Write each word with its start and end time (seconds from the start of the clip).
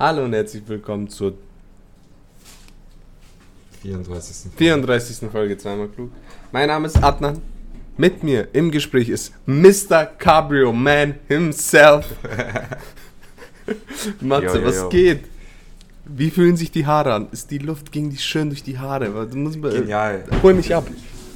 Hallo 0.00 0.24
und 0.24 0.32
herzlich 0.32 0.62
willkommen 0.66 1.10
zur 1.10 1.34
34. 3.82 4.50
34. 4.56 5.30
Folge 5.30 5.58
zweimal 5.58 5.88
klug. 5.88 6.10
Mein 6.52 6.68
Name 6.68 6.86
ist 6.86 6.96
Adnan. 7.02 7.42
Mit 7.98 8.22
mir 8.22 8.48
im 8.54 8.70
Gespräch 8.70 9.10
ist 9.10 9.34
Mr. 9.44 10.06
Cabrio 10.06 10.72
Man 10.72 11.16
himself. 11.28 12.06
Matze, 14.22 14.46
Jo, 14.46 14.54
jo, 14.54 14.64
was 14.64 14.88
geht? 14.88 15.24
Wie 16.06 16.30
fühlen 16.30 16.56
sich 16.56 16.70
die 16.70 16.86
Haare 16.86 17.12
an? 17.12 17.28
Ist 17.30 17.50
die 17.50 17.58
Luft 17.58 17.92
ging 17.92 18.08
die 18.08 18.16
schön 18.16 18.48
durch 18.48 18.62
die 18.62 18.78
Haare? 18.78 19.28
Du 19.30 19.36
musst 19.36 19.58
mal, 19.58 19.70
Genial. 19.70 20.24
hol 20.42 20.54
mich 20.54 20.74
ab. 20.74 20.86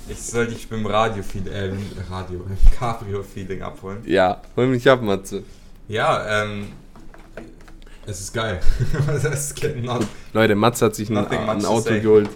Ich 0.09 0.23
soll 0.23 0.46
dich 0.46 0.67
beim 0.71 0.87
Radio, 0.87 1.23
äh, 1.53 1.71
Radio, 2.11 2.46
Cabrio-Feeling 2.79 3.61
abholen. 3.61 3.99
Ja, 4.07 4.41
hol 4.57 4.69
mich 4.69 4.89
ab, 4.89 5.03
Matze. 5.03 5.43
Ja, 5.87 6.45
ähm, 6.45 6.69
es 8.07 8.21
ist 8.21 8.32
geil. 8.34 8.61
genau. 9.61 10.00
Leute, 10.32 10.54
Matze 10.54 10.86
hat 10.86 10.95
sich 10.95 11.08
ein, 11.11 11.17
ein 11.18 11.61
to 11.61 11.68
Auto 11.68 11.90
geholt. 12.00 12.31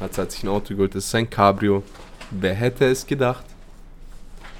Matze 0.00 0.22
hat 0.22 0.32
sich 0.32 0.42
ein 0.42 0.48
Auto 0.48 0.74
geholt. 0.74 0.94
Das 0.94 1.04
ist 1.04 1.10
sein 1.10 1.28
Cabrio. 1.28 1.82
Wer 2.30 2.54
hätte 2.54 2.86
es 2.86 3.06
gedacht? 3.06 3.44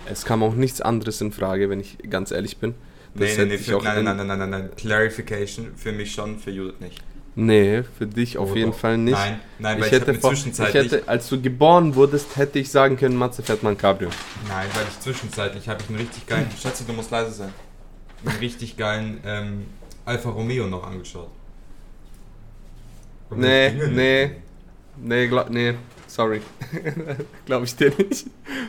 Es 0.07 0.25
kam 0.25 0.43
auch 0.43 0.55
nichts 0.55 0.81
anderes 0.81 1.21
in 1.21 1.33
Frage, 1.33 1.71
wenn 1.71 1.81
ich 1.81 1.97
ganz 2.11 2.31
ehrlich 2.33 2.57
bin. 2.59 2.75
Das 3.15 3.37
Nee, 3.37 3.45
nee, 3.45 3.51
nee, 3.53 3.59
für, 3.59 3.79
nein, 3.83 3.99
in- 3.99 4.05
nein, 4.05 4.17
nein, 4.17 4.27
nein, 4.27 4.39
nein, 4.39 4.51
nein. 4.51 4.71
Clarification 4.77 5.73
für 5.77 5.93
mich 5.93 6.13
schon, 6.13 6.39
für 6.39 6.51
Judith 6.51 6.81
nicht. 6.81 7.03
Nee, 7.35 7.83
für 7.97 8.07
dich 8.07 8.37
auf 8.37 8.53
Oh, 8.53 8.57
jeden. 8.57 8.75
Fall 8.75 8.99
nicht. 8.99 9.13
Nein, 9.15 9.41
nein, 9.59 9.81
weil 9.81 9.87
ich 9.87 9.93
ich, 9.93 10.01
hätte, 10.01 10.15
vor, 10.15 10.33
ich 10.33 10.39
zwischenzeitlich. 10.41 10.93
hätte, 10.93 11.09
als 11.09 11.29
du 11.31 11.41
geboren 11.41 11.95
wurdest, 11.95 12.37
hätte 12.37 12.59
ich 12.59 12.71
sagen 12.71 12.97
können, 12.99 13.17
Matze 13.17 13.43
fährt 13.43 13.63
mal 13.63 13.71
ein 13.71 13.79
Cabrio. 13.79 14.11
Nein, 14.49 14.67
weil 14.75 14.85
ich 14.91 15.01
zwischenzeitlich 15.01 15.67
habe 15.69 15.81
ich 15.83 15.89
einen 15.89 15.99
richtig 15.99 16.27
geilen. 16.27 16.47
Schatzi, 16.61 16.85
du 16.85 16.93
musst 16.93 17.11
leise 17.11 17.31
sein. 17.33 17.53
Einen 18.27 18.37
richtig 18.39 18.77
geilen 18.77 19.21
ähm, 19.25 19.67
Alfa 20.05 20.31
Romeo 20.31 20.67
noch 20.67 20.87
angeschaut. 20.87 21.31
Nee, 23.31 23.73
nee. 23.91 24.31
Nee, 24.97 25.27
glaub, 25.29 25.49
nee, 25.49 25.75
sorry. 26.07 26.43
Glaube 27.47 27.65
ich 27.65 27.75
dir 27.75 27.93
nicht. 27.97 28.27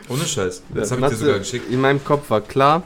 Ohne 0.08 0.24
Scheiß. 0.24 0.62
Das 0.72 0.90
habe 0.90 1.02
ich 1.02 1.08
dir 1.08 1.16
sogar 1.16 1.38
geschickt. 1.38 1.70
In 1.70 1.80
meinem 1.80 2.02
Kopf 2.02 2.30
war 2.30 2.40
klar, 2.40 2.82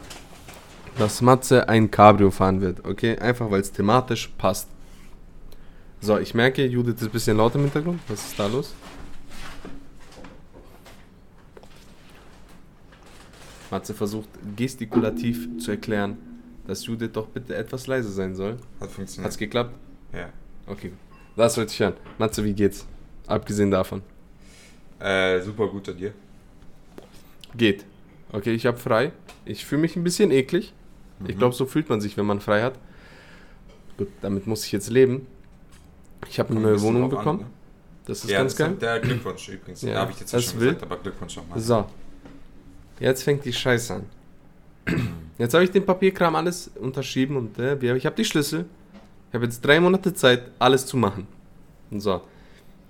dass 0.99 1.21
Matze 1.23 1.69
ein 1.69 1.91
Cabrio 1.91 2.31
fahren 2.31 2.61
wird, 2.61 2.85
okay? 2.85 3.17
Einfach 3.19 3.51
weil 3.51 3.61
es 3.61 3.71
thematisch 3.71 4.29
passt. 4.37 4.69
So, 6.01 6.19
ich 6.19 6.35
merke, 6.35 6.65
Judith 6.65 6.97
ist 6.97 7.03
ein 7.05 7.11
bisschen 7.11 7.37
laut 7.37 7.55
im 7.55 7.63
Hintergrund. 7.63 8.01
Was 8.09 8.25
ist 8.25 8.39
da 8.39 8.47
los? 8.47 8.75
Matze 13.71 13.95
versucht 13.95 14.29
gestikulativ 14.57 15.59
zu 15.59 15.73
erklären, 15.73 16.17
dass 16.69 16.87
Judith 16.87 17.11
doch 17.13 17.27
bitte 17.27 17.57
etwas 17.57 17.87
leise 17.89 18.11
sein 18.13 18.37
soll. 18.37 18.59
Hat 18.81 18.91
funktioniert. 18.91 19.27
Hat's 19.27 19.37
geklappt? 19.39 19.75
ja. 20.13 20.29
Okay. 20.67 20.93
Das 21.35 21.57
wollte 21.57 21.73
ich 21.73 21.81
hören. 21.81 21.95
Matze, 22.19 22.45
wie 22.45 22.53
geht's? 22.53 22.87
Abgesehen 23.27 23.71
davon. 23.71 24.03
Äh, 25.01 25.41
super 25.41 25.67
gut 25.69 25.89
an 25.89 25.97
dir. 25.97 26.13
Geht. 27.57 27.85
Okay, 28.33 28.53
ich 28.53 28.67
habe 28.67 28.77
frei. 28.77 29.13
Ich 29.45 29.65
fühle 29.65 29.81
mich 29.81 29.97
ein 29.97 30.05
bisschen 30.05 30.31
eklig. 30.31 30.73
Ich 31.27 31.35
Mhm. 31.35 31.39
glaube, 31.39 31.55
so 31.55 31.65
fühlt 31.65 31.89
man 31.89 32.01
sich, 32.01 32.17
wenn 32.17 32.27
man 32.27 32.41
frei 32.41 32.63
hat. 32.63 32.75
Gut, 33.97 34.09
damit 34.21 34.47
muss 34.47 34.65
ich 34.65 34.73
jetzt 34.73 34.91
leben. 34.91 35.27
Ich 36.29 36.39
habe 36.39 36.51
eine 36.51 36.61
neue 36.61 36.81
Wohnung 36.83 37.03
drauf 37.09 37.13
an, 37.13 37.25
bekommen. 37.25 37.39
ne? 37.41 37.47
Das 38.07 38.25
ist 38.25 38.31
ja, 38.31 38.39
ganz 38.39 38.55
das 38.57 38.67
geil. 38.67 38.77
Der 38.81 39.01
Glückwunsch 39.01 39.49
übrigens. 39.49 39.83
Ja, 39.83 39.91
Ja, 39.91 40.01
habe 40.01 40.13
ich 40.13 40.21
jetzt 40.21 40.31
schon 40.31 40.59
gesagt, 40.61 40.83
aber 40.83 40.97
Glückwunsch 40.99 41.37
nochmal. 41.37 41.61
So. 41.61 41.87
Jetzt 43.01 43.23
fängt 43.23 43.45
die 43.45 43.53
Scheiße 43.53 43.95
an. 43.95 44.05
Jetzt 45.39 45.55
habe 45.55 45.65
ich 45.65 45.71
den 45.71 45.87
Papierkram 45.87 46.35
alles 46.35 46.71
unterschrieben 46.81 47.37
und 47.37 47.59
äh, 47.59 47.97
ich 47.97 48.05
habe 48.05 48.17
die 48.17 48.25
Schlüssel. 48.25 48.67
Ich 49.29 49.35
habe 49.35 49.45
jetzt 49.45 49.65
drei 49.65 49.79
Monate 49.79 50.13
Zeit, 50.13 50.43
alles 50.59 50.85
zu 50.87 50.97
machen. 50.97 51.27
So. 51.91 52.21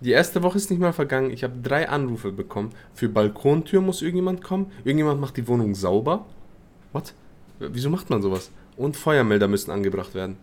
Die 0.00 0.12
erste 0.12 0.42
Woche 0.42 0.56
ist 0.56 0.70
nicht 0.70 0.78
mal 0.78 0.92
vergangen. 0.92 1.30
Ich 1.30 1.42
habe 1.44 1.54
drei 1.62 1.88
Anrufe 1.88 2.30
bekommen. 2.30 2.70
Für 2.94 3.08
Balkontür 3.08 3.80
muss 3.80 4.00
irgendjemand 4.00 4.42
kommen. 4.42 4.70
Irgendjemand 4.84 5.20
macht 5.20 5.36
die 5.36 5.46
Wohnung 5.48 5.74
sauber. 5.74 6.24
What? 6.92 7.12
Wieso 7.58 7.90
macht 7.90 8.08
man 8.08 8.22
sowas? 8.22 8.50
Und 8.76 8.96
Feuermelder 8.96 9.48
müssen 9.48 9.72
angebracht 9.72 10.14
werden. 10.14 10.36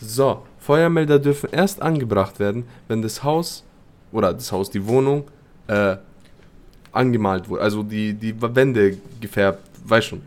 So, 0.00 0.42
Feuermelder 0.58 1.18
dürfen 1.18 1.50
erst 1.52 1.80
angebracht 1.80 2.40
werden, 2.40 2.64
wenn 2.88 3.00
das 3.02 3.22
Haus 3.22 3.64
oder 4.12 4.32
das 4.32 4.50
Haus, 4.50 4.70
die 4.70 4.86
Wohnung 4.86 5.24
äh, 5.68 5.96
angemalt 6.90 7.48
wurde. 7.48 7.62
Also 7.62 7.82
die, 7.82 8.14
die 8.14 8.34
Wände 8.40 8.96
gefärbt, 9.20 9.62
weiß 9.84 10.04
schon, 10.04 10.22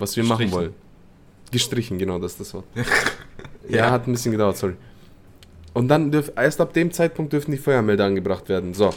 was 0.00 0.16
wir 0.16 0.24
machen 0.24 0.50
wollen. 0.52 0.74
Gestrichen, 1.50 1.98
genau, 1.98 2.18
das 2.18 2.32
ist 2.32 2.40
das 2.40 2.54
Wort. 2.54 2.64
ja. 3.68 3.76
Ja. 3.76 3.90
hat 3.90 4.06
ein 4.06 4.12
bisschen 4.12 4.32
gedauert, 4.32 4.56
sorry. 4.56 4.74
Und 5.72 5.88
dann 5.88 6.10
dürf, 6.10 6.32
erst 6.36 6.60
ab 6.60 6.72
dem 6.72 6.90
Zeitpunkt 6.92 7.32
dürfen 7.32 7.52
die 7.52 7.58
Feuermelder 7.58 8.04
angebracht 8.04 8.48
werden. 8.48 8.74
So. 8.74 8.90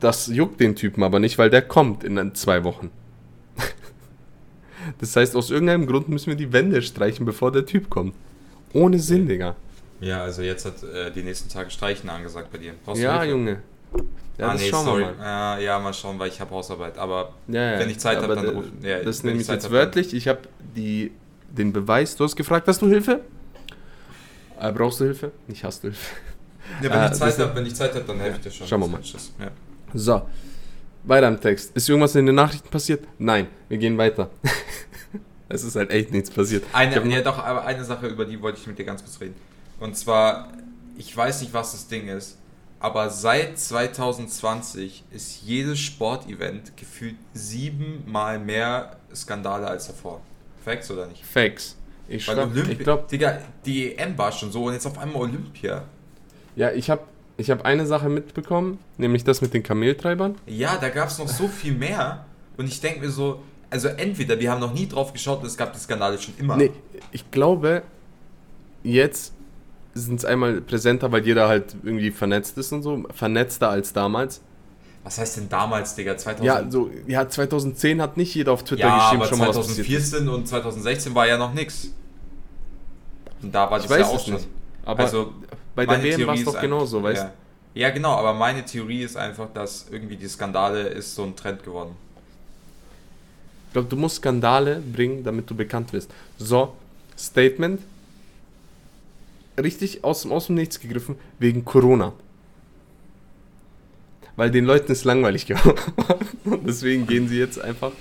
Das 0.00 0.28
juckt 0.28 0.60
den 0.60 0.76
Typen 0.76 1.02
aber 1.02 1.18
nicht, 1.18 1.38
weil 1.38 1.50
der 1.50 1.62
kommt 1.62 2.04
in 2.04 2.34
zwei 2.34 2.64
Wochen. 2.64 2.90
das 4.98 5.16
heißt, 5.16 5.36
aus 5.36 5.50
irgendeinem 5.50 5.86
Grund 5.86 6.08
müssen 6.08 6.28
wir 6.28 6.36
die 6.36 6.52
Wände 6.52 6.82
streichen, 6.82 7.26
bevor 7.26 7.52
der 7.52 7.66
Typ 7.66 7.90
kommt. 7.90 8.14
Ohne 8.72 8.98
Sinn, 8.98 9.28
Digga. 9.28 9.56
Ja, 10.00 10.22
also 10.22 10.42
jetzt 10.42 10.64
hat 10.64 10.82
äh, 10.82 11.10
die 11.10 11.22
nächsten 11.22 11.48
Tage 11.48 11.70
Streichen 11.70 12.10
angesagt 12.10 12.50
bei 12.52 12.58
dir. 12.58 12.74
Brauchst 12.84 13.00
Ja? 13.02 13.24
Junge. 13.24 13.62
Ja, 14.36 14.48
ah, 14.48 14.52
das 14.52 14.62
nee, 14.62 14.68
schauen 14.70 14.84
sorry. 14.84 15.04
wir 15.04 15.12
mal. 15.14 15.58
Äh, 15.58 15.64
ja, 15.64 15.78
mal 15.78 15.94
schauen, 15.94 16.18
weil 16.18 16.28
ich 16.28 16.40
habe 16.40 16.50
Hausarbeit. 16.50 16.98
Aber 16.98 17.34
Ja, 17.46 17.72
ja. 17.74 17.78
Wenn 17.78 17.90
ich 17.90 17.98
Zeit 17.98 18.16
hab, 18.16 18.24
aber 18.24 18.34
dann 18.34 18.46
da- 18.46 18.52
ruf- 18.52 18.64
ja, 18.82 18.98
Das 19.02 19.22
nehme 19.22 19.36
ich 19.36 19.42
ich 19.42 19.48
jetzt 19.48 19.64
hab, 19.66 19.70
wörtlich. 19.72 20.12
Ich 20.12 20.26
habe 20.26 20.40
den 20.74 21.72
Beweis. 21.72 22.16
Du 22.16 22.24
hast 22.24 22.34
gefragt, 22.34 22.66
hast 22.66 22.82
du 22.82 22.88
Hilfe? 22.88 23.20
Äh, 24.60 24.72
brauchst 24.72 25.00
du 25.00 25.04
Hilfe? 25.04 25.30
Nicht 25.46 25.62
hast 25.64 25.82
du 25.84 25.88
Hilfe. 25.88 26.16
ja, 26.82 26.90
wenn, 26.90 27.00
Äh, 27.00 27.06
ich 27.06 27.12
Zeit 27.12 27.38
hab, 27.38 27.54
wenn 27.54 27.66
ich 27.66 27.74
Zeit 27.76 27.94
habe, 27.94 28.04
dann 28.04 28.18
helfe 28.18 28.36
ich 28.38 28.42
dir 28.44 28.50
schon. 28.50 28.66
Schauen 28.66 28.80
wir 28.80 28.88
mal. 28.88 29.00
So. 29.94 30.22
Weiter 31.04 31.28
im 31.28 31.40
Text. 31.40 31.76
Ist 31.76 31.88
irgendwas 31.88 32.14
in 32.16 32.26
den 32.26 32.34
Nachrichten 32.34 32.68
passiert? 32.70 33.04
Nein. 33.18 33.46
Wir 33.68 33.78
gehen 33.78 33.96
weiter. 33.98 34.30
es 35.48 35.62
ist 35.62 35.76
halt 35.76 35.90
echt 35.90 36.10
nichts 36.10 36.30
passiert. 36.30 36.64
Ich 36.68 36.74
Eine, 36.74 37.06
ja, 37.14 37.20
doch, 37.20 37.38
aber 37.38 37.64
eine 37.66 37.84
Sache, 37.84 38.06
über 38.08 38.24
die 38.24 38.40
wollte 38.40 38.58
ich 38.58 38.66
mit 38.66 38.78
dir 38.78 38.84
ganz 38.84 39.02
kurz 39.02 39.20
reden. 39.20 39.34
Und 39.80 39.96
zwar, 39.96 40.48
ich 40.96 41.14
weiß 41.16 41.42
nicht, 41.42 41.52
was 41.52 41.72
das 41.72 41.86
Ding 41.88 42.08
ist, 42.08 42.38
aber 42.84 43.08
seit 43.08 43.58
2020 43.58 45.04
ist 45.10 45.40
jedes 45.42 45.78
Sportevent 45.78 46.76
gefühlt 46.76 47.16
siebenmal 47.32 48.38
mehr 48.38 48.98
Skandale 49.14 49.66
als 49.66 49.86
davor. 49.86 50.20
Facts 50.62 50.90
oder 50.90 51.06
nicht? 51.06 51.24
Facts. 51.24 51.78
Ich, 52.08 52.28
Weil 52.28 52.40
Olympi 52.40 52.72
ich 52.72 52.78
glaube, 52.80 53.04
Digga, 53.10 53.38
die 53.64 53.96
EM 53.96 54.18
war 54.18 54.30
schon 54.32 54.52
so 54.52 54.64
und 54.64 54.74
jetzt 54.74 54.84
auf 54.84 54.98
einmal 54.98 55.22
Olympia. 55.22 55.84
ja, 56.56 56.72
ich 56.72 56.90
habe 56.90 57.00
ich 57.38 57.50
hab 57.50 57.64
eine 57.64 57.86
Sache 57.86 58.10
mitbekommen, 58.10 58.78
nämlich 58.98 59.24
das 59.24 59.40
mit 59.40 59.54
den 59.54 59.62
Kameltreibern. 59.62 60.34
Ja, 60.44 60.76
da 60.76 60.90
gab 60.90 61.08
es 61.08 61.18
noch 61.18 61.28
so 61.28 61.48
viel 61.48 61.72
mehr. 61.72 62.26
Und 62.58 62.66
ich 62.66 62.82
denke 62.82 63.00
mir 63.00 63.10
so, 63.10 63.42
also 63.70 63.88
entweder 63.88 64.38
wir 64.38 64.50
haben 64.50 64.60
noch 64.60 64.74
nie 64.74 64.86
drauf 64.86 65.14
geschaut 65.14 65.40
und 65.40 65.46
es 65.46 65.56
gab 65.56 65.72
die 65.72 65.78
Skandale 65.78 66.18
schon 66.18 66.34
immer. 66.36 66.58
Nee, 66.58 66.70
ich 67.12 67.30
glaube, 67.30 67.82
jetzt 68.82 69.32
sind 69.94 70.16
es 70.18 70.24
einmal 70.24 70.60
präsenter, 70.60 71.12
weil 71.12 71.24
jeder 71.24 71.48
halt 71.48 71.76
irgendwie 71.82 72.10
vernetzt 72.10 72.58
ist 72.58 72.72
und 72.72 72.82
so. 72.82 73.04
Vernetzter 73.14 73.70
als 73.70 73.92
damals. 73.92 74.40
Was 75.04 75.18
heißt 75.18 75.36
denn 75.36 75.48
damals, 75.48 75.94
Digga? 75.94 76.16
2000? 76.16 76.46
Ja, 76.46 76.70
so, 76.70 76.90
ja, 77.06 77.28
2010 77.28 78.00
hat 78.00 78.16
nicht 78.16 78.34
jeder 78.34 78.52
auf 78.52 78.64
Twitter 78.64 78.86
Ja, 78.88 78.96
geschrieben, 78.96 79.22
aber 79.22 79.28
schon 79.28 79.38
mal 79.38 79.48
was 79.48 79.56
passiert 79.58 79.86
ist. 79.86 80.10
2014 80.10 80.28
und 80.28 80.48
2016 80.48 81.14
war 81.14 81.26
ja 81.26 81.36
noch 81.36 81.52
nix. 81.52 81.88
Und 83.42 83.54
da 83.54 83.70
war 83.70 83.78
Ich 83.78 83.84
das 83.86 83.92
weiß 83.92 83.98
ja 84.00 84.06
auch 84.06 84.24
schon. 84.24 84.34
nicht. 84.34 84.48
Aber 84.84 85.02
also, 85.02 85.32
bei 85.74 85.86
der 85.86 86.02
WM 86.02 86.26
war 86.26 86.34
es 86.34 86.44
doch 86.44 86.60
genauso, 86.60 87.02
weißt 87.02 87.24
ja. 87.24 87.32
ja, 87.74 87.90
genau, 87.90 88.12
aber 88.16 88.32
meine 88.32 88.64
Theorie 88.64 89.02
ist 89.02 89.16
einfach, 89.16 89.48
dass 89.52 89.86
irgendwie 89.90 90.16
die 90.16 90.28
Skandale 90.28 90.88
ist 90.88 91.14
so 91.14 91.24
ein 91.24 91.36
Trend 91.36 91.62
geworden. 91.62 91.96
Ich 93.68 93.72
glaube, 93.74 93.88
du 93.88 93.96
musst 93.96 94.16
Skandale 94.16 94.80
bringen, 94.80 95.24
damit 95.24 95.50
du 95.50 95.54
bekannt 95.54 95.92
wirst. 95.92 96.10
So, 96.38 96.74
Statement. 97.18 97.80
Richtig 99.62 100.02
aus 100.04 100.22
dem, 100.22 100.32
aus 100.32 100.46
dem 100.46 100.56
Nichts 100.56 100.80
gegriffen, 100.80 101.16
wegen 101.38 101.64
Corona. 101.64 102.12
Weil 104.36 104.50
den 104.50 104.64
Leuten 104.64 104.90
ist 104.90 105.04
langweilig 105.04 105.46
geworden. 105.46 105.78
Und 106.44 106.66
deswegen 106.66 107.06
gehen 107.06 107.28
sie 107.28 107.38
jetzt 107.38 107.60
einfach 107.60 107.92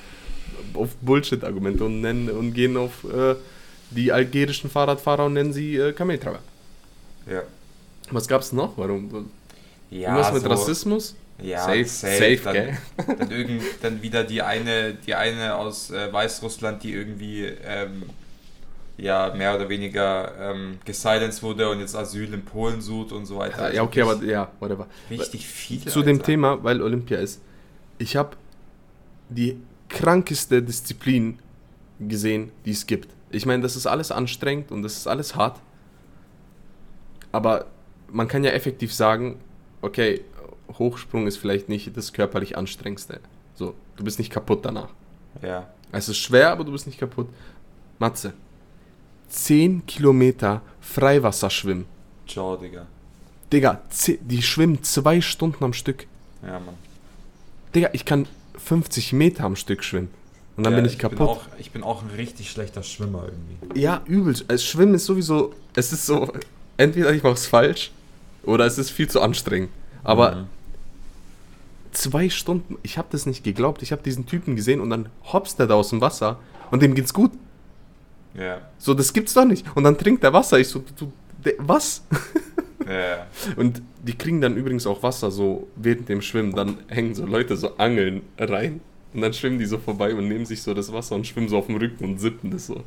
auf 0.73 0.95
Bullshit-Argumente 1.01 1.83
und, 1.83 2.01
nennen- 2.01 2.29
und 2.31 2.53
gehen 2.53 2.75
auf 2.77 3.03
äh, 3.03 3.35
die 3.91 4.11
algerischen 4.11 4.69
Fahrradfahrer 4.71 5.25
und 5.25 5.33
nennen 5.33 5.53
sie 5.53 5.75
äh, 5.77 5.93
Kameltreiber. 5.93 6.39
Ja. 7.29 7.43
Was 8.09 8.27
gab's 8.27 8.51
noch? 8.51 8.75
Warum? 8.77 9.29
Ja, 9.91 10.09
Irgendwas 10.17 10.33
mit 10.33 10.41
so- 10.43 10.49
Rassismus? 10.49 11.15
Ja, 11.41 11.63
Safe, 11.65 11.85
safe, 11.85 12.39
dann, 12.43 12.53
gell? 12.53 12.77
Dann, 13.17 13.31
irgend, 13.31 13.63
dann 13.81 14.01
wieder 14.01 14.23
die 14.23 14.41
eine, 14.41 14.93
die 14.93 15.15
eine 15.15 15.55
aus 15.55 15.89
äh, 15.91 16.11
Weißrussland, 16.13 16.83
die 16.83 16.93
irgendwie 16.93 17.45
ähm, 17.65 18.03
ja 18.97 19.33
mehr 19.35 19.55
oder 19.55 19.69
weniger 19.69 20.33
ähm, 20.39 20.79
gesilenced 20.85 21.41
wurde 21.41 21.69
und 21.69 21.79
jetzt 21.79 21.95
Asyl 21.95 22.33
in 22.33 22.45
Polen 22.45 22.81
sucht 22.81 23.11
und 23.11 23.25
so 23.25 23.37
weiter. 23.37 23.63
Also 23.63 23.75
Ja, 23.75 23.83
okay, 23.83 24.01
aber 24.01 24.23
ja, 24.23 24.51
whatever. 24.59 24.87
richtig 25.09 25.47
viele. 25.47 25.85
Zu 25.85 26.01
dem 26.03 26.17
Alter. 26.17 26.25
Thema, 26.25 26.63
weil 26.63 26.81
Olympia 26.81 27.17
ist. 27.17 27.41
Ich 27.97 28.15
habe 28.15 28.37
die 29.29 29.57
krankeste 29.89 30.61
Disziplin 30.61 31.39
gesehen, 31.99 32.51
die 32.65 32.71
es 32.71 32.85
gibt. 32.85 33.09
Ich 33.31 33.45
meine, 33.45 33.63
das 33.63 33.75
ist 33.75 33.87
alles 33.87 34.11
anstrengend 34.11 34.71
und 34.71 34.83
das 34.83 34.97
ist 34.97 35.07
alles 35.07 35.35
hart. 35.35 35.59
Aber 37.31 37.65
man 38.11 38.27
kann 38.27 38.43
ja 38.43 38.51
effektiv 38.51 38.93
sagen, 38.93 39.39
okay, 39.81 40.21
Hochsprung 40.77 41.27
ist 41.27 41.37
vielleicht 41.37 41.67
nicht 41.69 41.95
das 41.97 42.13
körperlich 42.13 42.57
anstrengendste. 42.57 43.19
So, 43.55 43.75
du 43.95 44.03
bist 44.03 44.19
nicht 44.19 44.31
kaputt 44.31 44.65
danach. 44.65 44.89
Ja. 45.41 45.67
Es 45.91 46.09
ist 46.09 46.17
schwer, 46.17 46.51
aber 46.51 46.63
du 46.63 46.71
bist 46.71 46.85
nicht 46.87 46.99
kaputt. 46.99 47.27
Matze, 47.99 48.33
10 49.33 49.85
Kilometer 49.87 50.61
Freiwasserschwimmen. 50.81 51.85
Ciao, 52.27 52.55
Digga. 52.55 52.85
Digga, 53.51 53.81
die 54.21 54.41
schwimmen 54.41 54.83
zwei 54.83 55.21
Stunden 55.21 55.63
am 55.63 55.73
Stück. 55.73 56.05
Ja, 56.43 56.59
Mann. 56.59 56.75
Digga, 57.73 57.89
ich 57.93 58.05
kann 58.05 58.27
50 58.57 59.13
Meter 59.13 59.43
am 59.45 59.55
Stück 59.55 59.83
schwimmen. 59.83 60.09
Und 60.55 60.63
dann 60.65 60.73
ja, 60.73 60.77
bin 60.81 60.85
ich 60.85 60.99
kaputt. 60.99 61.19
auch, 61.27 61.41
ich 61.57 61.71
bin 61.71 61.81
auch 61.83 62.03
ein 62.03 62.09
richtig 62.15 62.51
schlechter 62.51 62.83
Schwimmer 62.83 63.23
irgendwie. 63.25 63.79
Ja, 63.81 64.01
übel. 64.05 64.35
Also 64.47 64.63
Schwimmen 64.63 64.93
ist 64.93 65.05
sowieso, 65.05 65.53
es 65.75 65.91
ist 65.91 66.05
so, 66.05 66.31
entweder 66.77 67.11
ich 67.11 67.23
mache 67.23 67.33
es 67.33 67.47
falsch 67.47 67.91
oder 68.43 68.65
es 68.67 68.77
ist 68.77 68.91
viel 68.91 69.09
zu 69.09 69.19
anstrengend. 69.21 69.69
Aber 70.03 70.35
Mhm. 70.35 70.45
zwei 71.91 72.29
Stunden, 72.29 72.77
ich 72.83 72.99
habe 72.99 73.07
das 73.11 73.25
nicht 73.25 73.43
geglaubt. 73.43 73.81
Ich 73.81 73.91
habe 73.91 74.03
diesen 74.03 74.27
Typen 74.27 74.55
gesehen 74.55 74.79
und 74.79 74.91
dann 74.91 75.09
hopst 75.31 75.59
er 75.59 75.65
da 75.65 75.73
aus 75.73 75.89
dem 75.89 76.01
Wasser 76.01 76.37
und 76.69 76.83
dem 76.83 76.93
geht's 76.93 77.13
gut. 77.15 77.31
Ja. 78.35 78.61
So, 78.77 78.93
das 78.93 79.13
gibt's 79.13 79.33
doch 79.33 79.45
nicht. 79.45 79.65
Und 79.75 79.83
dann 79.83 79.97
trinkt 79.97 80.23
er 80.23 80.33
Wasser. 80.33 80.59
Ich 80.59 80.67
so, 80.67 80.83
du, 80.97 81.11
de- 81.45 81.55
was? 81.59 82.03
Ja, 82.85 82.91
ja. 83.17 83.27
Und 83.55 83.81
die 84.01 84.17
kriegen 84.17 84.41
dann 84.41 84.55
übrigens 84.57 84.87
auch 84.87 85.03
Wasser 85.03 85.29
so 85.31 85.67
während 85.75 86.09
dem 86.09 86.21
Schwimmen. 86.21 86.53
Dann 86.55 86.77
hängen 86.87 87.13
so 87.15 87.25
Leute 87.25 87.55
so 87.57 87.77
Angeln 87.77 88.21
rein. 88.39 88.81
Und 89.13 89.21
dann 89.21 89.33
schwimmen 89.33 89.59
die 89.59 89.65
so 89.65 89.77
vorbei 89.77 90.15
und 90.15 90.27
nehmen 90.27 90.45
sich 90.47 90.63
so 90.63 90.73
das 90.73 90.91
Wasser 90.91 91.13
und 91.15 91.27
schwimmen 91.27 91.47
so 91.47 91.57
auf 91.59 91.67
dem 91.67 91.75
Rücken 91.75 92.03
und 92.03 92.19
sippen 92.19 92.49
das 92.49 92.65
so. 92.65 92.83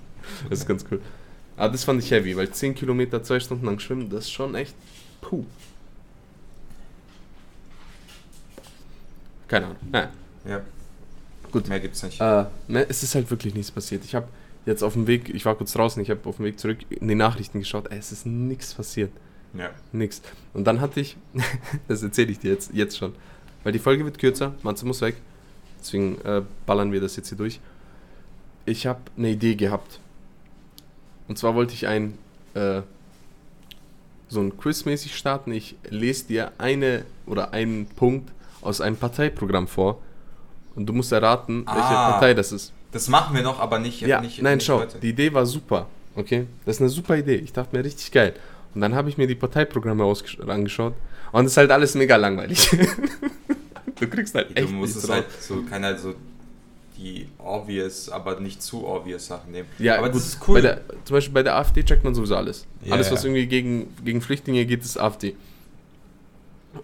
Das 0.51 0.61
ist 0.61 0.67
ganz 0.67 0.85
cool. 0.91 1.01
Aber 1.57 1.71
das 1.71 1.85
fand 1.85 2.03
ich 2.03 2.11
heavy, 2.11 2.37
weil 2.37 2.51
10 2.51 2.75
Kilometer, 2.75 3.23
2 3.23 3.39
Stunden 3.41 3.65
lang 3.65 3.79
schwimmen, 3.79 4.11
das 4.11 4.25
ist 4.25 4.33
schon 4.33 4.55
echt. 4.57 4.75
Puh. 5.21 5.45
Keine 9.49 9.67
Ahnung. 9.67 9.79
Naja. 9.93 10.11
ja. 10.49 10.61
Gut. 11.53 11.69
Mehr 11.69 11.81
gibt's 11.81 12.03
nicht. 12.03 12.21
Äh, 12.21 12.45
ne, 12.69 12.87
es 12.89 13.03
ist 13.03 13.15
halt 13.15 13.31
wirklich 13.31 13.55
nichts 13.55 13.71
passiert. 13.71 14.05
Ich 14.05 14.15
habe 14.15 14.27
jetzt 14.67 14.83
auf 14.83 14.93
dem 14.93 15.07
Weg, 15.07 15.33
ich 15.35 15.45
war 15.45 15.55
kurz 15.55 15.73
draußen, 15.73 16.03
ich 16.03 16.11
habe 16.11 16.29
auf 16.29 16.37
dem 16.37 16.45
Weg 16.45 16.59
zurück 16.59 16.79
in 16.91 17.09
die 17.09 17.15
Nachrichten 17.15 17.61
geschaut, 17.61 17.91
ey, 17.91 17.99
es 17.99 18.13
ist 18.13 18.27
nichts 18.27 18.75
passiert. 18.75 19.11
Ja. 19.55 19.71
Nix. 19.93 20.21
Und 20.53 20.65
dann 20.67 20.81
hatte 20.81 21.01
ich, 21.01 21.17
das 21.89 22.03
erzähle 22.03 22.33
ich 22.33 22.41
dir 22.41 22.51
jetzt, 22.53 22.75
jetzt 22.75 22.99
schon, 22.99 23.15
weil 23.65 23.73
die 23.73 23.79
Folge 23.79 24.05
wird 24.05 24.19
kürzer, 24.19 24.55
Matze 24.63 24.85
muss 24.85 25.01
weg, 25.01 25.17
deswegen 25.81 26.21
äh, 26.23 26.43
ballern 26.67 26.93
wir 26.93 27.01
das 27.01 27.17
jetzt 27.17 27.29
hier 27.29 27.39
durch. 27.39 27.61
Ich 28.67 28.87
habe 28.87 29.01
eine 29.17 29.31
Idee 29.31 29.55
gehabt. 29.55 30.01
Und 31.29 31.39
zwar 31.39 31.55
wollte 31.55 31.73
ich 31.75 31.87
ein, 31.87 32.19
äh, 32.55 32.83
so 34.29 34.41
ein 34.41 34.57
Quiz-mäßig 34.57 35.15
starten. 35.17 35.53
Ich 35.53 35.77
lese 35.89 36.27
dir 36.27 36.53
eine 36.59 37.05
oder 37.27 37.53
einen 37.53 37.87
Punkt 37.87 38.33
aus 38.61 38.81
einem 38.81 38.97
Parteiprogramm 38.97 39.69
vor 39.69 40.03
und 40.75 40.87
du 40.87 40.93
musst 40.93 41.13
erraten, 41.13 41.65
welche 41.67 41.81
Ah. 41.81 42.13
Partei 42.13 42.35
das 42.35 42.51
ist. 42.51 42.73
Das 42.97 43.09
machen 43.09 43.37
wir 43.37 43.43
noch, 43.43 43.61
aber 43.61 43.79
nicht, 43.79 44.01
Ja, 44.01 44.23
nicht 44.23 44.41
nein, 44.41 44.57
nicht 44.57 44.67
schau, 44.67 44.79
heute. 44.79 44.99
die 44.99 45.11
Idee 45.11 45.35
war 45.35 45.45
super, 45.45 45.87
okay? 46.15 46.47
Das 46.65 46.77
ist 46.77 46.81
eine 46.81 46.89
super 46.89 47.15
Idee. 47.15 47.35
Ich 47.37 47.53
dachte 47.53 47.77
mir, 47.77 47.85
richtig 47.85 48.11
geil. 48.11 48.33
Und 48.75 48.81
dann 48.81 48.95
habe 48.95 49.11
ich 49.11 49.19
mir 49.19 49.27
die 49.27 49.35
Parteiprogramme 49.35 50.11
angeschaut 50.47 50.95
und 51.33 51.45
es 51.45 51.53
ist 51.53 51.57
halt 51.59 51.71
alles 51.71 51.95
mega 51.95 52.17
langweilig. 52.17 52.71
du 54.01 54.09
kriegst 54.09 54.35
halt 54.35 54.49
Du 54.51 54.55
echt 54.55 54.71
musst 54.71 54.95
nichts 54.95 55.05
es 55.05 55.11
halt 55.11 55.27
so, 55.41 55.63
keine 55.63 55.99
so 55.99 56.15
die 56.97 57.29
obvious, 57.39 58.09
aber 58.09 58.41
nicht 58.41 58.63
zu 58.63 58.87
obvious 58.87 59.27
Sachen 59.27 59.53
nehmen. 59.53 59.69
Ja, 59.79 59.99
aber 59.99 60.09
gut, 60.09 60.17
das 60.17 60.29
ist 60.29 60.49
cool. 60.49 60.63
Der, 60.63 60.81
zum 61.05 61.15
Beispiel 61.17 61.35
bei 61.35 61.43
der 61.43 61.57
AfD 61.57 61.83
checkt 61.83 62.03
man 62.03 62.15
sowieso 62.15 62.37
alles. 62.37 62.67
Ja, 62.83 62.95
alles, 62.95 63.09
ja. 63.09 63.13
was 63.13 63.25
irgendwie 63.25 63.47
gegen, 63.47 63.95
gegen 64.03 64.23
Flüchtlinge 64.23 64.65
geht, 64.65 64.83
ist 64.83 64.99
AfD. 64.99 65.37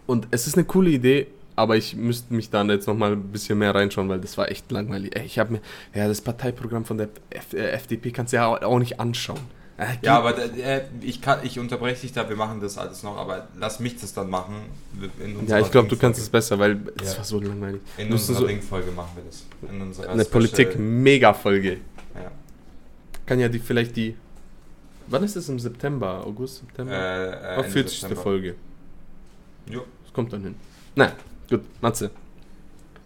Und 0.07 0.29
es 0.31 0.47
ist 0.47 0.57
eine 0.57 0.65
coole 0.65 0.91
Idee, 0.91 1.29
aber 1.57 1.77
ich 1.77 1.97
müsste 1.97 2.35
mich 2.35 2.51
da 2.51 2.63
jetzt 2.65 2.87
nochmal 2.87 3.13
ein 3.13 3.23
bisschen 3.29 3.59
mehr 3.59 3.75
reinschauen, 3.75 4.09
weil 4.09 4.21
das 4.21 4.39
war 4.39 4.51
echt 4.51 4.71
langweilig. 4.71 5.15
Ey, 5.17 5.25
ich 5.27 5.39
habe 5.39 5.53
mir, 5.55 5.61
ja, 5.95 6.09
das 6.09 6.21
Parteiprogramm 6.21 6.85
von 6.85 6.99
der 6.99 7.09
F 7.31 7.53
äh, 7.53 7.71
FDP 7.71 8.11
kannst 8.11 8.33
du 8.33 8.39
ja 8.39 8.47
auch, 8.49 8.79
nicht 8.79 9.01
anschauen. 9.01 9.41
Äh, 9.77 9.87
ja, 10.03 10.19
aber 10.19 10.39
äh, 10.39 10.83
ich, 11.01 11.21
kann, 11.21 11.41
ich 11.43 11.59
unterbreche 11.59 12.03
dich 12.03 12.13
da, 12.13 12.29
wir 12.29 12.37
machen 12.37 12.61
das 12.61 12.79
alles 12.79 13.03
noch, 13.03 13.17
aber 13.17 13.49
lass 13.59 13.81
mich 13.81 13.99
das 14.01 14.15
dann 14.15 14.31
machen. 14.31 14.55
Ja, 15.47 15.59
ich 15.59 15.71
glaube, 15.71 15.89
du 15.89 15.97
kannst 15.97 16.21
es 16.21 16.29
besser, 16.29 16.59
weil 16.59 16.81
es 17.03 17.13
Ja. 17.13 17.19
war 17.19 17.25
so 17.25 17.41
langweilig. 17.41 17.81
In 17.97 18.09
müssen 18.09 18.31
unserer 18.31 18.37
so 18.37 18.45
Ringfolge 18.47 18.91
machen 18.93 19.11
wir 19.17 19.25
das. 19.25 19.45
In 19.71 19.81
unserer 19.81 20.11
eine 20.11 20.25
Politik-Mega-Folge. 20.25 21.79
Ja. 22.15 22.31
Kann 23.27 23.41
ja 23.41 23.49
die 23.49 23.59
vielleicht 23.59 23.97
die. 23.97 24.15
Wann 25.09 25.25
ist 25.25 25.37
es 25.37 25.49
im 25.49 25.59
September? 25.59 26.25
August, 26.27 26.59
September? 26.59 26.93
Äh, 26.93 27.55
äh, 27.55 27.57
Auf 27.57 27.65
Ende 27.67 27.71
40. 27.71 28.01
September. 28.01 28.23
Folge. 28.23 28.55
Jo. 29.67 29.85
Das 30.05 30.13
kommt 30.13 30.33
dann 30.33 30.43
hin. 30.43 30.55
Na, 30.95 31.13
gut, 31.49 31.63
Matze. 31.81 32.11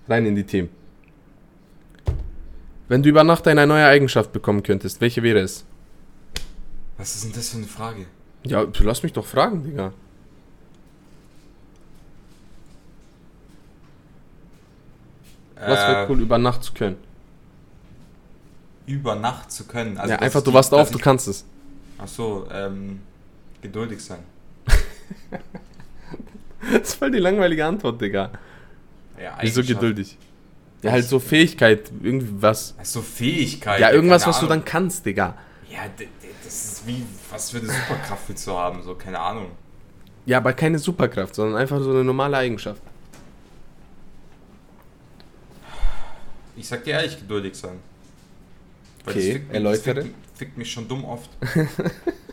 Rein 0.08 0.26
in 0.26 0.36
die 0.36 0.44
Themen. 0.44 0.68
Wenn 2.88 3.02
du 3.02 3.08
über 3.08 3.24
Nacht 3.24 3.48
eine 3.48 3.66
neue 3.66 3.86
Eigenschaft 3.86 4.32
bekommen 4.32 4.62
könntest, 4.62 5.00
welche 5.00 5.22
wäre 5.22 5.40
es? 5.40 5.64
Was 6.98 7.14
ist 7.16 7.24
denn 7.24 7.32
das 7.32 7.48
für 7.48 7.58
eine 7.58 7.66
Frage? 7.66 8.06
Ja, 8.44 8.64
du 8.64 8.84
lass 8.84 9.02
mich 9.02 9.12
doch 9.12 9.26
fragen, 9.26 9.64
Digga. 9.64 9.92
Was 15.56 15.78
wäre 15.88 16.06
cool, 16.08 16.20
über 16.20 16.38
Nacht 16.38 16.62
zu 16.62 16.72
können? 16.72 16.96
Über 18.86 19.16
Nacht 19.16 19.50
zu 19.50 19.64
können. 19.64 19.98
Also 19.98 20.12
ja, 20.12 20.20
einfach, 20.20 20.42
du 20.42 20.52
wachst 20.52 20.72
auf, 20.72 20.90
du 20.90 20.98
kannst 20.98 21.26
es. 21.26 21.44
Ach 21.98 22.06
so, 22.06 22.46
ähm, 22.52 23.00
geduldig 23.62 24.00
sein. 24.04 24.20
Das 26.72 26.88
ist 26.88 26.94
voll 26.94 27.10
die 27.10 27.18
langweilige 27.18 27.64
Antwort, 27.64 28.00
Digga. 28.00 28.30
Ja, 29.22 29.38
Wieso 29.40 29.62
geduldig? 29.62 30.18
Ja, 30.82 30.92
halt 30.92 31.04
so 31.04 31.18
Fähigkeit, 31.18 31.90
irgendwie 32.02 32.28
was. 32.40 32.74
Ach 32.78 32.84
so, 32.84 33.02
Fähigkeit. 33.02 33.80
Ja, 33.80 33.90
irgendwas, 33.90 34.26
was 34.26 34.40
du 34.40 34.46
dann 34.46 34.64
kannst, 34.64 35.06
Digga. 35.06 35.34
Ja, 35.70 35.80
das 36.44 36.54
ist 36.54 36.86
wie, 36.86 37.02
was 37.30 37.50
für 37.50 37.58
eine 37.58 37.66
Superkraft 37.66 38.28
willst 38.28 38.46
du 38.46 38.52
haben, 38.52 38.82
so, 38.82 38.94
keine 38.94 39.18
Ahnung. 39.18 39.50
Ja, 40.26 40.38
aber 40.38 40.52
keine 40.52 40.78
Superkraft, 40.78 41.34
sondern 41.34 41.60
einfach 41.60 41.80
so 41.80 41.90
eine 41.90 42.04
normale 42.04 42.36
Eigenschaft. 42.36 42.82
Ich 46.56 46.66
sag 46.68 46.84
dir 46.84 46.94
ehrlich, 46.94 47.18
geduldig 47.18 47.54
sein. 47.54 47.78
Weil 49.04 49.14
Okay, 49.14 49.26
das 49.28 49.32
fickt 49.36 49.52
erläutere. 49.54 49.94
Das 49.94 50.04
fickt, 50.04 50.16
fickt 50.34 50.58
mich 50.58 50.70
schon 50.70 50.88
dumm 50.88 51.04
oft. 51.04 51.30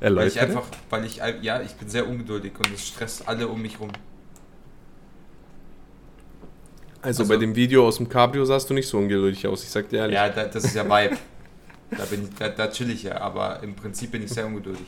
Weil 0.00 0.26
ich 0.28 0.36
Erläutere. 0.36 0.44
einfach, 0.46 0.66
weil 0.90 1.04
ich, 1.04 1.20
ja, 1.42 1.60
ich 1.62 1.72
bin 1.74 1.88
sehr 1.88 2.06
ungeduldig 2.08 2.52
und 2.58 2.72
es 2.74 2.86
stresst 2.86 3.26
alle 3.28 3.48
um 3.48 3.60
mich 3.62 3.78
rum. 3.80 3.90
Also, 7.00 7.22
Also- 7.22 7.32
bei 7.34 7.38
dem 7.38 7.54
Video 7.56 7.86
aus 7.86 7.96
dem 7.96 8.08
Cabrio 8.08 8.44
sahst 8.44 8.70
du 8.70 8.74
nicht 8.74 8.88
so 8.88 8.98
ungeduldig 8.98 9.46
aus, 9.46 9.62
ich 9.64 9.70
sag 9.70 9.88
dir 9.88 9.98
ehrlich. 9.98 10.14
Ja, 10.14 10.28
da, 10.28 10.44
das 10.44 10.64
ist 10.64 10.74
ja 10.74 10.84
Vibe. 10.84 11.16
da, 11.90 12.04
bin 12.04 12.24
ich, 12.24 12.30
da, 12.38 12.48
da 12.48 12.68
chill 12.70 12.90
ich 12.90 13.02
ja, 13.02 13.20
aber 13.20 13.62
im 13.62 13.74
Prinzip 13.74 14.12
bin 14.12 14.22
ich 14.22 14.30
sehr 14.30 14.46
ungeduldig. 14.46 14.86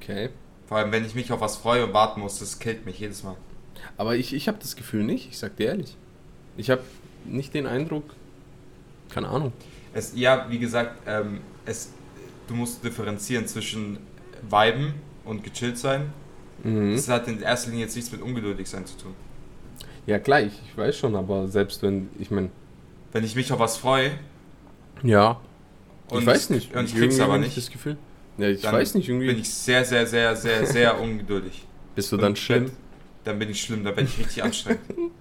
Okay. 0.00 0.30
Vor 0.66 0.78
allem, 0.78 0.90
wenn 0.92 1.04
ich 1.04 1.14
mich 1.14 1.30
auf 1.32 1.40
was 1.40 1.56
freue 1.56 1.84
und 1.86 1.92
warten 1.92 2.20
muss, 2.20 2.38
das 2.38 2.58
killt 2.58 2.86
mich 2.86 2.98
jedes 2.98 3.22
Mal. 3.22 3.36
Aber 3.98 4.16
ich, 4.16 4.32
ich 4.32 4.48
habe 4.48 4.58
das 4.60 4.74
Gefühl 4.74 5.04
nicht, 5.04 5.28
ich 5.30 5.38
sag 5.38 5.56
dir 5.56 5.66
ehrlich. 5.68 5.96
Ich 6.56 6.70
habe 6.70 6.82
nicht 7.24 7.52
den 7.54 7.66
Eindruck, 7.66 8.04
keine 9.10 9.28
Ahnung. 9.28 9.52
Es, 9.92 10.12
ja, 10.14 10.46
wie 10.48 10.58
gesagt, 10.58 11.02
ähm, 11.06 11.40
es, 11.66 11.90
du 12.46 12.54
musst 12.54 12.84
differenzieren 12.84 13.46
zwischen 13.46 13.98
Viben 14.42 14.94
und 15.24 15.42
gechillt 15.42 15.78
sein. 15.78 16.12
Mhm. 16.62 16.94
Das 16.94 17.08
hat 17.08 17.28
in 17.28 17.40
erster 17.42 17.70
Linie 17.70 17.86
jetzt 17.86 17.96
nichts 17.96 18.12
mit 18.12 18.22
ungeduldig 18.22 18.68
sein 18.68 18.86
zu 18.86 18.96
tun. 18.96 19.14
Ja, 20.06 20.18
klar, 20.18 20.40
ich, 20.40 20.52
weiß 20.76 20.96
schon, 20.96 21.16
aber 21.16 21.48
selbst 21.48 21.82
wenn, 21.82 22.08
ich 22.18 22.30
meine, 22.30 22.50
Wenn 23.12 23.24
ich 23.24 23.34
mich 23.34 23.52
auf 23.52 23.58
was 23.58 23.76
freue 23.76 24.12
ja, 25.02 25.40
und 26.08 26.20
ich 26.20 26.26
weiß 26.26 26.50
nicht. 26.50 26.74
und 26.74 26.84
ich 26.86 26.94
krieg's 26.94 27.20
aber 27.20 27.38
nicht, 27.38 27.56
das 27.56 27.70
Gefühl. 27.70 27.96
Ja, 28.38 28.48
ich 28.48 28.62
weiß 28.62 28.94
nicht, 28.94 29.08
irgendwie 29.08 29.26
bin 29.26 29.38
ich 29.38 29.50
sehr, 29.50 29.84
sehr, 29.84 30.06
sehr, 30.06 30.36
sehr, 30.36 30.66
sehr 30.66 31.00
ungeduldig. 31.02 31.66
bist 31.94 32.12
du 32.12 32.16
dann 32.16 32.36
schlimm. 32.36 32.70
Dann 33.24 33.38
bin 33.38 33.50
ich 33.50 33.60
schlimm, 33.60 33.82
dann 33.82 33.94
bin 33.94 34.06
ich 34.06 34.18
richtig 34.18 34.42
anstrengend. 34.42 34.80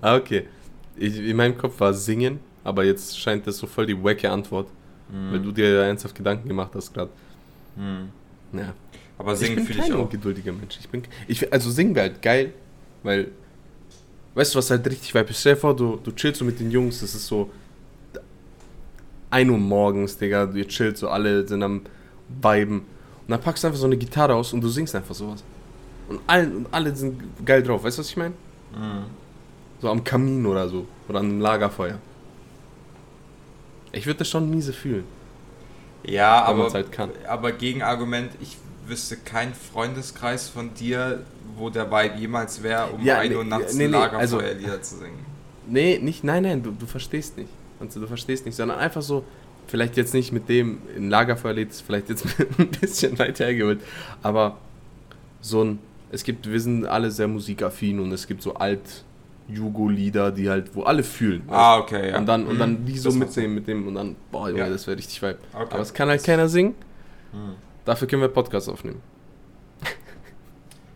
Ah, 0.00 0.16
okay. 0.16 0.46
Ich, 0.96 1.18
in 1.18 1.36
meinem 1.36 1.58
Kopf 1.58 1.78
war 1.78 1.92
singen, 1.92 2.40
aber 2.64 2.84
jetzt 2.84 3.20
scheint 3.20 3.46
das 3.46 3.58
so 3.58 3.66
voll 3.66 3.84
die 3.84 4.02
wacke 4.02 4.30
Antwort, 4.30 4.68
weil 5.12 5.40
du 5.40 5.52
dir 5.52 5.70
ja 5.70 5.82
ernsthaft 5.84 6.14
Gedanken 6.14 6.48
gemacht 6.48 6.72
hast 6.74 6.92
gerade. 6.92 7.10
Hm. 7.76 8.08
Ja. 8.58 8.74
Aber 9.18 9.34
ich 9.34 9.40
singen 9.40 9.56
bin 9.56 9.66
fühle 9.66 9.78
kein 9.80 9.88
ich 9.88 9.94
auch. 9.94 10.04
ungeduldiger 10.04 10.52
Mensch. 10.52 10.78
Ich 10.80 10.88
bin, 10.88 11.02
ich, 11.28 11.52
also 11.52 11.70
singen 11.70 11.94
wäre 11.94 12.08
halt 12.10 12.22
geil, 12.22 12.52
weil, 13.02 13.28
weißt 14.34 14.54
du, 14.54 14.58
was 14.58 14.70
halt 14.70 14.86
richtig 14.86 15.14
vibe 15.14 15.30
ist? 15.30 15.40
Stell 15.40 15.54
dir 15.54 15.60
vor, 15.60 15.76
du, 15.76 15.96
du 16.02 16.12
chillst 16.12 16.38
so 16.38 16.44
mit 16.44 16.58
den 16.58 16.70
Jungs, 16.70 17.00
das 17.00 17.14
ist 17.14 17.26
so 17.26 17.50
1 19.30 19.50
Uhr 19.50 19.58
morgens, 19.58 20.16
Digga, 20.18 20.50
ihr 20.52 20.68
chillt 20.68 20.98
so, 20.98 21.08
alle 21.08 21.46
sind 21.46 21.62
am 21.62 21.82
Viben. 22.42 22.80
Und 22.80 23.28
dann 23.28 23.40
packst 23.40 23.62
du 23.62 23.68
einfach 23.68 23.80
so 23.80 23.86
eine 23.86 23.96
Gitarre 23.96 24.34
aus 24.34 24.52
und 24.52 24.60
du 24.60 24.68
singst 24.68 24.94
einfach 24.94 25.14
sowas. 25.14 25.42
Und, 26.08 26.20
allen, 26.26 26.56
und 26.56 26.66
alle 26.70 26.94
sind 26.94 27.20
geil 27.44 27.62
drauf, 27.62 27.84
weißt 27.84 27.98
du, 27.98 28.00
was 28.00 28.08
ich 28.08 28.16
meine? 28.16 28.34
Mhm. 28.74 29.04
So 29.80 29.88
am 29.88 30.04
Kamin 30.04 30.44
oder 30.44 30.68
so. 30.68 30.86
Oder 31.08 31.20
an 31.20 31.26
einem 31.26 31.40
Lagerfeuer. 31.40 31.98
Ich 33.92 34.06
würde 34.06 34.18
das 34.20 34.28
schon 34.30 34.48
miese 34.50 34.72
fühlen. 34.72 35.04
Ja, 36.04 36.42
aber, 36.44 36.72
halt 36.72 36.90
kann. 36.90 37.10
aber 37.28 37.52
Gegenargument, 37.52 38.32
ich 38.40 38.56
wüsste 38.86 39.16
kein 39.16 39.54
Freundeskreis 39.54 40.48
von 40.48 40.74
dir, 40.74 41.20
wo 41.56 41.70
der 41.70 41.90
Vibe 41.90 42.18
jemals 42.18 42.62
wäre, 42.62 42.88
um 42.88 43.04
Ja, 43.04 43.18
1 43.18 43.30
nee, 43.30 43.36
Uhr 43.36 43.44
nachts 43.44 43.74
nee, 43.74 43.86
nee, 43.88 43.94
also- 43.96 44.38
Lagerfeuerlieder 44.38 44.82
zu 44.82 44.96
singen. 44.96 45.32
Nee, 45.68 45.98
nicht, 46.02 46.24
nein, 46.24 46.42
nein, 46.42 46.62
du, 46.62 46.72
du 46.72 46.86
verstehst 46.86 47.36
nicht. 47.38 47.50
Also, 47.78 48.00
du 48.00 48.06
verstehst 48.08 48.44
nicht, 48.46 48.56
sondern 48.56 48.78
einfach 48.78 49.02
so, 49.02 49.24
vielleicht 49.68 49.96
jetzt 49.96 50.12
nicht 50.12 50.32
mit 50.32 50.48
dem 50.48 50.78
in 50.96 51.08
Lagerfeuerlied, 51.08 51.72
vielleicht 51.72 52.08
jetzt 52.08 52.24
ein 52.58 52.68
bisschen 52.68 53.16
weiter 53.18 53.44
hergeholt, 53.44 53.80
aber 54.22 54.58
so 55.40 55.62
ein, 55.62 55.78
es 56.10 56.24
gibt, 56.24 56.50
wir 56.50 56.60
sind 56.60 56.84
alle 56.86 57.10
sehr 57.12 57.28
musikaffin 57.28 58.00
und 58.00 58.10
es 58.12 58.26
gibt 58.26 58.42
so 58.42 58.54
alt 58.54 58.80
Jugo-Lieder, 59.48 60.30
die 60.32 60.48
halt, 60.48 60.74
wo 60.74 60.82
alle 60.84 61.02
fühlen. 61.02 61.42
Ah, 61.48 61.78
okay, 61.78 62.10
ja. 62.10 62.18
Und 62.18 62.26
dann, 62.26 62.46
und 62.46 62.58
dann 62.58 62.82
Mhm, 62.82 62.86
die 62.86 62.98
so 62.98 63.10
mitnehmen 63.10 63.54
mit 63.54 63.66
dem 63.68 63.86
und 63.88 63.94
dann, 63.94 64.16
boah, 64.30 64.48
Junge, 64.48 64.60
Ja. 64.62 64.68
das 64.68 64.86
wäre 64.86 64.96
richtig 64.96 65.20
vibe. 65.22 65.38
Okay. 65.52 65.66
Aber 65.70 65.80
es 65.80 65.92
kann 65.92 66.08
halt 66.08 66.22
keiner 66.24 66.48
singen, 66.48 66.74
Hm. 67.32 67.54
dafür 67.84 68.06
können 68.08 68.22
wir 68.22 68.28
Podcasts 68.28 68.68
aufnehmen. 68.68 69.00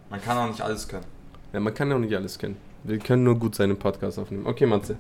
Man 0.09 0.21
kann 0.23 0.37
auch 0.39 0.49
nicht 0.49 0.61
alles 0.61 0.87
können. 0.87 1.05
Ja, 1.53 1.59
man 1.61 1.75
kann 1.75 1.91
ja 1.91 1.97
auch 1.97 2.01
nicht 2.01 2.15
alles 2.15 2.39
kennen. 2.39 2.57
Wir 2.85 2.99
können 2.99 3.25
nur 3.25 3.37
gut 3.39 3.57
seinen 3.57 3.77
Podcast 3.77 4.19
aufnehmen. 4.19 4.47
Okay, 4.47 4.65
Matze. 4.67 4.97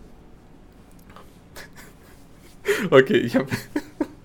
okay, 2.90 3.16
ich 3.18 3.36
habe 3.36 3.46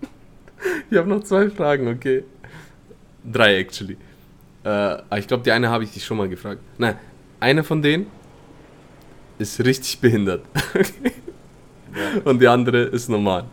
ich 0.90 0.98
hab 0.98 1.06
noch 1.06 1.22
zwei 1.24 1.50
Fragen, 1.50 1.88
okay? 1.88 2.24
Drei, 3.24 3.58
actually. 3.60 3.98
Äh, 4.64 4.68
aber 4.70 5.18
ich 5.20 5.28
glaube, 5.28 5.44
die 5.44 5.52
eine 5.52 5.70
habe 5.70 5.84
ich 5.84 5.92
dich 5.92 6.04
schon 6.04 6.18
mal 6.18 6.28
gefragt. 6.30 6.62
Nein, 6.78 6.96
eine 7.40 7.64
von 7.64 7.82
denen 7.82 8.08
ist 9.42 9.60
richtig 9.64 10.00
behindert. 10.00 10.44
Ja. 11.94 12.22
Und 12.24 12.40
die 12.42 12.48
andere 12.48 12.84
ist 12.84 13.10
normal. 13.10 13.44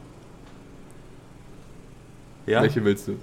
ja? 2.47 2.63
Welche 2.63 2.85
willst 2.85 3.09
du? 3.09 3.17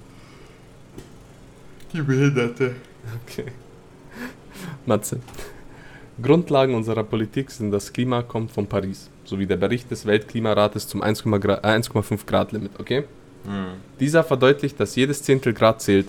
Die 1.94 2.02
Behinderte. 2.02 2.76
Okay. 3.24 3.46
Matze. 4.86 5.22
Grundlagen 6.22 6.76
unserer 6.76 7.04
Politik 7.06 7.50
sind, 7.50 7.72
das 7.72 7.94
Klima 7.94 8.24
kommt 8.24 8.52
von 8.52 8.68
Paris, 8.68 9.10
sowie 9.24 9.46
der 9.46 9.56
Bericht 9.56 9.90
des 9.90 10.06
Weltklimarates 10.06 10.86
zum 10.90 11.02
1,5 11.02 11.40
Gra- 11.40 11.64
äh, 11.64 11.80
1,5 11.80 12.26
Grad 12.26 12.52
Limit, 12.52 12.72
okay? 12.78 13.06
Hm. 13.46 13.76
Dieser 14.00 14.26
verdeutlicht, 14.26 14.78
dass 14.80 14.98
jedes 14.98 15.24
Zehntel 15.24 15.54
Grad 15.54 15.82
zählt, 15.82 16.08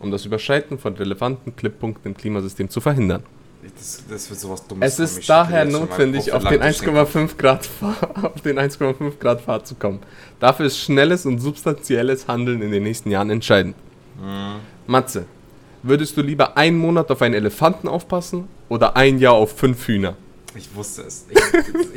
um 0.00 0.10
das 0.10 0.26
Überschreiten 0.26 0.78
von 0.78 0.94
relevanten 0.96 1.56
Klipppunkten 1.56 2.12
im 2.12 2.16
Klimasystem 2.16 2.68
zu 2.68 2.82
verhindern. 2.82 3.22
Das, 3.76 4.02
das 4.08 4.28
wird 4.30 4.40
sowas 4.40 4.66
Dummes. 4.66 4.98
Es 4.98 4.98
ist 4.98 5.28
daher 5.28 5.64
notwendig, 5.64 6.32
auf 6.32 6.42
den 6.44 6.60
prophylaktisch 6.60 6.86
1,5 6.88 7.36
Grad, 7.38 7.64
Fahr- 7.66 7.96
auf 8.34 8.40
den 8.42 8.58
1,5 8.58 9.18
Grad 9.18 9.40
Pfad 9.42 9.66
zu 9.66 9.74
kommen. 9.76 10.00
Dafür 10.40 10.66
ist 10.66 10.78
schnelles 10.78 11.24
und 11.24 11.38
substanzielles 11.38 12.28
Handeln 12.28 12.60
in 12.62 12.70
den 12.70 12.82
nächsten 12.82 13.10
Jahren 13.10 13.30
entscheidend. 13.30 13.74
Hm. 14.20 14.56
Matze, 14.86 15.24
würdest 15.82 16.16
du 16.16 16.22
lieber 16.22 16.56
einen 16.56 16.76
Monat 16.78 17.10
auf 17.10 17.22
einen 17.22 17.34
Elefanten 17.34 17.88
aufpassen 17.88 18.48
oder 18.68 18.96
ein 18.96 19.18
Jahr 19.18 19.32
auf 19.34 19.56
fünf 19.56 19.86
Hühner? 19.88 20.16
Ich 20.54 20.74
wusste 20.74 21.02
es. 21.02 21.24
Ich, 21.30 21.38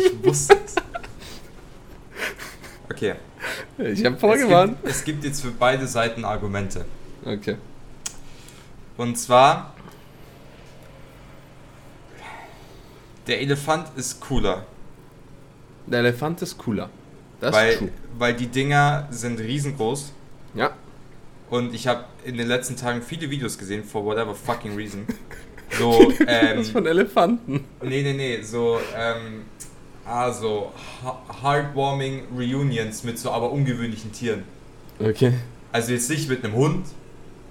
ich 0.06 0.24
wusste 0.26 0.58
es. 0.66 0.76
Okay. 2.92 3.16
Ich 3.78 4.04
habe 4.06 4.16
Es 4.16 4.22
vorgewarnt. 4.22 4.78
gibt, 4.82 4.92
es 4.96 5.04
gibt 5.04 5.24
jetzt 5.24 5.42
für 5.42 5.52
beide 5.52 5.86
Seiten 5.86 6.26
Argumente. 6.26 6.86
Okay. 7.26 7.58
Und 8.98 9.18
zwar. 9.18 9.74
Der 13.28 13.42
Elefant 13.42 13.88
ist 13.96 14.20
cooler. 14.22 14.66
Der 15.86 16.00
Elefant 16.00 16.42
ist 16.42 16.58
cooler. 16.58 16.90
Das 17.40 17.52
ist 17.52 17.56
weil, 17.56 17.78
true. 17.78 17.90
weil 18.18 18.34
die 18.34 18.48
Dinger 18.48 19.08
sind 19.12 19.40
riesengroß. 19.40 20.12
Ja. 20.54 20.72
Und 21.50 21.74
ich 21.74 21.88
habe 21.88 22.06
in 22.26 22.38
den 22.38 22.48
letzten 22.48 22.76
Tagen 22.76 23.02
viele 23.02 23.30
Videos 23.30 23.58
gesehen, 23.58 23.84
for 23.84 24.04
whatever 24.04 24.34
fucking 24.34 24.76
reason. 24.76 25.06
So, 25.78 26.14
ähm, 26.26 26.64
von 26.64 26.86
Elefanten. 26.86 27.66
nee, 27.82 28.02
nee, 28.02 28.14
nee, 28.14 28.42
so, 28.42 28.80
ähm, 28.96 29.42
also, 30.06 30.72
heartwarming 31.44 32.24
Reunions 32.34 33.04
mit 33.04 33.20
so 33.20 33.32
aber 33.32 33.52
ungewöhnlichen 33.52 34.14
Tieren. 34.14 34.44
Okay. 34.98 35.34
Also 35.74 35.92
jetzt 35.92 36.10
nicht 36.10 36.30
mit 36.30 36.46
einem 36.46 36.54
Hund, 36.54 36.86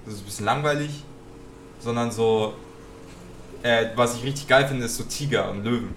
das 0.07 0.15
ist 0.15 0.21
ein 0.21 0.25
bisschen 0.25 0.47
langweilig, 0.47 1.05
sondern 1.79 2.11
so, 2.11 2.55
äh, 3.63 3.87
was 3.97 4.17
ich 4.17 4.25
richtig 4.25 4.47
geil 4.49 4.67
finde, 4.69 4.87
ist 4.87 4.97
so 4.97 5.05
Tiger 5.05 5.51
und 5.51 5.65
Löwen. 5.65 5.95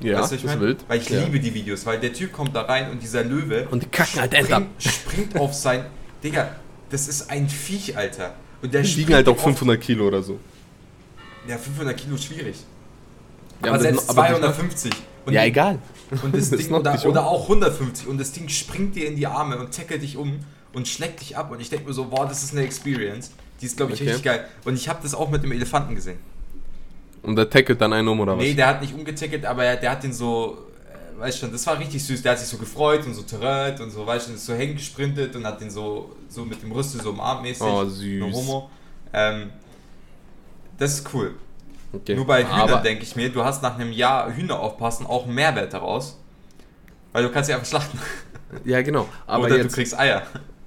Ja, 0.00 0.20
weißt 0.20 0.32
du, 0.32 0.36
ich 0.36 0.42
das 0.42 0.52
ist 0.52 0.56
mein? 0.58 0.66
wild. 0.68 0.84
Weil 0.88 1.00
ich 1.00 1.08
ja. 1.10 1.20
liebe 1.22 1.38
die 1.40 1.52
Videos, 1.52 1.84
weil 1.84 2.00
der 2.00 2.12
Typ 2.12 2.32
kommt 2.32 2.54
da 2.56 2.62
rein 2.62 2.90
und 2.90 3.02
dieser 3.02 3.22
Löwe 3.22 3.68
Und 3.70 3.82
die 3.82 3.88
kacken 3.88 4.20
halt 4.20 4.34
springt, 4.34 4.68
springt 4.78 5.36
auf 5.38 5.52
sein, 5.54 5.84
Digga, 6.24 6.56
das 6.90 7.06
ist 7.08 7.30
ein 7.30 7.48
Viech, 7.48 7.96
Alter. 7.96 8.34
Und 8.62 8.72
der 8.72 8.82
Die 8.82 8.96
wiegen 8.96 9.14
halt 9.14 9.28
auch 9.28 9.36
auf- 9.36 9.42
500 9.42 9.80
Kilo 9.80 10.06
oder 10.06 10.22
so. 10.22 10.38
Ja, 11.46 11.56
500 11.58 11.96
Kilo 11.96 12.16
schwierig. 12.16 12.56
Ja, 13.64 13.70
aber 13.72 13.80
selbst 13.80 14.08
aber 14.08 14.22
das- 14.22 14.38
250. 14.38 14.92
Und 15.26 15.32
ja, 15.34 15.44
egal. 15.44 15.78
Und 16.22 16.34
das 16.34 16.50
Ding, 16.50 16.72
oder, 16.72 16.92
um. 17.04 17.10
oder 17.10 17.26
auch 17.26 17.42
150 17.42 18.06
und 18.08 18.18
das 18.18 18.32
Ding 18.32 18.48
springt 18.48 18.96
dir 18.96 19.06
in 19.06 19.16
die 19.16 19.26
Arme 19.26 19.58
und 19.58 19.74
tackelt 19.74 20.02
dich 20.02 20.16
um 20.16 20.40
und 20.72 20.88
schlägt 20.88 21.20
dich 21.20 21.36
ab 21.36 21.50
und 21.52 21.60
ich 21.60 21.68
denke 21.68 21.86
mir 21.86 21.92
so, 21.92 22.06
boah, 22.06 22.26
das 22.26 22.42
ist 22.42 22.52
eine 22.52 22.62
Experience. 22.64 23.32
Die 23.60 23.66
ist, 23.66 23.76
glaube 23.76 23.92
ich, 23.92 24.00
Okay. 24.00 24.10
richtig 24.10 24.24
geil. 24.24 24.46
Und 24.64 24.74
ich 24.74 24.88
habe 24.88 25.00
das 25.02 25.14
auch 25.14 25.30
mit 25.30 25.42
dem 25.42 25.52
Elefanten 25.52 25.94
gesehen. 25.94 26.18
Und 27.22 27.36
der 27.36 27.50
tackelt 27.50 27.80
dann 27.80 27.92
einen 27.92 28.08
um 28.08 28.18
oder 28.20 28.36
was? 28.36 28.42
Nee, 28.44 28.54
der 28.54 28.66
hat 28.66 28.80
nicht 28.80 28.94
umgetackelt, 28.94 29.44
aber 29.44 29.64
er, 29.64 29.76
der 29.76 29.90
hat 29.90 30.02
den 30.02 30.12
so, 30.12 30.66
äh, 31.16 31.20
weißt 31.20 31.38
schon, 31.40 31.52
das 31.52 31.66
war 31.66 31.78
richtig 31.78 32.02
süß. 32.02 32.22
Der 32.22 32.32
hat 32.32 32.38
sich 32.38 32.48
so 32.48 32.56
gefreut 32.56 33.04
und 33.04 33.12
so 33.14 33.22
terreit 33.22 33.78
und 33.80 33.90
so, 33.90 34.06
weißt 34.06 34.28
du, 34.28 34.32
ist 34.32 34.46
so 34.46 34.54
hängen 34.54 34.74
gesprintet 34.76 35.36
und 35.36 35.44
hat 35.46 35.60
den 35.60 35.70
so, 35.70 36.16
so 36.28 36.44
mit 36.46 36.62
dem 36.62 36.72
Rüste 36.72 36.98
so 36.98 37.10
umarmt 37.10 37.42
mäßig. 37.42 37.62
Oh, 37.62 37.84
süß. 37.84 38.20
No 38.20 38.32
Homo. 38.32 38.70
Ähm, 39.12 39.50
das 40.78 40.94
ist 40.94 41.08
cool. 41.12 41.34
Okay. 41.92 42.14
Nur 42.14 42.26
bei 42.26 42.44
Hühnern 42.44 42.82
denke 42.82 43.02
ich 43.02 43.16
mir, 43.16 43.28
du 43.30 43.44
hast 43.44 43.62
nach 43.62 43.74
einem 43.74 43.92
Jahr 43.92 44.34
Hühner 44.34 44.58
aufpassen 44.60 45.04
auch 45.06 45.24
einen 45.26 45.34
Mehrwert 45.34 45.74
daraus. 45.74 46.16
Weil 47.12 47.24
du 47.24 47.30
kannst 47.30 47.48
sie 47.48 47.54
einfach 47.54 47.66
schlachten. 47.66 47.98
Ja, 48.64 48.80
genau. 48.82 49.08
Aber 49.26 49.44
Oder 49.44 49.56
jetzt, 49.58 49.72
du 49.72 49.74
kriegst 49.74 49.98
Eier. 49.98 50.22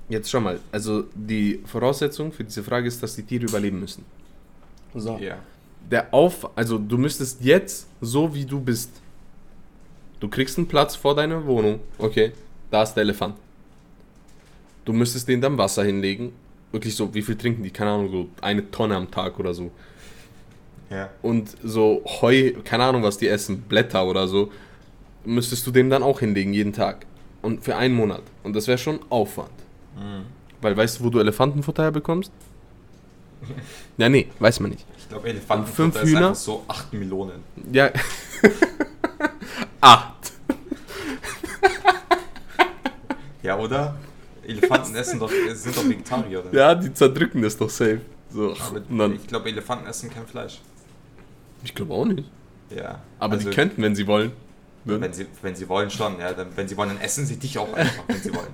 Jetzt 0.09 0.29
schon 0.29 0.43
mal. 0.43 0.59
Also 0.71 1.05
die 1.13 1.61
Voraussetzung 1.65 2.31
für 2.31 2.43
diese 2.43 2.63
Frage 2.63 2.87
ist, 2.87 3.01
dass 3.01 3.15
die 3.15 3.23
Tiere 3.23 3.45
überleben 3.45 3.79
müssen. 3.79 4.05
So. 4.93 5.17
Ja. 5.17 5.37
Der 5.89 6.13
Auf, 6.13 6.57
also 6.57 6.77
du 6.77 6.97
müsstest 6.97 7.43
jetzt 7.43 7.87
so 7.99 8.33
wie 8.33 8.45
du 8.45 8.59
bist. 8.59 8.89
Du 10.19 10.29
kriegst 10.29 10.57
einen 10.57 10.67
Platz 10.67 10.95
vor 10.95 11.15
deiner 11.15 11.45
Wohnung. 11.45 11.79
Okay, 11.97 12.31
da 12.71 12.83
ist 12.83 12.93
der 12.93 13.01
Elefant. 13.01 13.35
Du 14.85 14.93
müsstest 14.93 15.27
denen 15.27 15.41
dann 15.41 15.57
Wasser 15.57 15.83
hinlegen. 15.83 16.31
Wirklich 16.71 16.95
so, 16.95 17.13
wie 17.13 17.21
viel 17.21 17.35
trinken 17.35 17.63
die? 17.63 17.71
Keine 17.71 17.91
Ahnung, 17.91 18.09
so 18.09 18.27
eine 18.41 18.69
Tonne 18.71 18.95
am 18.95 19.11
Tag 19.11 19.39
oder 19.39 19.53
so. 19.53 19.71
Ja. 20.89 21.09
Und 21.21 21.55
so 21.63 22.03
Heu, 22.05 22.53
keine 22.63 22.85
Ahnung, 22.85 23.03
was 23.03 23.17
die 23.17 23.27
essen, 23.27 23.61
Blätter 23.61 24.05
oder 24.05 24.27
so, 24.27 24.51
müsstest 25.25 25.65
du 25.67 25.71
dem 25.71 25.89
dann 25.89 26.03
auch 26.03 26.19
hinlegen, 26.19 26.53
jeden 26.53 26.73
Tag. 26.73 27.05
Und 27.41 27.63
für 27.63 27.75
einen 27.75 27.93
Monat. 27.93 28.23
Und 28.43 28.55
das 28.55 28.67
wäre 28.67 28.77
schon 28.77 28.99
Aufwand. 29.09 29.51
Mhm. 29.95 30.25
Weil 30.61 30.75
weißt 30.77 30.99
du, 30.99 31.03
wo 31.05 31.09
du 31.09 31.19
Elefantenfutter 31.19 31.83
herbekommst? 31.83 32.31
Ja, 33.97 34.09
nee, 34.09 34.27
weiß 34.39 34.59
man 34.61 34.71
nicht. 34.71 34.85
Ich 34.97 35.07
glaube, 35.09 35.27
Elefanten 35.29 35.65
Und 35.65 35.73
fünf 35.75 35.95
ist 36.01 36.09
Hühner? 36.09 36.29
einfach 36.29 36.35
so 36.35 36.63
8 36.67 36.93
Millionen. 36.93 37.43
Ja. 37.71 37.91
Acht. 39.81 40.31
Ja, 43.43 43.57
oder? 43.59 43.95
Elefanten 44.47 44.95
essen 44.95 45.19
doch, 45.19 45.29
sind 45.53 45.75
doch 45.75 45.87
Vegetarier, 45.87 46.39
oder? 46.45 46.53
Ja, 46.57 46.75
die 46.75 46.93
zerdrücken 46.93 47.41
das 47.41 47.57
doch 47.57 47.69
safe. 47.69 48.01
So, 48.29 48.55
dann, 48.89 49.15
ich 49.15 49.27
glaube, 49.27 49.49
Elefanten 49.49 49.85
essen 49.87 50.09
kein 50.09 50.25
Fleisch. 50.25 50.59
ich 51.63 51.75
glaube 51.75 51.93
auch 51.93 52.05
nicht. 52.05 52.29
Ja. 52.75 53.01
Aber 53.19 53.33
Also, 53.33 53.49
die 53.49 53.55
könnten, 53.55 53.81
wenn 53.81 53.95
sie 53.95 54.07
wollen. 54.07 54.31
Wenn 54.85 55.13
sie, 55.13 55.27
wenn 55.41 55.55
sie 55.55 55.67
wollen 55.69 55.89
schon, 55.89 56.19
ja. 56.19 56.33
Dann, 56.33 56.47
wenn 56.55 56.67
sie 56.67 56.75
wollen, 56.75 56.89
dann 56.89 57.01
essen 57.01 57.25
sie 57.25 57.37
dich 57.37 57.57
auch 57.57 57.71
einfach, 57.73 58.03
wenn 58.07 58.21
sie 58.21 58.33
wollen. 58.33 58.47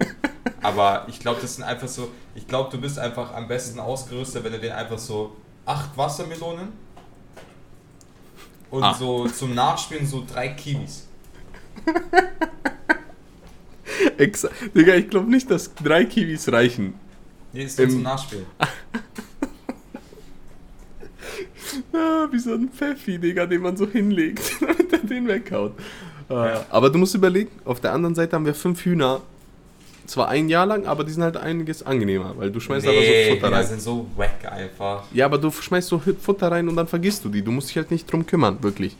Aber 0.61 1.05
ich 1.07 1.19
glaube, 1.19 1.39
das 1.41 1.55
sind 1.55 1.63
einfach 1.63 1.87
so. 1.87 2.09
Ich 2.35 2.47
glaube, 2.47 2.69
du 2.71 2.79
bist 2.81 2.99
einfach 2.99 3.33
am 3.33 3.47
besten 3.47 3.79
ausgerüstet, 3.79 4.43
wenn 4.43 4.51
du 4.53 4.59
den 4.59 4.71
einfach 4.73 4.99
so 4.99 5.35
acht 5.65 5.95
Wassermelonen 5.97 6.69
und 8.71 8.83
Ah. 8.83 8.93
so 8.93 9.27
zum 9.27 9.55
Nachspielen 9.55 10.05
so 10.05 10.23
drei 10.31 10.49
Kiwis. 10.49 11.07
Exa 14.17 14.49
Digga, 14.75 14.95
ich 14.95 15.09
glaube 15.09 15.29
nicht, 15.29 15.49
dass 15.49 15.73
drei 15.75 16.05
Kiwis 16.05 16.51
reichen. 16.51 16.93
Nee, 17.53 17.63
ist 17.63 17.77
nur 17.77 17.87
Im- 17.87 17.93
zum 17.93 18.01
Nachspielen. 18.03 18.45
Ah, 21.93 22.27
wie 22.31 22.39
so 22.39 22.53
ein 22.53 22.69
Pfeffi, 22.69 23.17
Digga, 23.19 23.45
den 23.45 23.61
man 23.61 23.77
so 23.77 23.87
hinlegt, 23.87 24.41
damit 24.61 24.91
er 24.91 24.99
den 24.99 25.27
weghaut. 25.27 25.73
Ah, 26.27 26.45
Ja. 26.47 26.65
Aber 26.69 26.89
du 26.89 26.97
musst 26.97 27.13
überlegen, 27.15 27.51
auf 27.65 27.79
der 27.79 27.93
anderen 27.93 28.15
Seite 28.15 28.35
haben 28.35 28.45
wir 28.45 28.55
fünf 28.55 28.83
Hühner. 28.85 29.21
Zwar 30.09 30.29
ein 30.29 30.49
Jahr 30.49 30.65
lang, 30.65 30.87
aber 30.87 31.03
die 31.03 31.11
sind 31.11 31.21
halt 31.21 31.37
einiges 31.37 31.83
angenehmer, 31.83 32.33
weil 32.35 32.49
du 32.49 32.59
schmeißt 32.59 32.87
aber 32.87 32.95
so 32.95 33.01
Nee, 33.01 33.29
Futter 33.35 33.51
rein. 33.51 33.65
sind 33.67 33.79
so 33.79 34.07
wack 34.15 34.51
einfach. 34.51 35.03
Ja, 35.13 35.25
aber 35.25 35.37
du 35.37 35.51
schmeißt 35.51 35.87
so 35.87 35.99
Futter 35.99 36.51
rein 36.51 36.67
und 36.67 36.75
dann 36.75 36.87
vergisst 36.87 37.23
du 37.23 37.29
die. 37.29 37.43
Du 37.43 37.51
musst 37.51 37.69
dich 37.69 37.77
halt 37.77 37.91
nicht 37.91 38.11
drum 38.11 38.25
kümmern, 38.25 38.57
wirklich. 38.63 38.95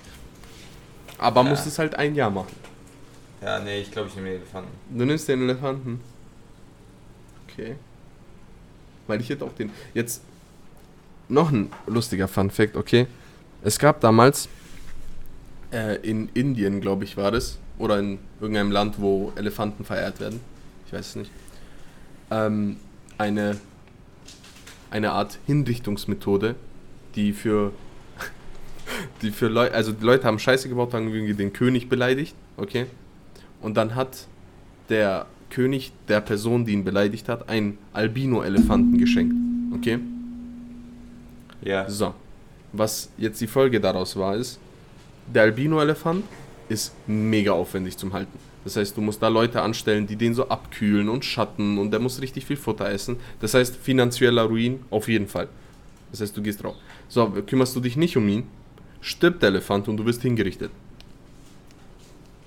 Aber 1.17 1.41
Ja. 1.41 1.49
musst 1.49 1.65
es 1.65 1.79
halt 1.79 1.95
ein 1.95 2.13
Jahr 2.13 2.29
machen. 2.29 2.55
Ja, 3.41 3.59
nee, 3.59 3.79
ich 3.81 3.89
glaube, 3.91 4.09
ich 4.09 4.15
nehme 4.15 4.29
Elefanten. 4.29 4.69
Du 4.95 5.03
nimmst 5.05 5.27
den 5.27 5.41
Elefanten. 5.41 5.99
Okay. 7.51 7.75
weil 9.07 9.19
ich 9.21 9.29
hätte 9.29 9.43
auch 9.45 9.53
den. 9.53 9.71
Jetzt 9.95 10.21
noch 11.27 11.51
ein 11.51 11.71
lustiger 11.87 12.27
Fun 12.27 12.51
Fact, 12.51 12.75
okay? 12.75 13.07
Es 13.63 13.79
gab 13.79 13.99
damals 14.01 14.47
äh, 15.71 15.95
in 16.07 16.29
Indien, 16.35 16.79
glaube 16.81 17.03
ich, 17.05 17.17
war 17.17 17.31
das, 17.31 17.57
oder 17.79 17.97
in 17.97 18.19
irgendeinem 18.39 18.69
Land, 18.71 19.01
wo 19.01 19.33
Elefanten 19.35 19.83
verehrt 19.83 20.19
werden, 20.19 20.39
ich 20.89 20.93
weiß 20.93 21.09
es 21.09 21.15
nicht, 21.17 21.31
ähm, 22.31 22.77
eine, 23.19 23.57
eine 24.89 25.11
Art 25.11 25.37
Hinrichtungsmethode, 25.45 26.55
die 27.13 27.31
für 27.31 27.73
die 29.21 29.29
für 29.29 29.49
Leute, 29.49 29.75
also 29.75 29.91
die 29.91 30.03
Leute 30.03 30.23
haben 30.23 30.39
Scheiße 30.39 30.67
gebaut, 30.67 30.95
haben 30.95 31.13
irgendwie 31.13 31.35
den 31.35 31.53
König 31.53 31.89
beleidigt, 31.89 32.35
okay? 32.57 32.87
Und 33.61 33.77
dann 33.77 33.93
hat 33.93 34.25
der 34.89 35.27
König 35.51 35.91
der 36.07 36.21
Person, 36.21 36.65
die 36.65 36.73
ihn 36.73 36.83
beleidigt 36.83 37.29
hat, 37.29 37.49
einen 37.49 37.77
Albino-Elefanten 37.93 38.97
geschenkt, 38.97 39.35
okay? 39.75 39.99
Ja. 41.61 41.87
So, 41.87 42.15
was 42.73 43.11
jetzt 43.15 43.39
die 43.41 43.47
Folge 43.47 43.79
daraus 43.79 44.15
war, 44.15 44.35
ist, 44.35 44.59
der 45.31 45.43
Albino-Elefant 45.43 46.23
ist 46.69 46.93
mega 47.07 47.51
aufwendig 47.51 47.97
zum 47.97 48.13
Halten. 48.13 48.37
Das 48.63 48.75
heißt, 48.75 48.95
du 48.95 49.01
musst 49.01 49.21
da 49.21 49.27
Leute 49.27 49.61
anstellen, 49.61 50.05
die 50.05 50.15
den 50.15 50.33
so 50.33 50.47
abkühlen 50.47 51.09
und 51.09 51.25
schatten 51.25 51.77
und 51.77 51.91
der 51.91 51.99
muss 51.99 52.21
richtig 52.21 52.45
viel 52.45 52.57
Futter 52.57 52.89
essen. 52.89 53.17
Das 53.39 53.53
heißt, 53.53 53.75
finanzieller 53.75 54.43
Ruin 54.43 54.81
auf 54.89 55.07
jeden 55.07 55.27
Fall. 55.27 55.47
Das 56.11 56.21
heißt, 56.21 56.35
du 56.35 56.41
gehst 56.41 56.63
drauf. 56.63 56.75
So, 57.07 57.29
kümmerst 57.45 57.75
du 57.75 57.79
dich 57.79 57.97
nicht 57.97 58.17
um 58.17 58.27
ihn, 58.27 58.43
stirbt 59.01 59.41
der 59.41 59.49
Elefant 59.49 59.87
und 59.87 59.97
du 59.97 60.05
wirst 60.05 60.21
hingerichtet. 60.21 60.71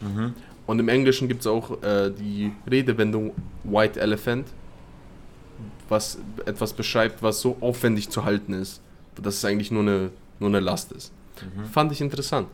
Mhm. 0.01 0.35
Und 0.67 0.79
im 0.79 0.89
Englischen 0.89 1.29
gibt 1.29 1.41
es 1.41 1.47
auch 1.47 1.83
äh, 1.83 2.11
die 2.11 2.53
Redewendung 2.71 3.33
White 3.65 4.01
Elephant, 4.01 4.47
was 5.89 6.19
etwas 6.47 6.73
beschreibt, 6.73 7.23
was 7.23 7.41
so 7.41 7.57
aufwendig 7.61 8.11
zu 8.11 8.25
halten 8.25 8.53
ist, 8.53 8.81
dass 9.21 9.37
es 9.37 9.45
eigentlich 9.45 9.71
nur 9.71 9.83
eine, 9.83 10.11
nur 10.39 10.51
eine 10.51 10.61
Last 10.61 10.93
ist. 10.93 11.13
Mhm. 11.41 11.65
Fand 11.67 11.93
ich 11.93 12.01
interessant, 12.01 12.49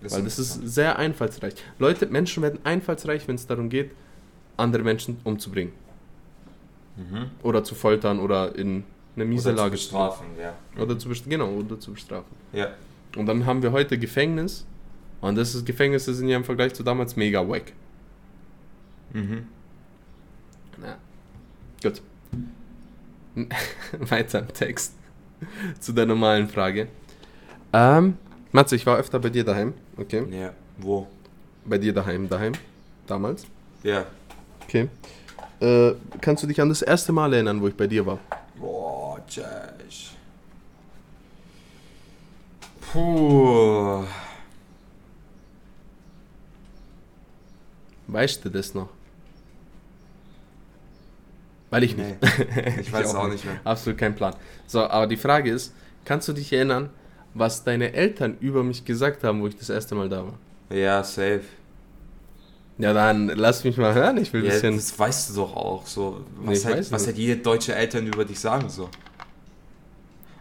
weil 0.00 0.22
das 0.22 0.38
ist 0.38 0.54
sehr 0.68 0.98
einfallsreich. 0.98 1.54
Leute, 1.78 2.06
Menschen 2.06 2.42
werden 2.42 2.60
einfallsreich, 2.64 3.26
wenn 3.26 3.34
es 3.34 3.46
darum 3.46 3.68
geht, 3.68 3.90
andere 4.56 4.82
Menschen 4.82 5.18
umzubringen. 5.24 5.72
Mhm. 6.96 7.30
Oder 7.42 7.64
zu 7.64 7.74
foltern 7.74 8.18
oder 8.20 8.54
in 8.56 8.84
eine 9.16 9.24
miese 9.24 9.48
Oder 9.48 9.56
zu 9.56 9.62
Lage 9.62 9.72
bestrafen, 9.72 10.26
ja. 10.40 10.54
bringen. 10.72 10.84
Oder 10.84 10.98
zu 10.98 11.08
bestrafen. 11.08 11.30
Genau, 11.30 11.50
oder 11.50 11.80
zu 11.80 11.92
bestrafen. 11.92 12.36
Ja. 12.52 12.68
Und 13.16 13.26
dann 13.26 13.46
haben 13.46 13.62
wir 13.62 13.72
heute 13.72 13.98
Gefängnis. 13.98 14.64
Und 15.20 15.36
das 15.36 15.54
ist, 15.54 15.66
Gefängnisse 15.66 16.14
sind 16.14 16.28
ja 16.28 16.36
im 16.36 16.44
Vergleich 16.44 16.74
zu 16.74 16.82
damals 16.82 17.16
mega 17.16 17.46
wack. 17.48 17.72
Mhm. 19.12 19.46
Ja. 20.82 20.98
Gut. 21.82 22.02
Weiter 23.98 24.40
im 24.40 24.48
Text. 24.52 24.94
Zu 25.80 25.92
der 25.92 26.06
normalen 26.06 26.48
Frage. 26.48 26.88
Ähm, 27.72 28.16
Matze, 28.52 28.76
ich 28.76 28.86
war 28.86 28.96
öfter 28.96 29.18
bei 29.18 29.28
dir 29.28 29.44
daheim. 29.44 29.74
Okay. 29.96 30.24
Ja. 30.30 30.52
Wo? 30.78 31.06
Bei 31.64 31.78
dir 31.78 31.92
daheim, 31.92 32.28
daheim. 32.28 32.52
Damals. 33.06 33.46
Ja. 33.82 34.06
Okay. 34.64 34.88
Äh, 35.60 35.92
kannst 36.20 36.42
du 36.42 36.46
dich 36.46 36.60
an 36.60 36.68
das 36.68 36.82
erste 36.82 37.12
Mal 37.12 37.32
erinnern, 37.32 37.60
wo 37.60 37.68
ich 37.68 37.74
bei 37.74 37.86
dir 37.86 38.06
war? 38.06 38.18
Boah, 38.58 39.18
Josh. 39.28 40.12
Puh. 42.92 44.04
Weißt 48.06 48.44
du 48.44 48.48
das 48.48 48.72
noch? 48.74 48.88
Weil 51.70 51.84
ich 51.84 51.96
nicht. 51.96 52.16
Nee, 52.22 52.80
ich 52.80 52.90
weiß 52.90 53.06
es 53.08 53.14
auch 53.14 53.28
nicht 53.28 53.44
mehr. 53.44 53.60
Absolut 53.64 53.98
kein 53.98 54.14
Plan. 54.14 54.34
So, 54.66 54.82
aber 54.84 55.06
die 55.06 55.18
Frage 55.18 55.50
ist, 55.50 55.74
kannst 56.06 56.26
du 56.28 56.32
dich 56.32 56.50
erinnern, 56.52 56.88
was 57.38 57.64
deine 57.64 57.92
Eltern 57.92 58.36
über 58.40 58.62
mich 58.64 58.84
gesagt 58.84 59.24
haben, 59.24 59.40
wo 59.42 59.46
ich 59.46 59.56
das 59.56 59.70
erste 59.70 59.94
Mal 59.94 60.08
da 60.08 60.24
war? 60.24 60.34
Ja, 60.70 61.02
safe. 61.02 61.42
Ja, 62.78 62.92
dann 62.92 63.28
lass 63.28 63.64
mich 63.64 63.76
mal 63.76 63.92
hören, 63.94 64.18
ich 64.18 64.32
will 64.32 64.42
ein 64.42 64.46
Ja, 64.46 64.52
bisschen... 64.52 64.76
das 64.76 64.96
weißt 64.96 65.30
du 65.30 65.34
doch 65.34 65.56
auch 65.56 65.86
so. 65.86 66.24
Nee, 66.40 66.50
Was, 66.50 66.58
ich 66.60 66.64
halt, 66.66 66.92
was 66.92 67.06
halt 67.06 67.16
jede 67.18 67.36
deutsche 67.42 67.74
Eltern 67.74 68.06
über 68.06 68.24
dich 68.24 68.38
sagen 68.38 68.68
so. 68.68 68.88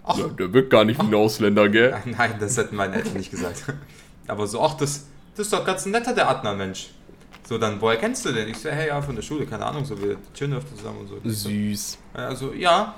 Ach, 0.03 0.17
Ja, 0.17 0.27
der 0.27 0.53
wirkt 0.53 0.69
gar 0.69 0.85
nicht 0.85 1.01
wie 1.01 1.07
ein 1.07 1.15
Ausländer, 1.15 1.67
gell? 1.69 1.95
nein, 2.05 2.35
das 2.39 2.57
hätten 2.57 2.75
meine 2.75 2.95
Eltern 2.95 3.13
nicht 3.13 3.31
gesagt. 3.31 3.63
Aber 4.27 4.45
so, 4.45 4.61
ach, 4.61 4.75
das, 4.75 5.05
das 5.35 5.47
ist 5.47 5.53
doch 5.53 5.65
ganz 5.65 5.85
ein 5.85 5.91
netter, 5.91 6.13
der 6.13 6.29
Adnan, 6.29 6.57
Mensch. 6.57 6.91
So, 7.47 7.57
dann, 7.57 7.81
woher 7.81 7.97
kennst 7.97 8.25
du 8.25 8.31
den? 8.31 8.47
Ich 8.49 8.57
so, 8.59 8.69
hey, 8.69 8.89
ja, 8.89 9.01
von 9.01 9.15
der 9.15 9.21
Schule, 9.23 9.45
keine 9.45 9.65
Ahnung, 9.65 9.83
so, 9.85 9.99
wir 10.01 10.17
chillen 10.33 10.53
öfter 10.53 10.75
zusammen 10.75 10.99
und 10.99 11.07
so. 11.07 11.15
Süß. 11.23 11.97
Also, 12.13 12.53
ja, 12.53 12.93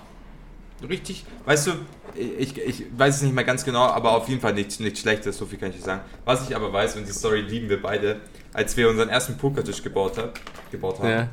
richtig. 0.87 1.25
Weißt 1.45 1.67
du, 1.67 1.71
ich, 2.15 2.57
ich 2.57 2.85
weiß 2.97 3.17
es 3.17 3.21
nicht 3.23 3.35
mehr 3.35 3.43
ganz 3.43 3.63
genau, 3.63 3.83
aber 3.83 4.11
auf 4.11 4.27
jeden 4.29 4.41
Fall 4.41 4.53
nichts 4.53 4.79
nicht 4.79 4.97
Schlechtes, 4.97 5.37
so 5.37 5.45
viel 5.45 5.57
kann 5.59 5.69
ich 5.69 5.77
dir 5.77 5.83
sagen. 5.83 6.01
Was 6.25 6.47
ich 6.47 6.55
aber 6.55 6.71
weiß, 6.71 6.95
und 6.97 7.07
die 7.07 7.11
Story 7.11 7.41
lieben 7.41 7.69
wir 7.69 7.81
beide, 7.81 8.21
als 8.53 8.75
wir 8.77 8.89
unseren 8.89 9.09
ersten 9.09 9.37
Pokertisch 9.37 9.81
gebaut, 9.83 10.17
hab, 10.17 10.39
gebaut 10.71 10.99
haben 10.99 11.09
Ja. 11.09 11.29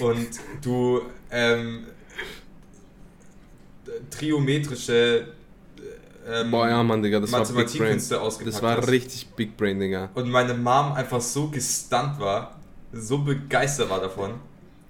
und 0.04 0.28
du 0.62 1.02
ähm, 1.30 1.86
triometrische 4.10 5.26
ähm, 6.28 6.50
Boah, 6.50 6.68
ja, 6.68 6.82
Mann, 6.82 7.02
Digga, 7.02 7.18
das 7.20 7.32
war. 7.32 7.40
Mathematikkünste 7.40 8.20
ausgepackt 8.20 8.54
Das 8.54 8.62
war 8.62 8.76
hast. 8.76 8.88
richtig 8.88 9.26
Big 9.28 9.56
Brain, 9.56 9.80
Digga. 9.80 10.10
Und 10.14 10.30
meine 10.30 10.54
Mom 10.54 10.92
einfach 10.92 11.20
so 11.20 11.48
gestunt 11.48 12.18
war, 12.20 12.56
so 12.92 13.18
begeistert 13.18 13.90
war 13.90 14.00
davon, 14.00 14.34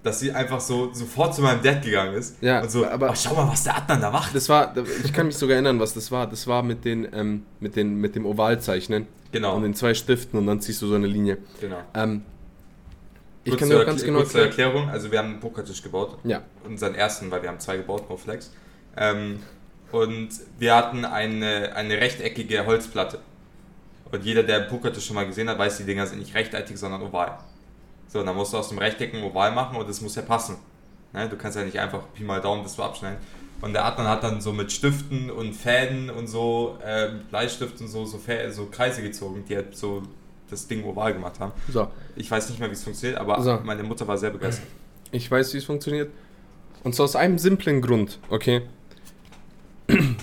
dass 0.03 0.21
sie 0.21 0.33
einfach 0.33 0.61
so 0.61 0.93
sofort 0.95 1.35
zu 1.35 1.43
meinem 1.43 1.63
Dad 1.63 1.83
gegangen 1.83 2.15
ist. 2.15 2.37
Ja, 2.43 2.63
und 2.63 2.71
so, 2.71 2.87
aber- 2.87 3.11
oh, 3.11 3.15
schau 3.15 3.35
mal, 3.35 3.49
was 3.51 3.65
der 3.65 3.77
Adnan 3.77 4.01
da 4.01 4.11
macht. 4.11 4.35
Das 4.35 4.49
war, 4.49 4.75
ich 5.05 5.13
kann 5.13 5.27
mich 5.27 5.37
sogar 5.37 5.55
erinnern, 5.55 5.79
was 5.79 5.93
das 5.95 6.11
war. 6.11 6.27
Das 6.27 6.47
war 6.47 6.63
mit, 6.63 6.85
den, 6.85 7.07
ähm, 7.13 7.43
mit, 7.61 7.77
den, 7.77 7.97
mit 7.97 8.15
dem 8.17 8.25
Ovalzeichnen 8.27 9.07
Genau, 9.33 9.55
und 9.57 9.63
den 9.63 9.75
zwei 9.75 9.93
Stiften 9.95 10.39
und 10.39 10.47
dann 10.47 10.61
ziehst 10.61 10.81
du 10.83 10.87
so 10.87 10.95
eine 10.95 11.07
Linie. 11.07 11.39
genau. 11.61 11.79
Ähm, 11.95 12.23
ich 13.45 13.53
Kurz 13.57 13.61
kann 13.71 13.73
auch 13.81 13.87
ganz 13.87 14.05
genau 14.05 14.19
kurz 14.19 14.33
zur. 14.33 14.43
Erklärung, 14.43 14.91
also 14.91 15.11
wir 15.11 15.19
haben 15.19 15.31
einen 15.31 15.41
Pokertisch 15.41 15.83
gebaut. 15.83 16.19
Ja, 16.25 16.43
Unseren 16.65 16.95
ersten, 16.95 17.31
weil 17.31 17.41
wir 17.43 17.49
haben 17.49 17.59
zwei 17.59 17.79
gebaut, 17.79 18.09
no 18.11 18.17
flex. 18.19 18.51
Ähm, 18.99 19.41
und 19.93 20.29
wir 20.59 20.77
hatten 20.77 21.05
eine, 21.07 21.75
eine 21.75 21.95
rechteckige 21.97 22.67
Holzplatte. 22.67 23.19
Und 24.13 24.25
jeder, 24.25 24.43
der 24.43 24.57
einen 24.59 24.69
Pokertisch 24.69 25.07
schon 25.07 25.15
mal 25.17 25.27
gesehen 25.27 25.49
hat, 25.49 25.59
weiß, 25.59 25.79
die 25.79 25.85
Dinger 25.85 26.07
sind 26.07 26.19
nicht 26.19 26.35
rechteckig, 26.35 26.77
sondern 26.79 27.01
oval. 27.03 27.39
So, 28.13 28.19
und 28.21 28.27
dann 28.27 28.35
musst 28.37 28.53
du 28.53 28.59
aus 28.59 28.69
dem 28.69 28.79
Rechteck 28.79 29.15
ein 29.15 29.23
Oval 29.23 29.53
machen 29.53 29.77
und 29.77 29.89
das 29.89 30.01
muss 30.01 30.17
ja 30.17 30.23
passen. 30.23 30.57
Ne? 31.13 31.29
Du 31.29 31.37
kannst 31.37 31.57
ja 31.57 31.65
nicht 31.65 31.79
einfach 31.79 32.03
Pi 32.13 32.25
mal 32.25 32.41
Daumen 32.41 32.63
das 32.65 32.75
so 32.75 32.83
abschneiden. 32.83 33.19
Und 33.63 33.73
der 33.73 33.85
Adnan 33.85 34.09
hat 34.09 34.25
dann 34.25 34.41
so 34.41 34.53
mit 34.53 34.73
Stiften 34.73 35.31
und 35.31 35.53
Fäden 35.55 36.11
und 36.11 36.27
so, 36.27 36.77
ähm, 36.85 37.21
Bleistiften 37.31 37.87
so, 37.87 38.05
so, 38.07 38.17
Fä- 38.19 38.51
so 38.51 38.67
Kreise 38.67 39.03
gezogen, 39.03 39.45
die 39.49 39.55
halt 39.55 39.77
so 39.77 40.03
das 40.51 40.67
Ding 40.67 40.83
oval 40.85 41.13
gemacht 41.13 41.39
haben. 41.39 41.53
so. 41.71 41.89
Ich 42.17 42.29
weiß 42.31 42.49
nicht 42.51 42.59
mehr, 42.59 42.69
wie 42.69 42.73
es 42.75 42.83
funktioniert, 42.83 43.21
aber 43.21 43.41
So. 43.43 43.61
meine 43.63 43.83
Mutter 43.85 44.09
war 44.09 44.19
sehr 44.19 44.31
begeistert. 44.31 44.67
Ich 45.13 45.31
weiß, 45.31 45.53
wie 45.55 45.59
es 45.59 45.65
funktioniert. 45.65 46.11
Und 46.83 46.95
zwar 46.95 47.05
aus 47.05 47.15
einem 47.15 47.39
simplen 47.39 47.81
Grund, 47.83 48.19
okay? 48.31 48.63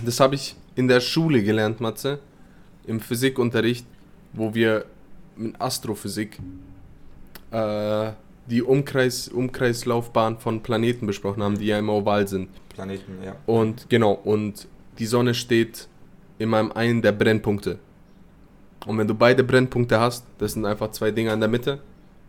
Das 0.06 0.20
habe 0.20 0.36
ich 0.36 0.56
in 0.76 0.88
der 0.88 1.00
Schule 1.02 1.44
gelernt, 1.44 1.80
Matze. 1.82 2.20
Im 2.86 3.00
Physikunterricht, 3.00 3.86
wo 4.34 4.54
wir 4.54 4.86
mit 5.36 5.60
Astrophysik 5.62 6.40
äh, 7.58 8.14
die 8.50 8.62
Umkreis, 8.64 9.28
Umkreislaufbahn 9.28 10.38
von 10.40 10.64
Planeten 10.64 11.06
besprochen 11.06 11.44
haben, 11.44 11.58
die 11.58 11.66
ja 11.66 11.80
immer 11.80 11.94
oval 11.94 12.28
sind. 12.28 12.50
Planeten, 12.70 13.18
ja. 13.24 13.36
Und 13.46 13.90
genau, 13.90 14.14
und 14.14 14.68
die 15.00 15.06
Sonne 15.06 15.34
steht 15.34 15.88
in 16.40 16.50
meinem 16.50 16.72
einen 16.72 17.02
der 17.02 17.12
Brennpunkte. 17.12 17.80
Und 18.86 18.98
wenn 18.98 19.08
du 19.08 19.16
beide 19.16 19.44
Brennpunkte 19.44 20.00
hast, 20.00 20.26
das 20.38 20.54
sind 20.54 20.66
einfach 20.66 20.92
zwei 20.92 21.12
Dinger 21.12 21.34
in 21.34 21.40
der 21.40 21.50
Mitte, 21.50 21.80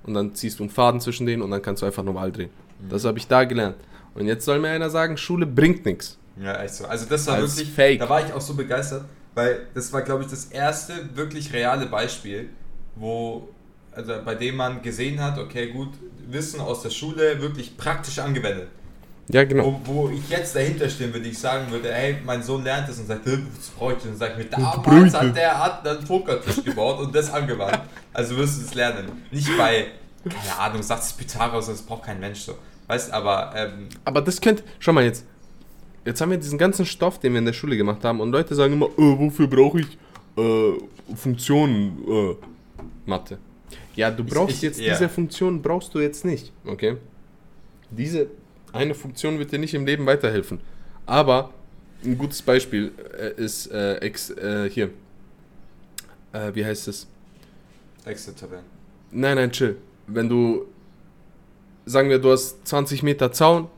und 0.09 0.14
dann 0.14 0.35
ziehst 0.35 0.59
du 0.59 0.62
einen 0.62 0.71
Faden 0.71 1.01
zwischen 1.01 1.27
denen 1.27 1.43
und 1.43 1.51
dann 1.51 1.61
kannst 1.61 1.83
du 1.83 1.87
einfach 1.87 2.03
normal 2.03 2.33
drehen. 2.33 2.51
Das 2.88 3.05
habe 3.05 3.19
ich 3.19 3.27
da 3.27 3.45
gelernt. 3.45 3.77
Und 4.14 4.27
jetzt 4.27 4.45
soll 4.45 4.59
mir 4.59 4.71
einer 4.71 4.88
sagen, 4.88 5.19
Schule 5.19 5.45
bringt 5.45 5.85
nichts. 5.85 6.17
Ja, 6.43 6.62
echt 6.62 6.75
so. 6.75 6.87
Also 6.87 7.05
das 7.07 7.27
war 7.27 7.35
Als 7.35 7.57
wirklich, 7.57 7.75
Fake. 7.75 8.01
da 8.01 8.09
war 8.09 8.25
ich 8.25 8.33
auch 8.33 8.41
so 8.41 8.55
begeistert, 8.55 9.05
weil 9.35 9.67
das 9.75 9.93
war, 9.93 10.01
glaube 10.03 10.23
ich, 10.23 10.31
das 10.31 10.47
erste 10.47 10.95
wirklich 11.14 11.53
reale 11.53 11.87
Beispiel, 11.87 12.49
wo, 12.97 13.49
also 13.99 14.13
bei 14.25 14.37
dem 14.37 14.57
man 14.57 14.81
gesehen 14.81 15.21
hat, 15.21 15.39
okay, 15.39 15.73
gut, 15.73 15.89
Wissen 16.31 16.61
aus 16.61 16.83
der 16.83 16.91
Schule 16.91 17.41
wirklich 17.41 17.77
praktisch 17.77 18.19
angewendet. 18.21 18.69
Ja, 19.31 19.45
genau. 19.45 19.81
Wo, 19.85 19.95
wo 19.95 20.09
ich 20.11 20.29
jetzt 20.31 20.55
dahinter 20.55 20.89
stehen 20.89 21.13
würde, 21.13 21.29
ich 21.29 21.39
sagen 21.39 21.71
würde, 21.71 21.93
hey, 21.93 22.17
mein 22.25 22.43
Sohn 22.43 22.63
lernt 22.63 22.89
es 22.89 22.99
und 22.99 23.07
sagt, 23.09 23.27
"Hä, 23.27 23.39
was 23.57 23.69
brauche 23.71 23.95
ich? 23.95 24.05
Und 24.05 24.17
sag 24.17 24.33
ich 24.33 24.39
mir, 24.39 24.45
damals 24.45 24.83
bräuchte. 24.83 25.21
hat 25.21 25.37
der 25.37 25.59
hat 25.65 25.87
einen 25.87 26.05
Pokertisch 26.05 26.63
gebaut 26.65 27.01
und 27.01 27.15
das 27.15 27.31
angewandt. 27.33 27.81
Also 28.13 28.37
wirst 28.37 28.59
du 28.61 28.65
es 28.67 28.75
lernen. 28.75 29.23
Nicht 29.31 29.51
bei, 29.59 29.87
keine 30.25 30.59
Ahnung, 30.59 30.83
sagt 30.83 31.03
es 31.03 31.13
Pythagoras, 31.13 31.67
das 31.67 31.83
braucht 31.83 32.05
kein 32.05 32.21
Mensch 32.21 32.41
so. 32.41 32.55
Weißt 32.87 33.13
aber, 33.13 33.53
ähm, 33.57 33.89
Aber 34.05 34.23
das 34.23 34.41
könnte, 34.41 34.63
schau 34.79 34.93
mal 34.93 35.05
jetzt, 35.05 35.25
jetzt 36.05 36.21
haben 36.21 36.31
wir 36.31 36.39
diesen 36.39 36.57
ganzen 36.57 36.87
Stoff, 36.87 37.19
den 37.19 37.33
wir 37.33 37.41
in 37.41 37.47
der 37.47 37.53
Schule 37.53 37.77
gemacht 37.77 38.05
haben 38.05 38.21
und 38.21 38.31
Leute 38.31 38.55
sagen 38.55 38.75
immer, 38.75 38.87
äh, 38.87 39.19
wofür 39.19 39.47
brauche 39.49 39.81
ich 39.81 39.99
äh, 40.39 40.73
Funktionen, 41.17 41.99
äh, 42.09 42.37
Mathe. 43.05 43.39
Ja, 43.96 44.11
du 44.11 44.22
Ich- 44.22 44.31
brauchst 44.33 44.57
ich- 44.57 44.62
jetzt 44.62 44.81
ja. 44.81 44.92
diese 44.92 45.09
Funktion, 45.09 45.61
brauchst 45.62 45.94
du 45.94 46.00
jetzt 46.00 46.24
nicht, 46.24 46.52
okay? 46.66 46.96
Diese, 47.90 48.26
Eine 48.72 48.94
Funktion 48.94 49.38
wird 49.38 49.50
dir 49.50 49.59
nicht 49.59 49.72
im 49.72 49.87
Leben 49.87 50.04
weiterhelfen. 50.04 50.61
Aber 51.07 51.54
ein 52.04 52.18
gutes 52.18 52.42
Beispiel 52.42 52.92
äh, 53.18 53.33
ist 53.42 53.66
äh, 53.72 53.96
ex, 53.96 54.28
äh, 54.31 54.68
hier. 54.68 54.90
Äh, 56.35 56.54
wie 56.54 56.64
heißt 56.64 56.87
es? 56.88 57.07
Exit-Tabellen. 58.04 58.64
Nein, 59.11 59.37
nein, 59.37 59.50
chill. 59.50 59.76
Wenn 60.07 60.28
du, 60.28 60.66
sagen 61.87 62.11
wir, 62.11 62.18
du 62.18 62.31
hast 62.31 62.66
20 62.68 63.02
Meter 63.02 63.33
Zaun, 63.33 63.68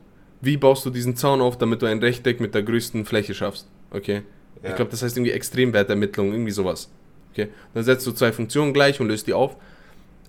wie 0.41 0.57
baust 0.57 0.85
du 0.85 0.89
diesen 0.89 1.15
Zaun 1.15 1.39
auf, 1.39 1.57
damit 1.57 1.81
du 1.81 1.85
ein 1.85 1.99
Rechteck 1.99 2.41
mit 2.41 2.53
der 2.53 2.63
größten 2.63 3.05
Fläche 3.05 3.33
schaffst? 3.33 3.67
Okay? 3.91 4.23
Ja. 4.61 4.69
Ich 4.71 4.75
glaube, 4.75 4.91
das 4.91 5.01
heißt 5.03 5.15
irgendwie 5.15 5.31
Extremwertermittlung, 5.31 6.33
irgendwie 6.33 6.51
sowas. 6.51 6.89
Okay? 7.31 7.47
Dann 7.73 7.83
setzt 7.85 8.05
du 8.05 8.11
zwei 8.11 8.33
Funktionen 8.33 8.73
gleich 8.73 8.99
und 8.99 9.07
löst 9.07 9.25
die 9.27 9.33
auf. 9.33 9.55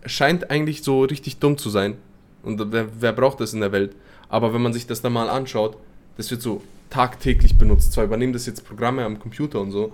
Scheint 0.06 0.50
eigentlich 0.50 0.82
so 0.82 1.02
richtig 1.04 1.38
dumm 1.38 1.56
zu 1.58 1.70
sein. 1.70 1.96
Und 2.42 2.72
wer, 2.72 2.88
wer 3.00 3.12
braucht 3.12 3.40
das 3.40 3.52
in 3.54 3.60
der 3.60 3.72
Welt? 3.72 3.94
Aber 4.28 4.52
wenn 4.54 4.62
man 4.62 4.72
sich 4.72 4.86
das 4.86 5.00
dann 5.02 5.12
mal 5.12 5.28
anschaut, 5.28 5.76
das 6.16 6.30
wird 6.30 6.42
so 6.42 6.62
tagtäglich 6.90 7.56
benutzt. 7.56 7.92
Zwar 7.92 8.04
übernehmen 8.04 8.32
das 8.32 8.46
jetzt 8.46 8.64
Programme 8.66 9.04
am 9.04 9.18
Computer 9.18 9.60
und 9.60 9.70
so, 9.70 9.92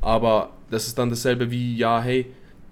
aber 0.00 0.50
das 0.70 0.86
ist 0.86 0.98
dann 0.98 1.10
dasselbe 1.10 1.50
wie, 1.50 1.76
ja, 1.76 2.00
hey, 2.00 2.26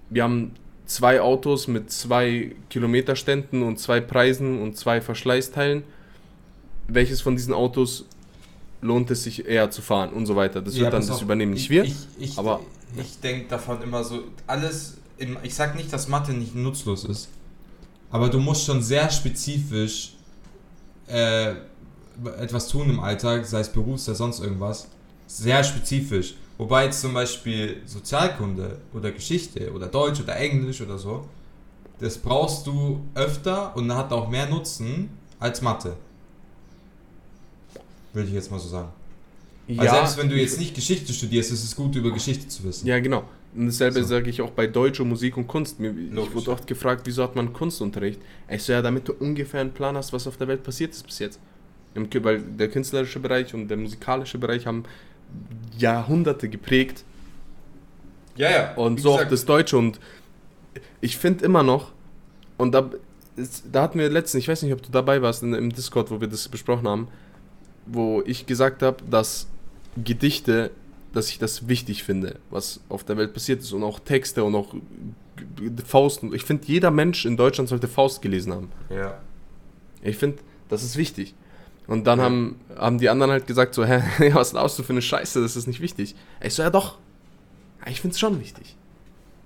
wir 0.09 0.23
haben 0.23 0.51
zwei 0.85 1.19
Autos 1.19 1.67
mit 1.67 1.91
zwei 1.91 2.55
Kilometerständen 2.69 3.63
und 3.63 3.77
zwei 3.79 3.99
Preisen 3.99 4.61
und 4.61 4.77
zwei 4.77 5.01
Verschleißteilen. 5.01 5.83
Welches 6.87 7.19
von 7.21 7.35
diesen 7.35 7.53
Autos 7.53 8.05
lohnt 8.81 9.11
es 9.11 9.23
sich 9.23 9.45
eher 9.47 9.69
zu 9.71 9.81
fahren 9.81 10.11
und 10.11 10.25
so 10.25 10.35
weiter? 10.37 10.61
Das 10.61 10.75
wird 10.79 10.93
dann 10.93 11.01
das 11.01 11.09
auf, 11.11 11.21
übernehmen 11.21 11.53
nicht 11.53 11.63
ich, 11.63 11.69
wir. 11.69 11.83
Ich, 11.83 11.95
ich, 12.19 12.37
aber- 12.37 12.61
ich 12.97 13.19
denke 13.19 13.49
davon 13.49 13.81
immer 13.81 14.03
so, 14.05 14.23
alles, 14.45 14.97
ich 15.43 15.55
sag 15.55 15.75
nicht, 15.75 15.91
dass 15.91 16.07
Mathe 16.07 16.33
nicht 16.33 16.55
nutzlos 16.55 17.03
ist, 17.05 17.29
aber 18.11 18.29
du 18.29 18.39
musst 18.39 18.65
schon 18.65 18.81
sehr 18.81 19.09
spezifisch 19.09 20.13
äh, 21.07 21.53
etwas 22.39 22.67
tun 22.67 22.89
im 22.89 22.99
Alltag, 22.99 23.45
sei 23.45 23.59
es 23.59 23.69
Berufs- 23.69 24.07
oder 24.07 24.15
sonst 24.15 24.39
irgendwas, 24.39 24.87
sehr 25.27 25.63
spezifisch. 25.63 26.35
Wobei 26.57 26.85
jetzt 26.85 27.01
zum 27.01 27.13
Beispiel 27.13 27.81
Sozialkunde 27.85 28.79
oder 28.93 29.11
Geschichte 29.11 29.71
oder 29.71 29.87
Deutsch 29.87 30.19
oder 30.19 30.35
Englisch 30.35 30.81
oder 30.81 30.97
so, 30.97 31.27
das 31.99 32.17
brauchst 32.17 32.65
du 32.65 33.01
öfter 33.13 33.75
und 33.75 33.93
hat 33.93 34.11
auch 34.11 34.29
mehr 34.29 34.47
Nutzen 34.49 35.09
als 35.39 35.61
Mathe. 35.61 35.95
Würde 38.13 38.27
ich 38.29 38.33
jetzt 38.33 38.49
mal 38.49 38.59
so 38.59 38.67
sagen. 38.67 38.89
Weil 39.67 39.89
selbst 39.89 40.17
wenn 40.17 40.29
du 40.29 40.35
jetzt 40.35 40.57
nicht 40.57 40.73
Geschichte 40.73 41.11
studierst, 41.13 41.51
ist 41.51 41.63
es 41.63 41.75
gut, 41.75 41.95
über 41.95 42.11
Geschichte 42.11 42.47
zu 42.47 42.63
wissen. 42.63 42.87
Ja, 42.87 42.99
genau. 42.99 43.23
Und 43.55 43.67
dasselbe 43.67 44.01
So. 44.01 44.07
sage 44.09 44.29
ich 44.29 44.41
auch 44.41 44.51
bei 44.51 44.67
Deutsch 44.67 44.99
und 44.99 45.09
Musik 45.09 45.37
und 45.37 45.47
Kunst. 45.47 45.79
Ich 45.79 45.91
Logisch. 46.11 46.33
wurde 46.35 46.51
oft 46.51 46.67
gefragt, 46.67 47.01
wieso 47.05 47.23
hat 47.23 47.35
man 47.35 47.53
Kunstunterricht? 47.53 48.19
Ich 48.49 48.63
so, 48.63 48.73
ja, 48.73 48.81
damit 48.81 49.07
du 49.07 49.13
ungefähr 49.13 49.61
einen 49.61 49.71
Plan 49.71 49.95
hast, 49.97 50.13
was 50.13 50.27
auf 50.27 50.37
der 50.37 50.47
Welt 50.47 50.63
passiert 50.63 50.91
ist 50.91 51.05
bis 51.05 51.19
jetzt. 51.19 51.39
Weil 51.95 52.39
der 52.41 52.69
künstlerische 52.69 53.19
Bereich 53.19 53.53
und 53.55 53.67
der 53.69 53.77
musikalische 53.77 54.37
Bereich 54.37 54.67
haben 54.67 54.83
Jahrhunderte 55.77 56.47
geprägt 56.49 57.03
Ja, 58.35 58.49
ja. 58.51 58.73
und 58.75 58.99
so 59.01 59.13
auch 59.13 59.23
das 59.25 59.45
Deutsche. 59.45 59.77
Und 59.77 59.99
ich 61.01 61.17
finde 61.17 61.43
immer 61.45 61.63
noch, 61.63 61.91
und 62.57 62.71
da, 62.73 62.89
da 63.71 63.81
hatten 63.83 63.97
wir 63.99 64.09
letztens, 64.09 64.43
ich 64.43 64.47
weiß 64.47 64.61
nicht, 64.61 64.73
ob 64.73 64.81
du 64.83 64.91
dabei 64.91 65.21
warst 65.23 65.41
in, 65.41 65.53
im 65.53 65.71
Discord, 65.73 66.11
wo 66.11 66.21
wir 66.21 66.27
das 66.27 66.47
besprochen 66.49 66.87
haben, 66.87 67.07
wo 67.87 68.21
ich 68.25 68.45
gesagt 68.45 68.83
habe, 68.83 68.97
dass 69.09 69.47
Gedichte, 70.03 70.69
dass 71.17 71.29
ich 71.29 71.39
das 71.39 71.67
wichtig 71.67 72.03
finde, 72.03 72.39
was 72.49 72.79
auf 72.89 73.03
der 73.03 73.17
Welt 73.17 73.33
passiert 73.33 73.61
ist 73.61 73.73
und 73.73 73.83
auch 73.83 73.99
Texte 73.99 74.43
und 74.43 74.55
auch 74.55 74.73
Faust. 75.85 76.23
Ich 76.33 76.43
finde, 76.43 76.65
jeder 76.67 76.91
Mensch 76.91 77.25
in 77.25 77.35
Deutschland 77.37 77.67
sollte 77.69 77.87
Faust 77.87 78.21
gelesen 78.21 78.53
haben. 78.53 78.71
Ja. 78.89 79.19
Ich 80.01 80.17
finde, 80.17 80.37
das 80.69 80.83
ist 80.83 80.95
wichtig. 80.97 81.35
Und 81.87 82.05
dann 82.05 82.19
Ja. 82.19 82.25
haben, 82.25 82.59
haben 82.75 82.97
die 82.99 83.09
anderen 83.09 83.31
halt 83.31 83.47
gesagt 83.47 83.73
so, 83.75 83.83
hä, 83.85 84.01
was 84.33 84.53
laufst 84.53 84.77
du 84.79 84.83
für 84.83 84.93
eine 84.93 85.01
Scheiße, 85.01 85.41
das 85.41 85.55
ist 85.55 85.67
nicht 85.67 85.81
wichtig. 85.81 86.15
Ich 86.41 86.53
so, 86.53 86.63
ja 86.63 86.69
doch. 86.69 86.97
Ja, 87.85 87.91
Ich 87.91 88.01
finde 88.01 88.13
es 88.13 88.19
schon 88.19 88.39
wichtig. 88.39 88.75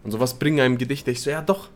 Und 0.04 0.12
so, 0.12 0.20
was 0.20 0.38
bringen 0.40 0.60
einem 0.60 0.78
Gedichte? 0.78 1.12
Ich 1.12 1.22
so, 1.22 1.30
ja 1.30 1.42
doch. 1.42 1.70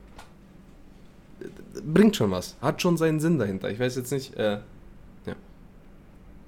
Bringt 1.86 2.16
schon 2.16 2.32
was. 2.32 2.56
Hat 2.62 2.82
schon 2.82 2.98
seinen 2.98 3.20
Sinn 3.20 3.38
dahinter. 3.38 3.70
Ich 3.70 3.80
weiß 3.80 3.96
jetzt 3.98 4.12
nicht, 4.12 4.34
äh, 4.36 4.60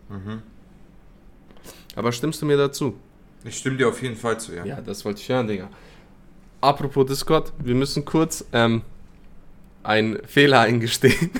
Mhm. 0.09 0.41
aber 1.97 2.13
stimmst 2.13 2.41
du 2.41 2.45
mir 2.45 2.55
dazu? 2.55 2.93
Ich 3.43 3.57
stimme 3.57 3.77
dir 3.77 3.87
auf 3.87 4.01
jeden 4.01 4.15
Fall 4.15 4.39
zu, 4.39 4.53
ja. 4.55 4.65
Ja, 4.65 4.81
das 4.81 5.05
wollte 5.05 5.21
ich 5.21 5.29
hören, 5.29 5.47
Digga. 5.47 5.69
Apropos 6.61 7.05
Discord, 7.05 7.53
wir 7.59 7.75
müssen 7.75 8.03
kurz 8.03 8.43
ähm, 8.51 8.81
einen 9.83 10.19
Fehler 10.25 10.61
eingestehen. 10.61 11.31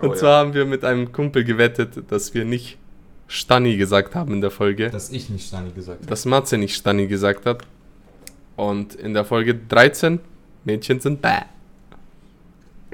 Und 0.00 0.08
Oh, 0.10 0.12
ja. 0.12 0.18
zwar 0.18 0.38
haben 0.40 0.52
wir 0.54 0.66
mit 0.66 0.84
einem 0.84 1.10
Kumpel 1.12 1.42
gewettet, 1.44 2.04
dass 2.10 2.34
wir 2.34 2.44
nicht 2.44 2.76
Stani 3.28 3.76
gesagt 3.76 4.14
haben 4.14 4.34
in 4.34 4.40
der 4.42 4.50
Folge. 4.50 4.90
Dass 4.90 5.10
ich 5.10 5.30
nicht 5.30 5.46
Stani 5.48 5.70
gesagt 5.72 6.00
habe. 6.00 6.08
dass 6.08 6.24
Matze 6.26 6.58
nicht 6.58 6.74
Stani 6.76 7.06
gesagt 7.06 7.46
hat. 7.46 7.62
Und 8.56 8.94
in 8.94 9.14
der 9.14 9.24
Folge 9.24 9.54
13, 9.54 10.20
Mädchen 10.64 11.00
sind 11.00 11.22
bäh, 11.22 11.42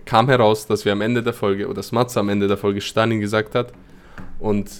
kam 0.04 0.28
heraus, 0.28 0.66
dass 0.66 0.84
wir 0.84 0.92
am 0.92 1.00
Ende 1.00 1.22
der 1.22 1.32
Folge, 1.34 1.66
oder 1.66 1.74
dass 1.76 1.92
Matze 1.92 2.20
am 2.20 2.28
Ende 2.28 2.48
der 2.48 2.56
Folge 2.56 2.80
Stani 2.80 3.18
gesagt 3.18 3.54
hat. 3.54 3.72
Und 4.38 4.70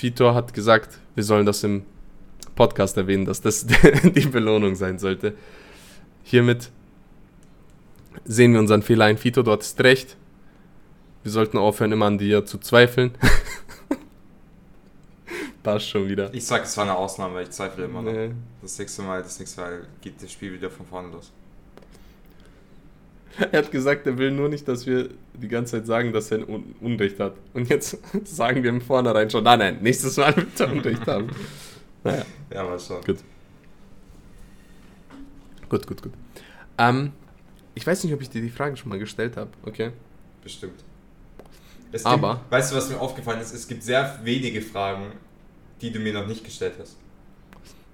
Vitor 0.00 0.34
hat 0.34 0.54
gesagt, 0.54 0.98
wir 1.14 1.24
sollen 1.24 1.46
das 1.46 1.64
im 1.64 1.84
Podcast 2.54 2.96
erwähnen, 2.96 3.24
dass 3.24 3.40
das 3.40 3.66
die 3.66 4.26
Belohnung 4.26 4.74
sein 4.74 4.98
sollte. 4.98 5.34
Hiermit 6.24 6.70
sehen 8.24 8.52
wir 8.52 8.60
unseren 8.60 8.82
Fehler 8.82 9.06
ein. 9.06 9.22
Vito, 9.22 9.42
du 9.42 9.52
hattest 9.52 9.80
recht. 9.82 10.16
Wir 11.22 11.32
sollten 11.32 11.58
aufhören, 11.58 11.92
immer 11.92 12.06
an 12.06 12.18
dir 12.18 12.44
zu 12.44 12.58
zweifeln. 12.58 13.12
Passt 15.62 15.88
schon 15.88 16.08
wieder. 16.08 16.32
Ich 16.32 16.46
sag, 16.46 16.64
es 16.64 16.76
war 16.76 16.84
eine 16.84 16.96
Ausnahme, 16.96 17.34
weil 17.34 17.44
ich 17.44 17.50
zweifle 17.50 17.84
immer 17.84 18.02
noch. 18.02 18.12
Nee. 18.12 18.30
Das 18.62 18.78
nächste 18.78 19.02
Mal, 19.02 19.22
das 19.22 19.38
nächste 19.38 19.60
Mal 19.60 19.86
geht 20.00 20.22
das 20.22 20.30
Spiel 20.30 20.52
wieder 20.52 20.70
von 20.70 20.86
vorne 20.86 21.08
los. 21.08 21.32
Er 23.52 23.58
hat 23.58 23.70
gesagt, 23.70 24.06
er 24.06 24.16
will 24.18 24.30
nur 24.30 24.48
nicht, 24.48 24.66
dass 24.68 24.86
wir 24.86 25.10
die 25.34 25.48
ganze 25.48 25.72
Zeit 25.76 25.86
sagen, 25.86 26.12
dass 26.12 26.30
er 26.30 26.48
Un 26.48 26.74
Unrecht 26.80 27.20
hat. 27.20 27.34
Und 27.54 27.68
jetzt 27.68 27.98
sagen 28.24 28.62
wir 28.62 28.70
im 28.70 28.80
Vornherein 28.80 29.28
schon, 29.30 29.44
nein, 29.44 29.58
nein, 29.58 29.78
nächstes 29.82 30.16
Mal 30.16 30.34
wird 30.36 30.58
er 30.58 30.72
Unrecht 30.72 31.06
haben. 31.06 31.28
Naja, 32.04 32.24
Ja, 32.52 32.64
mal 32.64 32.78
schauen. 32.78 33.02
Gut. 33.04 33.18
gut, 35.68 35.86
gut, 35.86 36.02
gut. 36.02 36.12
Ähm, 36.78 37.12
ich 37.74 37.86
weiß 37.86 38.04
nicht, 38.04 38.12
ob 38.14 38.22
ich 38.22 38.30
dir 38.30 38.40
die 38.40 38.50
Frage 38.50 38.76
schon 38.76 38.88
mal 38.88 38.98
gestellt 38.98 39.36
habe, 39.36 39.50
okay? 39.64 39.90
Bestimmt. 40.42 40.82
Es 41.92 42.02
gibt, 42.02 42.06
Aber- 42.12 42.40
Weißt 42.50 42.72
du, 42.72 42.76
was 42.76 42.88
mir 42.88 43.00
aufgefallen 43.00 43.40
ist? 43.40 43.52
Es 43.54 43.66
gibt 43.68 43.82
sehr 43.82 44.18
wenige 44.22 44.60
Fragen, 44.62 45.12
die 45.80 45.90
du 45.90 45.98
mir 45.98 46.12
noch 46.12 46.26
nicht 46.26 46.44
gestellt 46.44 46.74
hast. 46.78 46.96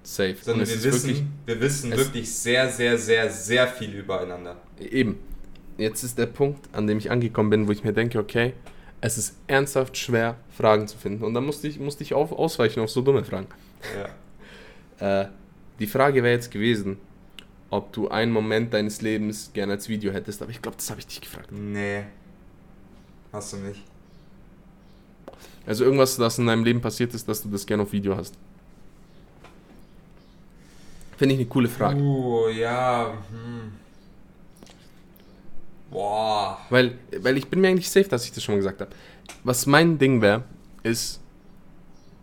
Safe. 0.03 0.35
Sondern 0.41 0.67
wir 0.67 0.83
wissen, 0.83 1.07
wirklich, 1.09 1.23
wir 1.45 1.61
wissen 1.61 1.91
wirklich 1.91 2.33
sehr, 2.33 2.69
sehr, 2.69 2.97
sehr, 2.97 3.29
sehr 3.29 3.67
viel 3.67 3.93
übereinander. 3.93 4.57
eben, 4.79 5.17
jetzt 5.77 6.03
ist 6.03 6.17
der 6.17 6.25
Punkt, 6.27 6.73
an 6.73 6.87
dem 6.87 6.97
ich 6.97 7.11
angekommen 7.11 7.49
bin, 7.49 7.67
wo 7.67 7.71
ich 7.71 7.83
mir 7.83 7.93
denke, 7.93 8.19
okay, 8.19 8.53
es 9.01 9.17
ist 9.17 9.35
ernsthaft 9.47 9.97
schwer, 9.97 10.37
Fragen 10.55 10.87
zu 10.87 10.97
finden. 10.97 11.23
Und 11.23 11.33
dann 11.33 11.45
musste 11.45 11.67
ich, 11.67 11.79
musste 11.79 12.03
ich 12.03 12.13
auf, 12.13 12.31
ausweichen 12.31 12.79
auf 12.81 12.89
so 12.89 13.01
dumme 13.01 13.23
Fragen. 13.23 13.47
Ja. 13.97 14.09
Äh, 14.99 15.25
die 15.79 15.87
Frage 15.87 16.21
wäre 16.21 16.35
jetzt 16.35 16.51
gewesen, 16.51 16.97
ob 17.71 17.91
du 17.91 18.07
einen 18.07 18.31
Moment 18.31 18.73
deines 18.73 19.01
Lebens 19.01 19.49
gerne 19.51 19.73
als 19.73 19.89
Video 19.89 20.13
hättest, 20.13 20.43
aber 20.43 20.51
ich 20.51 20.61
glaube, 20.61 20.77
das 20.77 20.91
habe 20.91 20.99
ich 20.99 21.07
dich 21.07 21.19
gefragt. 21.19 21.51
Nee. 21.51 22.03
Hast 23.33 23.53
du 23.53 23.57
nicht. 23.57 23.81
Also 25.65 25.83
irgendwas, 25.83 26.15
das 26.15 26.37
in 26.37 26.45
deinem 26.45 26.63
Leben 26.63 26.79
passiert 26.79 27.13
ist, 27.15 27.27
dass 27.27 27.41
du 27.41 27.49
das 27.49 27.65
gerne 27.65 27.83
auf 27.83 27.91
Video 27.91 28.15
hast. 28.15 28.35
Finde 31.17 31.33
ich 31.33 31.41
eine 31.41 31.49
coole 31.49 31.67
Frage. 31.67 31.99
Uh, 31.99 32.49
ja. 32.49 33.13
Hm. 33.31 33.82
Boah. 35.93 36.57
Weil, 36.69 36.95
weil 37.19 37.37
ich 37.37 37.47
bin 37.47 37.61
mir 37.61 37.69
eigentlich 37.69 37.89
safe, 37.89 38.09
dass 38.09 38.25
ich 38.25 38.31
das 38.31 38.43
schon 38.43 38.55
mal 38.55 38.57
gesagt 38.57 38.81
habe. 38.81 38.91
Was 39.43 39.65
mein 39.65 39.97
Ding 39.97 40.21
wäre, 40.21 40.43
ist, 40.83 41.21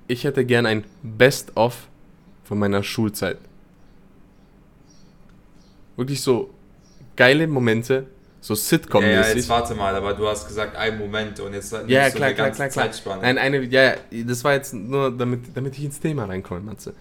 ich 0.09 0.25
hätte 0.25 0.45
gern 0.45 0.67
ein 0.67 0.85
Best-of 1.03 1.89
von 2.45 2.59
meiner 2.59 2.83
Schulzeit. 2.83 3.39
Wirklich 5.97 6.21
so 6.21 6.51
geile 7.17 7.47
Momente, 7.47 8.07
so 8.41 8.55
Ja, 8.55 8.59
ja, 8.59 8.65
Sitcom-mäßig. 8.65 9.37
jetzt 9.37 9.49
warte 9.49 9.75
mal, 9.75 9.95
aber 9.95 10.15
du 10.15 10.27
hast 10.27 10.49
gesagt, 10.49 10.77
ein 10.77 10.99
Moment 10.99 11.39
und 11.41 11.53
jetzt 11.53 11.73
Ja, 11.73 11.81
ja, 11.87 12.11
klar, 12.11 12.27
eine 12.29 12.35
klar, 12.35 12.47
ganze 12.49 12.57
klar, 12.57 12.69
klar. 12.71 12.87
Zeitspanne. 12.87 13.23
Nein, 13.23 13.39
eine, 13.39 13.63
ja, 13.65 13.83
ja, 13.83 13.95
das 14.25 14.43
war 14.43 14.55
jetzt 14.55 14.73
nur, 14.75 15.11
damit, 15.17 15.55
damit 15.55 15.77
ich 15.79 15.85
ins 15.85 16.01
Thema 16.01 16.25
reinkomme, 16.25 16.61
Matze. 16.61 16.95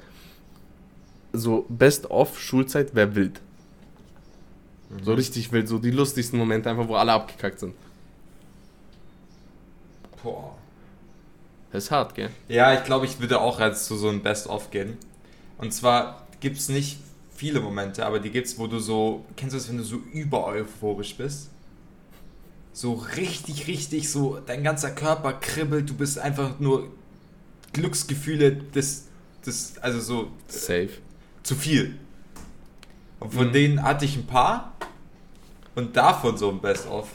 So, 1.32 1.66
Best 1.70 2.10
of 2.12 2.40
Schulzeit 2.40 2.94
wäre 2.94 3.16
wild. 3.16 3.40
Mhm. 4.90 5.04
So 5.04 5.14
richtig 5.14 5.52
wild, 5.52 5.68
so 5.68 5.80
die 5.80 5.92
lustigsten 5.92 6.38
Momente 6.40 6.70
einfach, 6.70 6.88
wo 6.88 6.96
alle 6.96 7.14
abgekackt 7.14 7.60
sind. 7.60 7.76
Boah. 10.24 10.56
Das 11.72 11.86
ist 11.86 11.92
hart, 11.92 12.16
gell? 12.16 12.30
Ja, 12.48 12.74
ich 12.74 12.84
glaube, 12.84 13.06
ich 13.06 13.20
würde 13.20 13.40
auch 13.40 13.60
als 13.60 13.86
zu 13.86 13.96
so 13.96 14.10
einem 14.10 14.22
Best-of 14.22 14.72
gehen. 14.72 14.98
Und 15.58 15.72
zwar 15.72 16.28
gibt 16.40 16.58
es 16.58 16.70
nicht 16.70 16.98
viele 17.36 17.60
Momente, 17.60 18.06
aber 18.06 18.20
die 18.20 18.32
gibt's, 18.32 18.58
wo 18.58 18.68
du 18.68 18.80
so, 18.80 19.24
kennst 19.36 19.54
du 19.54 19.60
das, 19.60 19.70
wenn 19.70 19.78
du 19.78 19.84
so 19.84 19.98
über 20.14 20.48
euphorisch 20.48 21.16
bist? 21.16 21.50
so 22.80 22.94
richtig, 22.94 23.68
richtig 23.68 24.10
so, 24.10 24.40
dein 24.46 24.64
ganzer 24.64 24.92
Körper 24.92 25.34
kribbelt, 25.34 25.90
du 25.90 25.96
bist 25.96 26.18
einfach 26.18 26.60
nur 26.60 26.88
Glücksgefühle 27.74 28.54
des, 28.54 29.08
des 29.46 29.78
also 29.80 30.00
so 30.00 30.32
Safe. 30.48 30.90
zu 31.44 31.56
viel. 31.56 31.98
Und 33.20 33.34
von 33.34 33.48
Mhm. 33.48 33.54
denen 33.54 33.84
hatte 33.84 34.06
ich 34.06 34.16
ein 34.16 34.26
paar 34.26 34.74
und 35.76 35.96
davon 35.96 36.38
so 36.38 36.50
ein 36.50 36.60
Best-of 36.60 37.10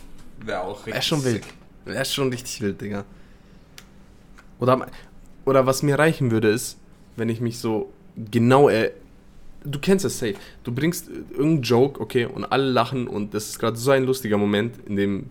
wäre 0.45 0.61
auch 0.63 0.79
richtig 0.79 0.95
Wäre 0.95 1.03
schon 1.03 1.25
wild. 1.25 1.45
Wäre 1.85 2.05
schon 2.05 2.29
richtig 2.31 2.61
wild, 2.61 2.81
Digga. 2.81 3.05
Oder, 4.59 4.87
oder 5.45 5.67
was 5.67 5.83
mir 5.83 5.99
reichen 5.99 6.31
würde, 6.31 6.49
ist, 6.49 6.79
wenn 7.17 7.29
ich 7.29 7.41
mich 7.41 7.59
so 7.59 7.93
genau. 8.31 8.69
Äh, 8.69 8.93
du 9.65 9.79
kennst 9.79 10.05
das 10.05 10.19
safe. 10.19 10.35
Du 10.63 10.73
bringst 10.73 11.09
irgendeinen 11.09 11.63
Joke, 11.63 12.01
okay, 12.01 12.27
und 12.27 12.45
alle 12.45 12.71
lachen 12.71 13.07
und 13.09 13.35
das 13.35 13.49
ist 13.49 13.59
gerade 13.59 13.77
so 13.77 13.91
ein 13.91 14.05
lustiger 14.05 14.39
Moment 14.39 14.77
in 14.87 14.97
dem, 14.97 15.31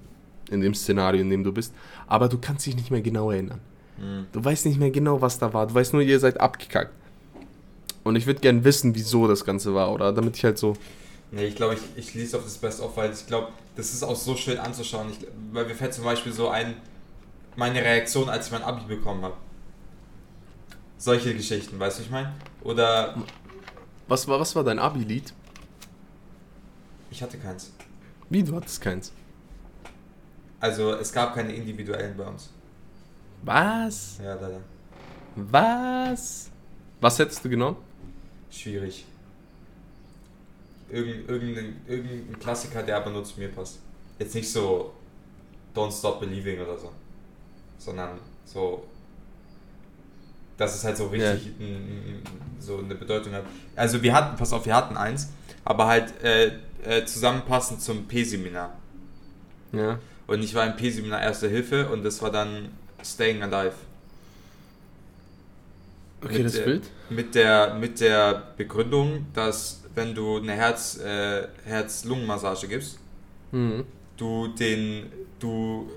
in 0.49 0.61
dem 0.61 0.73
Szenario, 0.73 1.21
in 1.21 1.29
dem 1.29 1.43
du 1.43 1.51
bist. 1.51 1.73
Aber 2.07 2.27
du 2.29 2.37
kannst 2.37 2.65
dich 2.65 2.75
nicht 2.75 2.91
mehr 2.91 3.01
genau 3.01 3.31
erinnern. 3.31 3.59
Mhm. 3.97 4.25
Du 4.31 4.43
weißt 4.43 4.65
nicht 4.65 4.79
mehr 4.79 4.91
genau, 4.91 5.21
was 5.21 5.37
da 5.39 5.53
war. 5.53 5.67
Du 5.67 5.73
weißt 5.73 5.93
nur, 5.93 6.01
ihr 6.01 6.19
seid 6.19 6.39
abgekackt. 6.39 6.91
Und 8.03 8.15
ich 8.15 8.25
würde 8.25 8.41
gern 8.41 8.63
wissen, 8.63 8.95
wieso 8.95 9.27
das 9.27 9.45
Ganze 9.45 9.73
war, 9.73 9.91
oder? 9.91 10.11
Damit 10.11 10.35
ich 10.37 10.43
halt 10.43 10.57
so. 10.57 10.75
Nee, 11.31 11.45
ich 11.45 11.55
glaube, 11.55 11.75
ich, 11.75 11.81
ich 11.95 12.13
lese 12.13 12.37
auf 12.37 12.43
das 12.43 12.57
Best-of, 12.57 12.95
weil 12.97 13.11
ich 13.11 13.25
glaube, 13.25 13.49
das 13.75 13.93
ist 13.93 14.03
auch 14.03 14.15
so 14.15 14.35
schön 14.35 14.57
anzuschauen. 14.57 15.07
Ich, 15.11 15.25
weil 15.51 15.65
mir 15.65 15.75
fällt 15.75 15.93
zum 15.93 16.03
Beispiel 16.03 16.31
so 16.31 16.49
ein, 16.49 16.75
meine 17.55 17.81
Reaktion, 17.81 18.29
als 18.29 18.47
ich 18.47 18.51
mein 18.51 18.61
Abi 18.63 18.83
bekommen 18.95 19.23
habe. 19.23 19.35
Solche 20.97 21.33
Geschichten, 21.33 21.79
weißt 21.79 21.99
du, 21.99 22.03
ich 22.03 22.11
meine? 22.11 22.33
Oder 22.61 23.15
Was 24.07 24.27
war, 24.27 24.39
was 24.39 24.55
war 24.55 24.63
dein 24.63 24.79
Abi-Lied? 24.79 25.33
ich 27.09 27.21
hatte 27.21 27.37
keins. 27.37 27.71
Wie, 28.29 28.41
du 28.43 28.55
hattest 28.55 28.81
keins? 28.81 29.11
Also 30.59 30.93
es 30.93 31.11
gab 31.11 31.35
keine 31.35 31.53
individuellen 31.53 32.15
bei 32.17 32.25
uns. 32.25 32.49
Was? 33.43 34.17
Ja, 34.23 34.33
leider. 34.35 34.61
Was? 35.35 36.49
Was 37.01 37.19
hättest 37.19 37.43
du 37.43 37.49
genommen? 37.49 37.77
Schwierig. 38.53 39.05
Irgend, 40.89 41.27
irgendein, 41.27 41.81
irgendein 41.87 42.39
Klassiker, 42.39 42.83
der 42.83 42.97
aber 42.97 43.09
nur 43.09 43.23
zu 43.23 43.39
mir 43.39 43.49
passt. 43.49 43.79
Jetzt 44.19 44.35
nicht 44.35 44.51
so 44.51 44.93
Don't 45.75 45.91
Stop 45.97 46.19
Believing 46.19 46.59
oder 46.61 46.77
so. 46.77 46.91
Sondern 47.79 48.19
so. 48.45 48.85
Dass 50.57 50.75
es 50.75 50.83
halt 50.83 50.97
so 50.97 51.07
richtig 51.07 51.47
n- 51.59 51.65
n- 51.65 52.21
so 52.59 52.77
eine 52.77 52.93
Bedeutung 52.93 53.33
hat. 53.33 53.43
Also 53.75 54.01
wir 54.03 54.13
hatten, 54.13 54.37
pass 54.37 54.53
auf, 54.53 54.65
wir 54.67 54.75
hatten 54.75 54.95
eins, 54.95 55.29
aber 55.65 55.87
halt 55.87 56.13
äh, 56.23 56.51
äh, 56.83 57.05
zusammenpassend 57.05 57.81
zum 57.81 58.05
P-Seminar. 58.07 58.77
Ja. 59.71 59.97
Und 60.27 60.43
ich 60.43 60.53
war 60.53 60.65
im 60.67 60.75
P-Seminar 60.75 61.21
Erste 61.23 61.49
Hilfe 61.49 61.89
und 61.89 62.03
das 62.03 62.21
war 62.21 62.29
dann 62.31 62.69
Staying 63.03 63.41
Alive. 63.41 63.73
Okay, 66.23 66.37
Mit 66.37 66.45
das 66.45 66.53
der- 66.53 66.65
wild. 66.65 66.83
Mit 67.09 67.35
der, 67.35 67.73
mit 67.75 67.99
der 67.99 68.43
Begründung, 68.57 69.25
dass 69.33 69.81
wenn 69.95 70.15
du 70.15 70.37
eine 70.37 70.53
Herz, 70.53 70.97
äh, 70.99 71.47
Herz-Lungen-Massage 71.65 72.67
gibst, 72.67 72.97
Mhm. 73.51 73.83
du 74.17 74.47
den, 74.47 75.11
du 75.39 75.91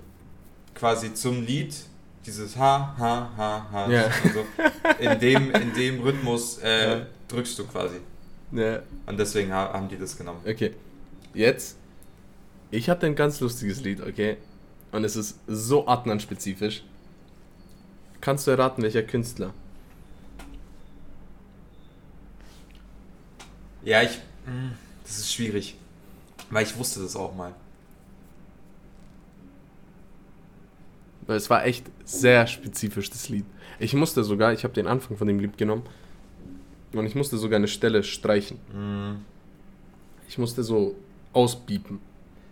quasi 0.74 1.14
zum 1.14 1.44
Lied 1.46 1.74
dieses 2.26 2.56
Ha, 2.56 2.94
Ha, 2.98 3.30
Ha, 3.36 3.66
Ha 3.72 3.90
Ja. 3.90 4.10
so, 4.34 4.44
in, 4.98 5.18
dem, 5.20 5.50
in 5.62 5.72
dem 5.74 6.00
Rhythmus 6.02 6.58
äh, 6.58 6.98
Ja. 7.00 7.06
drückst 7.28 7.58
du 7.58 7.66
quasi. 7.66 7.96
Ja. 8.52 8.80
Und 9.06 9.18
deswegen 9.18 9.52
ha 9.52 9.72
haben 9.72 9.88
die 9.88 9.96
das 9.98 10.16
genommen. 10.18 10.40
Okay. 10.46 10.74
Jetzt. 11.34 11.76
Ich 12.70 12.88
hatte 12.90 13.06
ein 13.06 13.14
ganz 13.14 13.40
lustiges 13.40 13.80
Lied, 13.82 14.00
okay? 14.00 14.36
Und 14.92 15.04
es 15.04 15.14
ist 15.16 15.38
so 15.46 15.86
Adnan-spezifisch. 15.86 16.82
Kannst 18.20 18.46
du 18.46 18.50
erraten, 18.50 18.82
welcher 18.82 19.02
Künstler? 19.02 19.52
Ja, 23.87 24.03
ich. 24.03 24.18
mh, 24.46 24.72
Das 25.05 25.16
ist 25.18 25.33
schwierig. 25.33 25.77
Weil 26.51 26.64
ich 26.64 26.77
wusste 26.77 27.01
das 27.01 27.16
auch 27.16 27.35
mal. 27.35 27.55
Weil 31.27 31.37
es 31.37 31.49
war 31.51 31.64
echt 31.64 31.87
sehr 32.05 32.46
spezifisch, 32.46 33.11
das 33.11 33.29
Lied. 33.29 33.44
Ich 33.79 33.94
musste 33.94 34.22
sogar, 34.25 34.53
ich 34.53 34.64
habe 34.64 34.75
den 34.75 34.87
Anfang 34.87 35.16
von 35.16 35.27
dem 35.27 35.40
Lied 35.40 35.57
genommen. 35.59 35.83
Und 36.92 37.05
ich 37.07 37.14
musste 37.14 37.37
sogar 37.37 37.57
eine 37.57 37.68
Stelle 37.68 38.03
streichen. 38.03 38.59
Mhm. 38.72 39.25
Ich 40.29 40.38
musste 40.38 40.62
so 40.62 40.94
ausbiepen. 41.33 42.01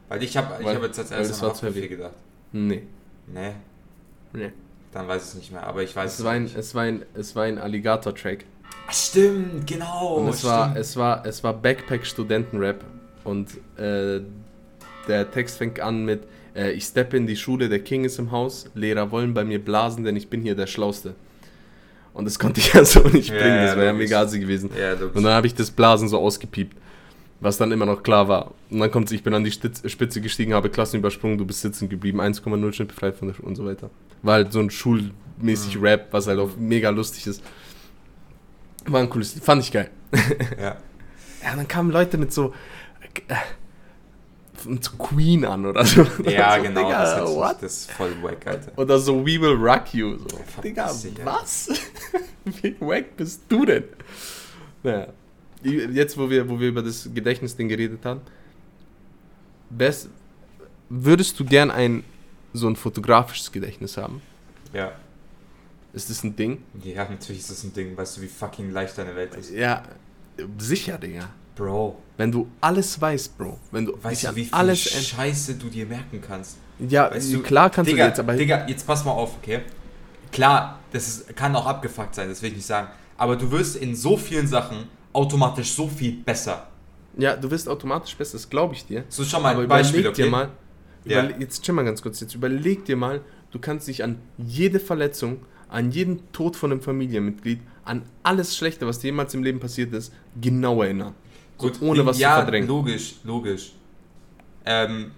Weil 0.09 0.23
ich 0.23 0.37
habe 0.37 0.61
ich 0.63 0.69
hab 0.69 0.83
jetzt 0.83 0.99
als 0.99 1.11
erstes 1.11 1.29
das 1.31 1.43
an 1.43 1.49
war 1.49 1.55
zu 1.55 1.67
Haftbefehl 1.67 1.89
gedacht. 1.89 2.15
Nee. 2.53 2.83
Nee, 3.27 3.53
Nee. 4.33 4.53
dann 4.93 5.09
weiß 5.09 5.23
ich 5.23 5.29
es 5.31 5.35
nicht 5.37 5.51
mehr. 5.53 5.67
Aber 5.67 5.83
ich 5.83 5.95
weiß 5.97 6.19
Es 6.19 6.25
war 6.25 6.33
ein, 6.33 6.45
nicht. 6.45 6.57
es 6.57 6.75
war 6.75 6.83
ein, 6.83 7.05
es 7.15 7.35
war 7.35 7.45
ein 7.45 7.59
Alligator-Track. 7.59 8.45
Stimmt, 8.91 9.67
genau. 9.67 10.17
Und 10.17 10.29
es 10.29 10.45
war, 10.45 10.67
stimmt. 10.71 10.79
es 10.81 10.97
war, 10.97 11.27
es 11.27 11.43
war 11.45 11.55
Backpack-Studentenrap. 11.55 12.85
Und 13.25 13.51
äh, 13.79 14.21
der 15.09 15.31
Text 15.31 15.59
fängt 15.59 15.81
an 15.81 16.05
mit: 16.05 16.23
äh, 16.55 16.73
Ich 16.73 16.85
steppe 16.85 17.17
in 17.17 17.27
die 17.27 17.37
Schule, 17.37 17.69
der 17.69 17.81
King 17.81 18.05
ist 18.05 18.19
im 18.19 18.31
Haus. 18.31 18.67
Lehrer 18.75 19.11
wollen 19.11 19.33
bei 19.35 19.45
mir 19.45 19.59
blasen, 19.65 20.05
denn 20.05 20.17
ich 20.17 20.29
bin 20.29 20.43
hier 20.43 20.55
der 20.55 20.67
Schlauste. 20.67 21.15
Und 22.13 22.27
das 22.27 22.39
konnte 22.39 22.61
ich 22.61 22.73
ja 22.75 22.85
so 22.85 23.01
nicht 23.09 23.31
Ja, 23.31 23.37
bringen, 23.39 23.57
ja, 23.57 23.67
das 23.67 23.77
wäre 23.77 23.87
ja 23.87 23.93
mega 23.93 24.21
assi 24.21 24.39
gewesen. 24.39 24.71
ja. 24.79 24.93
Und 24.93 25.17
dann 25.25 25.33
habe 25.33 25.47
ich 25.47 25.55
das 25.55 25.71
Blasen 25.71 26.09
so 26.09 26.19
ausgepiept, 26.19 26.77
was 27.41 27.57
dann 27.57 27.73
immer 27.73 27.87
noch 27.87 28.03
klar 28.05 28.29
war. 28.29 28.53
Und 28.71 28.79
dann 28.79 28.91
kommt 28.91 29.11
ich 29.11 29.23
bin 29.25 29.35
an 29.35 29.43
die 29.43 29.51
Spitze 29.51 30.21
gestiegen, 30.21 30.55
habe 30.55 30.69
Klassen 30.69 30.99
übersprungen, 30.99 31.39
du 31.39 31.45
bist 31.45 31.63
sitzen 31.63 31.89
geblieben, 31.89 32.21
1,0 32.21 32.73
Schnitt 32.73 32.89
befreit 32.89 33.17
von 33.17 33.29
der 33.29 33.35
Schule 33.35 33.49
und 33.49 33.57
so 33.57 33.65
weiter. 33.65 33.91
War 34.23 34.35
halt 34.35 34.53
so 34.53 34.61
ein 34.61 34.71
schulmäßig 34.71 35.77
Mhm. 35.77 35.83
Rap, 35.83 36.09
was 36.13 36.29
halt 36.29 36.39
auch 36.39 36.51
mega 36.57 36.91
lustig 36.91 37.27
ist. 37.27 37.43
War 38.87 39.01
ein 39.01 39.11
cooles 39.11 39.35
Lied, 39.35 39.45
fand 39.45 39.63
ich 39.63 39.73
geil. 39.73 39.91
ja. 40.61 40.77
Ja, 41.43 41.57
dann 41.57 41.69
kamen 41.69 41.91
Leute 41.91 42.17
mit 42.19 42.33
so, 42.33 42.55
äh, 43.29 43.35
mit 44.67 44.83
so 44.85 44.93
Queen 44.97 45.45
an 45.45 45.67
oder 45.67 45.85
so. 45.85 46.07
Ja, 46.25 46.57
so, 46.57 46.63
genau. 46.63 46.85
Digga, 46.85 47.03
das, 47.03 47.29
sich- 47.29 47.37
what? 47.37 47.57
das 47.63 47.73
ist 47.73 47.91
voll 47.93 48.13
wack, 48.23 48.47
Alter. 48.47 48.73
Oder 48.77 48.99
so 48.99 49.21
We 49.25 49.41
Will 49.41 49.55
Rock 49.57 49.93
You. 49.95 50.17
So. 50.19 50.37
verpiss 50.47 51.03
Digga, 51.03 51.25
was? 51.27 51.69
Wie 52.45 52.77
wack 52.81 53.17
bist 53.17 53.43
du 53.49 53.65
denn? 53.65 53.85
Naja. 54.83 55.09
Jetzt, 55.63 56.19
wo 56.19 56.29
wir, 56.29 56.47
wo 56.49 56.61
wir 56.61 56.69
über 56.69 56.83
das 56.83 57.09
Gedächtnisding 57.15 57.69
geredet 57.69 58.05
haben, 58.05 58.21
best, 59.71 60.09
würdest 60.91 61.41
du 61.41 61.45
gern 61.45 61.71
ein 61.71 62.05
so 62.53 62.69
ein 62.69 62.77
fotografisches 62.77 63.51
Gedächtnis 63.51 63.97
haben? 63.97 64.21
Ja. 64.73 64.93
Ist 65.95 66.11
das 66.11 66.25
ein 66.25 66.35
Ding? 66.37 66.63
Ja, 66.83 67.09
natürlich 67.09 67.41
ist 67.43 67.51
das 67.51 67.65
ein 67.65 67.73
Ding. 67.73 67.97
Weißt 67.97 68.17
du, 68.17 68.23
wie 68.23 68.27
fucking 68.27 68.71
leicht 68.73 68.99
deine 68.99 69.15
Welt 69.15 69.35
ist? 69.37 69.51
Ja, 69.53 69.83
sicher, 70.59 70.99
Digga. 70.99 71.29
Bro, 71.57 71.97
Wenn 72.17 72.33
du 72.33 72.49
alles 72.61 73.01
weißt, 73.01 73.39
Bro. 73.39 73.59
Wenn 73.71 73.87
du 73.87 73.93
weißt 74.03 74.25
du, 74.25 74.35
wie 74.37 74.45
viel 74.45 74.55
alles 74.55 74.81
Scheiße 74.81 75.55
du 75.55 75.69
dir 75.69 75.87
merken 75.87 76.21
kannst? 76.21 76.57
Ja, 76.81 77.09
Weißt 77.11 77.33
du, 77.33 77.43
klar 77.43 77.71
kannst 77.71 77.93
Digga, 77.93 78.05
du 78.05 78.09
jetzt, 78.09 78.19
aber 78.19 78.35
Digga, 78.35 78.67
jetzt 78.67 78.85
pass 78.85 79.05
mal 79.05 79.13
auf, 79.13 79.37
okay? 79.37 79.61
Klar, 80.33 80.81
das 80.93 81.07
ist, 81.07 81.37
kann 81.37 81.55
auch 81.55 81.67
abgefuckt 81.67 82.13
sein, 82.17 82.29
das 82.29 82.43
will 82.43 82.51
ich 82.51 82.57
nicht 82.57 82.67
sagen. 82.67 82.89
Aber 83.17 83.37
du 83.37 83.49
wirst 83.53 83.77
in 83.77 83.95
so 83.95 84.17
vielen 84.17 84.49
Sachen 84.49 84.89
automatisch 85.13 85.73
so 85.73 85.87
viel 85.87 86.15
besser. 86.25 86.67
ja, 87.17 87.37
du 87.37 87.49
wirst 87.53 87.69
automatisch 87.69 88.17
besser, 88.17 88.33
das 88.33 88.51
glaube 88.51 88.75
ich 88.75 88.85
dir. 88.85 89.05
So, 89.09 89.23
schau 89.25 89.41
mal, 89.41 89.55
aber 89.55 89.65
Beispiel, 89.69 90.01
überleg 90.01 90.15
dir 90.17 90.23
okay? 90.25 90.31
mal, 90.31 90.49
Ja. 91.05 91.29
jetzt 91.39 91.63
chill 91.63 91.73
mal 91.75 91.85
ganz 91.85 92.03
kurz, 92.03 92.19
jetzt 92.19 92.35
überleg 92.35 92.85
dir 92.85 92.97
mal, 92.97 93.21
du 93.53 93.61
kannst 93.61 93.87
dich 93.87 94.03
an 94.03 94.19
jede 94.39 94.81
Verletzung, 94.81 95.43
an 95.75 95.91
jeden 95.91 96.31
Tod 96.33 96.57
von 96.57 96.71
einem 96.71 96.81
Familienmitglied, 96.81 97.61
an 97.85 98.03
alles 98.23 98.57
Schlechte, 98.57 98.87
was 98.87 99.01
dir 99.01 99.09
jemals 99.09 99.35
im 99.35 99.43
Leben 99.43 99.61
passiert 99.61 99.93
ist, 99.93 100.13
genau 100.41 100.83
erinnern. 100.83 101.15
Gut, 101.59 101.83
ohne 101.83 102.07
was 102.07 102.19
ja, 102.19 102.37
zu 102.37 102.43
verdrängen. 102.43 102.69
logisch, 102.69 103.17
logisch. 103.25 103.73
Ähm, 104.65 105.11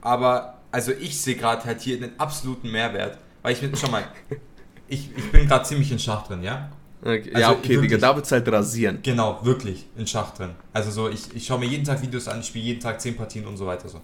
aber, 0.00 0.58
also 0.70 0.92
ich 0.92 1.20
sehe 1.20 1.36
gerade 1.36 1.64
halt 1.64 1.80
hier 1.80 1.96
einen 1.96 2.12
absoluten 2.18 2.70
Mehrwert, 2.70 3.18
weil 3.42 3.52
ich 3.52 3.62
mir, 3.62 3.70
schau 3.76 3.90
mal, 3.90 4.04
ich, 4.88 5.10
ich 5.16 5.30
bin 5.30 5.46
gerade 5.46 5.64
ziemlich 5.64 5.92
in 5.92 5.98
Schach 5.98 6.26
drin, 6.26 6.42
ja? 6.42 6.70
Okay, 7.02 7.30
Also 7.32 7.38
ja, 7.40 7.50
okay, 7.52 7.68
Digga, 7.68 7.82
wirklich. 7.82 8.00
da 8.00 8.16
wird's 8.16 8.32
halt 8.32 8.48
rasieren. 8.48 8.98
Genau, 9.02 9.40
wirklich 9.44 9.86
in 9.96 10.06
Schach 10.06 10.34
drin. 10.34 10.50
Also 10.72 10.90
so, 10.90 11.08
ich, 11.08 11.34
ich 11.34 11.46
schaue 11.46 11.58
mir 11.60 11.66
jeden 11.66 11.84
Tag 11.84 12.02
Videos 12.02 12.28
an, 12.28 12.40
ich 12.40 12.46
spiele 12.46 12.64
jeden 12.64 12.80
Tag 12.80 13.00
10 13.00 13.16
Partien 13.16 13.46
und 13.46 13.56
so 13.56 13.66
weiter 13.66 13.88
so. 13.88 14.00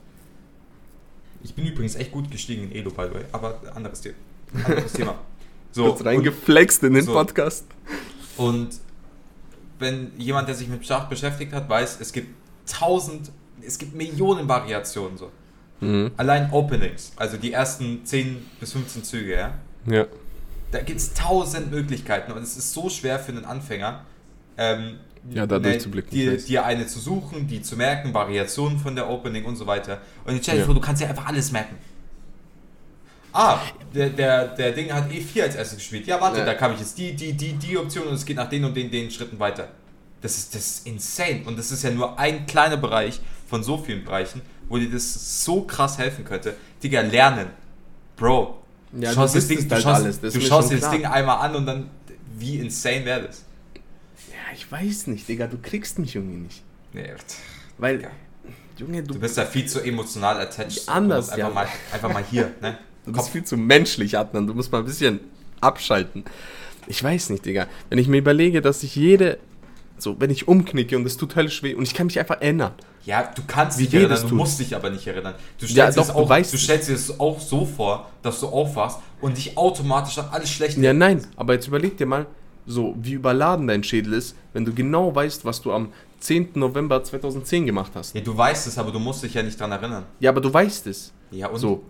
Ich 1.42 1.54
bin 1.54 1.66
übrigens 1.66 1.94
echt 1.96 2.12
gut 2.12 2.30
gestiegen 2.30 2.70
in 2.70 2.72
Elo, 2.72 2.90
by 2.90 3.04
the 3.08 3.14
way, 3.14 3.24
aber 3.32 3.60
anderes, 3.74 4.02
The 4.02 4.12
anderes 4.64 4.92
Thema. 4.92 5.14
So, 5.72 5.84
Kurz 5.92 6.04
reingeflext 6.04 6.82
in 6.84 6.94
den 6.94 7.04
so. 7.04 7.12
Podcast. 7.12 7.66
Und 8.36 8.68
wenn 9.78 10.12
jemand, 10.18 10.48
der 10.48 10.54
sich 10.54 10.68
mit 10.68 10.86
Schach 10.86 11.06
beschäftigt 11.08 11.52
hat, 11.52 11.68
weiß, 11.68 11.98
es 12.00 12.12
gibt 12.12 12.28
tausend, 12.70 13.30
es 13.64 13.78
gibt 13.78 13.94
Millionen 13.94 14.48
Variationen 14.48 15.16
so. 15.18 15.30
Mhm. 15.80 16.10
Allein 16.16 16.50
Openings, 16.52 17.12
also 17.16 17.36
die 17.36 17.52
ersten 17.52 18.04
10 18.04 18.38
bis 18.60 18.72
15 18.72 19.04
Züge, 19.04 19.32
ja. 19.34 19.54
Ja. 19.86 20.06
Da 20.72 20.80
gibt 20.80 20.98
es 20.98 21.12
tausend 21.14 21.70
Möglichkeiten 21.70 22.32
und 22.32 22.42
es 22.42 22.56
ist 22.56 22.72
so 22.72 22.88
schwer 22.88 23.18
für 23.18 23.32
einen 23.32 23.44
Anfänger, 23.44 24.04
ähm, 24.56 24.98
Ja, 25.30 25.46
da 25.46 25.58
ne, 25.58 25.70
durchzublicken, 25.70 26.10
Dir, 26.10 26.38
dir 26.38 26.64
eine 26.64 26.86
zu 26.86 26.98
suchen, 26.98 27.46
die 27.46 27.60
zu 27.60 27.76
merken, 27.76 28.14
Variationen 28.14 28.78
von 28.78 28.96
der 28.96 29.08
Opening 29.10 29.44
und 29.44 29.56
so 29.56 29.66
weiter. 29.66 30.00
Und 30.24 30.42
stell 30.42 30.56
dir 30.56 30.66
Ja. 30.66 30.72
du 30.72 30.80
kannst 30.80 31.02
ja 31.02 31.08
einfach 31.08 31.26
alles 31.26 31.52
merken. 31.52 31.76
Ah, 33.36 33.60
der, 33.94 34.10
der, 34.10 34.48
der 34.48 34.72
Ding 34.72 34.92
hat 34.92 35.10
E4 35.10 35.42
als 35.42 35.54
erstes 35.54 35.78
gespielt. 35.78 36.06
Ja, 36.06 36.20
warte, 36.20 36.38
Ja. 36.38 36.44
da 36.44 36.54
kam 36.54 36.72
ich 36.74 36.80
jetzt 36.80 36.96
die, 36.98 37.14
die, 37.14 37.32
die, 37.32 37.52
die 37.54 37.76
Option 37.78 38.06
und 38.08 38.14
es 38.14 38.24
geht 38.24 38.36
nach 38.36 38.48
den 38.48 38.64
und 38.64 38.74
den, 38.76 38.90
den 38.90 39.10
Schritten 39.10 39.38
weiter. 39.38 39.68
Das 40.22 40.36
ist, 40.38 40.54
das 40.54 40.62
ist 40.66 40.86
insane. 40.86 41.42
Und 41.46 41.58
das 41.58 41.70
ist 41.70 41.82
ja 41.82 41.90
nur 41.90 42.18
ein 42.18 42.46
kleiner 42.46 42.76
Bereich 42.76 43.20
von 43.46 43.62
so 43.62 43.78
vielen 43.78 44.04
Bereichen, 44.04 44.40
wo 44.68 44.78
dir 44.78 44.90
das 44.90 45.44
so 45.44 45.62
krass 45.62 45.98
helfen 45.98 46.24
könnte. 46.24 46.56
Digga, 46.82 47.02
lernen. 47.02 47.48
Bro. 48.16 48.62
Ja, 48.92 49.00
du 49.00 49.06
du 49.08 49.14
schaust, 49.14 49.34
das 49.36 49.48
wüsstest 49.48 49.50
Ding, 49.60 49.68
du 49.68 49.74
halt 49.74 49.82
schaust, 49.84 50.02
alles, 50.04 50.20
das 50.20 50.34
du 50.34 50.40
schaust 50.40 50.70
dir 50.70 50.78
das. 50.80 50.90
Ding 50.90 51.04
einmal 51.06 51.38
an 51.46 51.54
und 51.56 51.66
dann, 51.66 51.90
wie 52.38 52.56
insane 52.58 53.04
wäre 53.04 53.22
das? 53.26 53.44
Ja, 54.30 54.54
ich 54.54 54.70
weiß 54.70 55.08
nicht, 55.08 55.28
Digga, 55.28 55.46
du 55.46 55.58
kriegst 55.58 55.98
mich 55.98 56.14
irgendwie 56.16 56.38
nicht. 56.38 56.62
Nee, 56.92 57.12
Weil, 57.78 58.00
Ja. 58.02 58.08
Junge, 58.78 59.02
du, 59.02 59.14
du 59.14 59.20
bist 59.20 59.36
ja 59.38 59.44
viel 59.46 59.66
zu 59.66 59.80
emotional 59.82 60.38
attached. 60.40 60.86
Anders, 60.88 61.28
Du 61.28 61.32
einfach, 61.32 61.48
ja. 61.48 61.54
mal, 61.54 61.66
einfach 61.92 62.12
mal 62.12 62.24
hier, 62.30 62.52
ne? 62.60 62.78
du 63.06 63.12
bist 63.12 63.30
viel 63.30 63.44
zu 63.44 63.56
menschlich, 63.56 64.18
Adnan. 64.18 64.46
Du 64.46 64.54
musst 64.54 64.70
mal 64.72 64.78
ein 64.78 64.84
bisschen 64.84 65.20
abschalten. 65.60 66.24
Ich 66.86 67.02
weiß 67.02 67.30
nicht, 67.30 67.44
Digga. 67.44 67.66
Wenn 67.88 67.98
ich 67.98 68.08
mir 68.08 68.18
überlege, 68.18 68.60
dass 68.62 68.82
ich 68.82 68.94
jede, 68.94 69.38
so, 69.98 70.20
wenn 70.20 70.30
ich 70.30 70.46
umknicke 70.48 70.96
und 70.96 71.06
es 71.06 71.16
tut 71.16 71.34
höllisch 71.36 71.62
weh 71.62 71.74
und 71.74 71.82
ich 71.82 71.94
kann 71.94 72.06
mich 72.06 72.18
einfach 72.18 72.40
erinnern. 72.40 72.72
Ja, 73.04 73.30
du 73.34 73.42
kannst 73.46 73.78
Wie 73.78 73.84
dich 73.84 73.94
erinnern, 73.94 74.20
du 74.22 74.28
tut. 74.28 74.36
musst 74.38 74.58
dich 74.58 74.74
aber 74.74 74.90
nicht 74.90 75.06
erinnern. 75.06 75.34
Du 75.58 75.66
stellst, 75.66 75.76
Ja, 75.76 75.86
dir 75.86 75.92
doch, 75.96 76.06
das 76.08 76.14
du 76.14 76.20
auch, 76.20 76.28
du 76.28 76.34
es. 76.56 76.62
stellst 76.62 76.88
dir 76.88 76.92
das 76.92 77.20
auch 77.20 77.40
so 77.40 77.64
vor, 77.64 78.10
dass 78.22 78.40
du 78.40 78.48
aufwachst 78.48 78.98
und 79.20 79.36
dich 79.36 79.56
automatisch 79.56 80.18
an 80.18 80.26
alles 80.32 80.50
schlecht 80.50 80.76
Ja, 80.78 80.92
nein, 80.92 81.24
aber 81.36 81.54
jetzt 81.54 81.68
überleg 81.68 81.96
dir 81.96 82.06
mal, 82.06 82.26
so, 82.66 82.96
wie 83.00 83.12
überladen 83.12 83.68
dein 83.68 83.84
Schädel 83.84 84.12
ist, 84.14 84.34
wenn 84.52 84.64
du 84.64 84.74
genau 84.74 85.14
weißt, 85.14 85.44
was 85.44 85.62
du 85.62 85.72
am 85.72 85.92
10. 86.18 86.50
November 86.54 87.02
2010 87.04 87.64
gemacht 87.66 87.92
hast. 87.94 88.12
Ja, 88.14 88.20
du 88.22 88.36
weißt 88.36 88.66
es, 88.66 88.76
aber 88.76 88.90
du 88.90 88.98
musst 88.98 89.22
dich 89.22 89.34
ja 89.34 89.42
nicht 89.44 89.60
dran 89.60 89.70
erinnern. 89.70 90.02
Ja, 90.18 90.30
aber 90.30 90.40
du 90.40 90.52
weißt 90.52 90.88
es. 90.88 91.12
Ja, 91.30 91.46
und 91.48 91.60
So. 91.60 91.84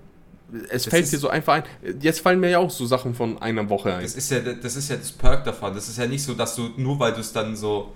Es 0.70 0.85
Das 0.85 0.87
fällt 0.87 1.11
dir 1.11 1.18
so 1.18 1.28
einfach 1.28 1.54
ein. 1.54 1.64
Jetzt 2.00 2.20
fallen 2.20 2.38
mir 2.40 2.50
ja 2.50 2.59
auch 2.59 2.70
so 2.70 2.87
Sachen 2.87 3.14
von 3.14 3.40
einer 3.42 3.68
Woche 3.68 3.92
ein. 3.94 4.02
das 4.02 4.14
ist 4.14 4.30
ja 4.30 4.38
das 4.40 4.76
ist 4.76 4.88
ja 4.90 4.96
das 4.96 5.11
Perk 5.12 5.44
davon. 5.44 5.74
Das 5.74 5.88
ist 5.88 5.98
ja 5.98 6.06
nicht 6.06 6.22
so, 6.22 6.35
dass 6.35 6.54
du 6.54 6.70
nur 6.76 6.98
weil 7.00 7.12
du 7.12 7.20
es 7.20 7.32
dann 7.32 7.56
so 7.56 7.92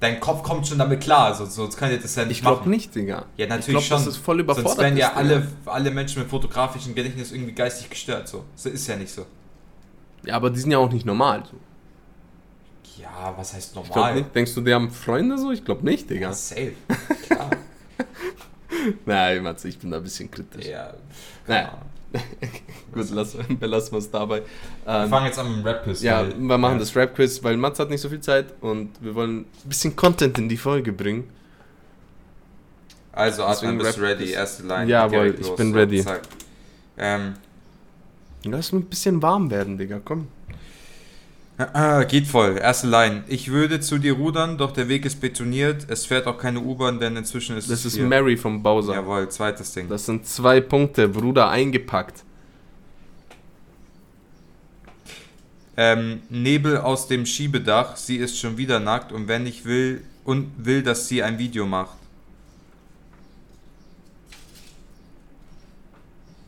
dein 0.00 0.20
Kopf 0.20 0.42
kommt 0.42 0.66
schon 0.66 0.76
damit 0.76 1.00
klar, 1.00 1.26
also 1.28 1.46
sonst 1.46 1.78
kann 1.78 1.88
dir 1.88 1.98
das 1.98 2.14
ja 2.14 2.24
nicht 2.24 2.32
Ich 2.36 2.42
glaube 2.42 2.58
machen. 2.58 2.70
nicht, 2.70 2.94
Digga. 2.94 3.24
Ja, 3.38 3.46
natürlich 3.46 3.68
ich 3.68 3.70
glaub, 3.72 3.82
schon. 3.84 3.96
Das 3.98 4.06
ist 4.06 4.16
voll 4.18 4.40
überfordert. 4.40 4.72
Sonst 4.72 4.82
werden 4.82 4.98
ja 4.98 5.08
ist, 5.08 5.16
alle, 5.16 5.46
alle 5.64 5.90
Menschen 5.90 6.20
mit 6.20 6.28
fotografischem 6.30 6.94
Gedächtnis 6.94 7.32
irgendwie 7.32 7.52
geistig 7.54 7.88
gestört. 7.88 8.28
So. 8.28 8.44
so 8.54 8.68
ist 8.68 8.86
ja 8.86 8.96
nicht 8.96 9.10
so. 9.12 9.24
Ja, 10.26 10.34
aber 10.36 10.50
die 10.50 10.60
sind 10.60 10.72
ja 10.72 10.78
auch 10.78 10.92
nicht 10.92 11.06
normal. 11.06 11.44
So. 11.50 11.56
Ja, 13.02 13.32
was 13.36 13.54
heißt 13.54 13.68
Ich 13.68 13.72
glaube 13.72 13.88
normal? 13.88 14.14
nicht. 14.16 14.34
Denkst 14.34 14.54
du, 14.54 14.60
die 14.60 14.74
haben 14.74 14.90
Freunde 14.90 15.38
so? 15.38 15.52
Ich 15.52 15.64
glaube 15.64 15.84
nicht, 15.86 16.10
Digga. 16.10 16.28
Ja, 16.28 16.32
safe. 16.34 16.72
Klar. 17.26 17.50
Nein, 19.06 19.42
Matze, 19.42 19.68
ich 19.68 19.78
bin 19.78 19.90
da 19.90 19.96
ein 19.98 20.02
bisschen 20.02 20.30
kritisch. 20.30 20.66
ja. 20.66 20.92
Naja. 21.46 21.78
Gut, 22.94 23.10
lass, 23.10 23.36
belassen 23.60 23.92
wir 23.92 23.98
es 23.98 24.10
dabei. 24.10 24.42
Wir 24.84 24.94
Ähm, 24.94 25.08
fangen 25.10 25.26
jetzt 25.26 25.38
an 25.38 25.48
mit 25.48 25.58
dem 25.58 25.66
Rap-Quiz. 25.66 26.02
ja, 26.02 26.24
wir 26.26 26.58
machen 26.58 26.74
ja. 26.74 26.78
das 26.78 26.94
Rap-Quiz, 26.94 27.42
weil 27.42 27.56
Matze 27.56 27.82
hat 27.82 27.90
nicht 27.90 28.00
so 28.00 28.08
viel 28.08 28.20
Zeit 28.20 28.54
und 28.60 28.90
wir 29.00 29.14
wollen 29.14 29.40
ein 29.40 29.68
bisschen 29.68 29.96
Content 29.96 30.38
in 30.38 30.48
die 30.48 30.56
Folge 30.56 30.92
bringen. 30.92 31.24
Also, 33.12 33.44
Deswegen 33.48 33.78
bist 33.78 34.00
ready? 34.00 34.30
Erste 34.32 34.64
Line. 34.64 34.90
Jawohl, 34.90 35.36
ich 35.38 35.46
los. 35.46 35.56
bin 35.56 35.72
ready. 35.74 36.04
Ähm, 36.96 37.34
Lass 38.44 38.72
mich 38.72 38.84
ein 38.84 38.88
bisschen 38.88 39.22
warm 39.22 39.50
werden, 39.50 39.78
Digga, 39.78 40.00
komm. 40.04 40.28
Ah, 41.58 42.02
geht 42.04 42.26
voll. 42.26 42.58
Erste 42.58 42.88
Line. 42.88 43.24
Ich 43.28 43.50
würde 43.50 43.80
zu 43.80 43.98
dir 43.98 44.14
rudern, 44.14 44.58
doch 44.58 44.72
der 44.72 44.88
Weg 44.88 45.04
ist 45.04 45.20
betoniert. 45.20 45.86
Es 45.88 46.06
fährt 46.06 46.26
auch 46.26 46.38
keine 46.38 46.60
U-Bahn, 46.60 46.98
denn 46.98 47.16
inzwischen 47.16 47.56
ist 47.56 47.70
Das 47.70 47.80
es 47.80 47.86
ist 47.86 47.96
vier. 47.96 48.06
Mary 48.06 48.36
vom 48.36 48.62
Bowser. 48.62 48.94
Jawohl, 48.94 49.28
zweites 49.28 49.72
Ding. 49.72 49.88
Das 49.88 50.06
sind 50.06 50.26
zwei 50.26 50.60
Punkte, 50.60 51.08
Bruder, 51.08 51.48
eingepackt. 51.48 52.24
Ähm, 55.76 56.22
Nebel 56.28 56.78
aus 56.78 57.08
dem 57.08 57.26
Schiebedach. 57.26 57.96
Sie 57.96 58.16
ist 58.16 58.38
schon 58.38 58.56
wieder 58.56 58.80
nackt 58.80 59.12
und 59.12 59.28
wenn 59.28 59.46
ich 59.46 59.64
will 59.64 60.02
und 60.24 60.52
will, 60.56 60.82
dass 60.82 61.08
sie 61.08 61.22
ein 61.22 61.38
Video 61.38 61.66
macht. 61.66 61.96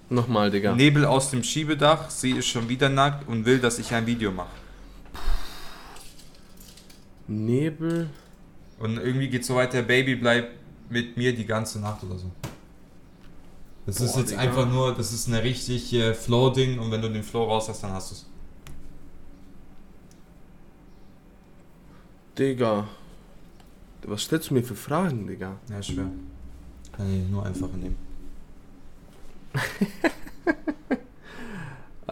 Nochmal, 0.08 0.50
Digga. 0.52 0.74
Nebel 0.74 1.04
aus 1.04 1.30
dem 1.30 1.42
Schiebedach. 1.42 2.10
Sie 2.10 2.30
ist 2.30 2.46
schon 2.46 2.68
wieder 2.68 2.88
nackt 2.88 3.28
und 3.28 3.44
will, 3.44 3.58
dass 3.58 3.78
ich 3.78 3.92
ein 3.92 4.06
Video 4.06 4.30
mache. 4.30 4.65
Nebel. 7.28 8.10
Und 8.78 8.98
irgendwie 8.98 9.28
geht 9.28 9.44
so 9.44 9.54
weiter, 9.54 9.82
Baby 9.82 10.16
bleib 10.16 10.50
mit 10.90 11.16
mir 11.16 11.34
die 11.34 11.46
ganze 11.46 11.80
Nacht 11.80 12.02
oder 12.04 12.18
so. 12.18 12.30
Das 13.86 14.00
ist 14.00 14.12
Boah, 14.12 14.20
jetzt 14.20 14.30
Digga. 14.32 14.42
einfach 14.42 14.68
nur, 14.68 14.94
das 14.94 15.12
ist 15.12 15.28
eine 15.28 15.42
richtig 15.42 15.92
äh, 15.94 16.12
Flow-Ding 16.12 16.78
und 16.78 16.90
wenn 16.90 17.00
du 17.00 17.10
den 17.10 17.22
Flow 17.22 17.44
raus 17.44 17.68
hast, 17.68 17.82
dann 17.82 17.92
hast 17.92 18.10
du 18.10 18.14
es. 18.16 18.26
Digga. 22.38 22.86
Was 24.02 24.22
stellst 24.22 24.50
du 24.50 24.54
mir 24.54 24.62
für 24.62 24.76
Fragen, 24.76 25.26
Digga? 25.26 25.56
Ja, 25.70 25.82
schwer. 25.82 26.10
Kann 26.92 27.12
ich 27.12 27.28
nur 27.30 27.44
einfacher 27.46 27.76
nehmen. 27.76 27.96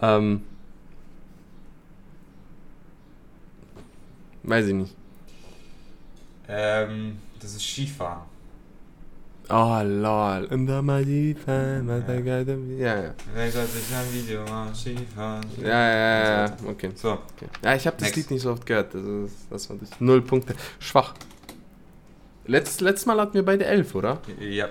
Ähm. 0.01 0.43
Weiß 4.43 4.67
ich 4.67 4.73
nicht. 4.73 4.95
Ähm, 6.47 7.17
das 7.39 7.51
ist 7.55 7.63
Skifahren. 7.63 8.21
Oh, 9.47 9.79
lol. 9.83 10.47
Und 10.51 10.65
da 10.65 10.81
mal 10.81 11.05
die 11.05 11.35
Fan, 11.35 11.87
was 11.87 12.03
Geile- 12.07 12.57
Ja, 12.79 13.03
ja. 13.03 13.13
Wer 13.33 13.51
sich 13.51 13.61
ein 13.93 14.11
Video 14.13 14.41
machen? 14.43 14.73
Skifahren. 14.73 15.45
Ja, 15.61 15.67
ja, 15.67 15.95
ja, 15.95 16.45
ja. 16.47 16.53
Okay. 16.67 16.89
So, 16.95 17.11
okay. 17.11 17.47
Ja, 17.63 17.75
ich 17.75 17.85
habe 17.85 17.95
das 17.97 18.05
Next. 18.07 18.15
Lied 18.17 18.31
nicht 18.31 18.41
so 18.41 18.51
oft 18.51 18.65
gehört. 18.65 18.93
Das, 18.95 19.03
ist, 19.03 19.35
das 19.51 19.69
war 19.69 19.77
das. 19.77 19.89
Null 19.99 20.21
Punkte. 20.23 20.55
Schwach. 20.79 21.13
Letzt, 22.47 22.81
letztes 22.81 23.05
Mal 23.05 23.19
hatten 23.19 23.35
wir 23.35 23.45
beide 23.45 23.65
elf, 23.65 23.93
oder? 23.95 24.19
ja. 24.39 24.67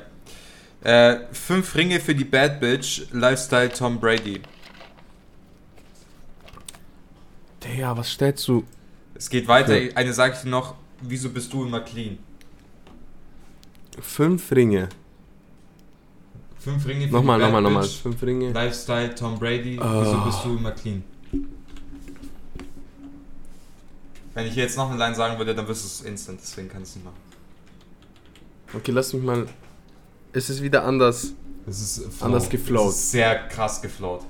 Äh, 0.83 1.21
fünf 1.33 1.75
Ringe 1.77 1.99
für 1.99 2.15
die 2.15 2.25
Bad 2.25 2.61
Bitch, 2.61 3.07
Lifestyle 3.13 3.71
Tom 3.71 3.99
Brady. 3.99 4.43
Digga, 7.63 7.97
was 7.97 8.11
stellst 8.11 8.47
du? 8.49 8.65
Es 9.15 9.31
geht 9.31 9.49
weiter, 9.49 9.79
Ja. 9.81 9.93
eine 9.97 10.13
sage 10.13 10.35
ich 10.37 10.43
dir 10.43 10.51
noch, 10.51 10.75
wieso 11.01 11.31
bist 11.31 11.53
du 11.53 11.65
immer 11.65 11.81
clean? 11.81 12.19
Fünf 14.01 14.51
Ringe. 14.53 14.89
Fünf 16.59 16.87
Ringe 16.87 17.07
Nochmal, 17.09 17.39
nochmal, 17.39 17.63
nochmal. 17.63 17.85
Fünf 17.85 18.23
Ringe. 18.23 18.51
Lifestyle 18.53 19.15
Tom 19.15 19.39
Brady, 19.39 19.79
Oh. 19.81 20.03
wieso 20.03 20.25
bist 20.25 20.45
du 20.45 20.57
immer 20.57 20.73
clean? 20.73 21.05
Wenn 24.35 24.47
ich 24.47 24.57
jetzt 24.57 24.77
noch 24.77 24.89
eine 24.91 24.99
Line 24.99 25.15
sagen 25.15 25.39
würde, 25.39 25.55
dann 25.55 25.69
wirst 25.69 25.85
du 25.85 25.87
es 25.87 26.01
instant, 26.11 26.41
deswegen 26.43 26.69
kann 26.69 26.83
ich 26.83 26.89
es 26.89 26.97
nicht 26.97 27.05
machen. 27.05 27.17
Okay, 28.75 28.91
lass 28.91 29.13
mich 29.13 29.23
mal. 29.23 29.47
Es 30.33 30.51
ist 30.51 30.61
wieder 30.63 30.85
anders. 30.85 31.35
Das 31.67 31.81
ist 31.81 32.13
Flow. 32.15 32.27
Anders 32.27 32.49
geflowt. 32.51 32.89
Das 32.89 32.95
ist 32.97 33.11
sehr 33.13 33.47
krass 33.49 33.81
geflowt. 33.81 34.23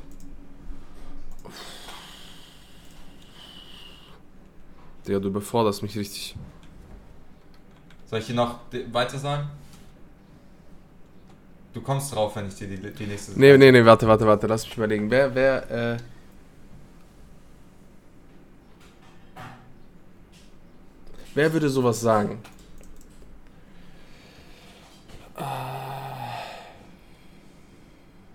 Digga, 5.06 5.18
du 5.18 5.28
überforderst 5.28 5.82
mich 5.82 5.96
richtig. 5.96 6.34
Soll 8.14 8.20
ich 8.20 8.26
dir 8.28 8.34
noch 8.34 8.60
weiter 8.92 9.18
sagen? 9.18 9.48
Du 11.72 11.80
kommst 11.80 12.14
drauf, 12.14 12.36
wenn 12.36 12.46
ich 12.46 12.54
dir 12.54 12.68
die, 12.68 12.76
die 12.76 13.06
nächste 13.06 13.32
Nee, 13.32 13.58
nee, 13.58 13.72
nee, 13.72 13.84
warte, 13.84 14.06
warte, 14.06 14.24
warte, 14.24 14.46
lass 14.46 14.64
mich 14.64 14.76
überlegen. 14.76 15.10
Wer, 15.10 15.34
wer, 15.34 15.96
äh. 15.96 15.96
Wer 21.34 21.52
würde 21.52 21.68
sowas 21.68 22.00
sagen? 22.00 22.38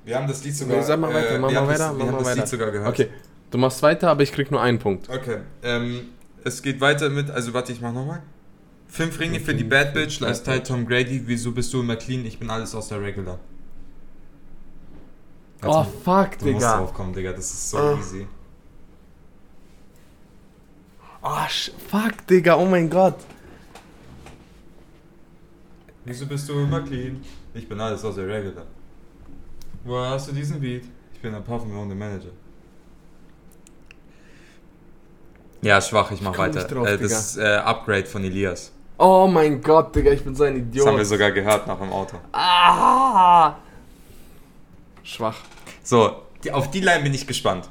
Wir 0.03 0.18
haben 0.18 0.28
das 0.28 0.43
Lied 0.43 0.58
sogar. 0.58 0.76
Nee, 0.76 0.84
sag 0.84 0.99
mal 0.99 1.14
weiter, 1.14 1.36
äh, 1.36 1.39
mach 1.39 1.49
wir 1.51 1.62
mal 1.62 1.68
das, 1.68 1.80
weiter, 1.80 1.97
wir 1.97 1.99
mach 1.99 2.06
haben 2.06 2.12
mal 2.12 2.18
das 2.18 2.28
weiter. 2.28 2.36
Lied 2.41 2.47
sogar 2.49 2.72
gehört. 2.72 2.89
Okay, 2.89 3.10
du 3.49 3.58
machst 3.58 3.82
weiter, 3.82 4.10
aber 4.10 4.24
ich 4.24 4.34
krieg 4.34 4.51
nur 4.51 4.62
einen 4.62 4.80
Punkt. 4.80 5.08
Okay. 5.10 5.38
Ähm, 5.64 6.10
es 6.43 6.62
geht 6.62 6.82
weiter 6.82 7.10
mit. 7.10 7.32
Also, 7.32 7.53
warte, 7.53 7.72
ich 7.72 7.80
mach 7.80 7.93
nochmal. 7.93 8.22
Fünf 8.90 9.20
Ringe 9.20 9.40
für 9.40 9.54
die 9.54 9.64
Bad 9.64 9.94
Bitch, 9.94 10.20
Lifestyle 10.20 10.64
Tom 10.64 10.86
Grady. 10.86 11.22
Wieso 11.26 11.52
bist 11.52 11.72
du 11.74 11.80
immer 11.82 11.96
clean? 11.96 12.26
Ich 12.26 12.40
bin 12.40 12.50
alles 12.50 12.74
aus 12.76 12.88
der 12.90 13.02
Regular. 13.02 13.40
Oh, 15.64 15.84
fuck, 15.84 16.40
du 16.40 16.46
musst 16.46 16.62
Digga. 16.64 16.78
drauf 16.78 16.94
kommen, 16.94 17.14
Digga. 17.14 17.32
Das 17.34 17.46
ist 17.52 17.70
so 17.70 17.78
Ah. 17.78 17.98
easy. 18.00 18.28
Oh, 21.22 21.46
fuck, 21.90 22.26
Digga, 22.28 22.56
oh 22.56 22.66
mein 22.66 22.90
Gott. 22.90 23.16
Wieso 26.06 26.26
bist 26.26 26.48
du 26.50 26.54
immer 26.54 26.82
clean? 26.82 27.22
Ich 27.54 27.68
bin 27.68 27.80
alles 27.80 28.04
aus 28.04 28.16
der 28.16 28.28
Regular. 28.28 28.66
Woher 29.84 30.12
hast 30.12 30.30
du 30.30 30.32
diesen 30.32 30.60
Beat? 30.60 30.84
Ich 31.14 31.20
bin 31.20 31.36
ein 31.36 31.44
Puffin 31.44 31.76
ohne 31.76 31.94
Manager. 31.94 32.30
Ja, 35.62 35.82
schwach, 35.82 36.10
ich 36.12 36.22
mach 36.22 36.34
komm 36.34 36.46
weiter. 36.56 36.64
drauf, 36.64 36.88
äh, 36.88 36.98
das 36.98 37.12
ist 37.12 37.38
äh, 37.38 37.44
Upgrade 37.58 38.06
von 38.06 38.24
Elias. 38.24 38.72
Oh 39.02 39.28
mein 39.32 39.62
Gott, 39.62 39.95
Digga, 39.95 40.12
ich 40.12 40.24
bin 40.24 40.36
so 40.36 40.43
ein 40.43 40.54
Das 40.56 40.62
Idiot. 40.62 40.88
haben 40.88 40.97
wir 40.97 41.06
sogar 41.06 41.32
gehört 41.32 41.66
nach 41.68 41.80
dem 41.80 41.89
Auto. 41.91 42.18
ah! 42.34 43.56
Schwach. 45.04 45.38
So, 45.84 46.24
Die, 46.43 46.52
auf 46.52 46.70
die 46.70 46.82
Line 46.82 47.04
bin 47.04 47.14
ich 47.14 47.26
gespannt. 47.26 47.70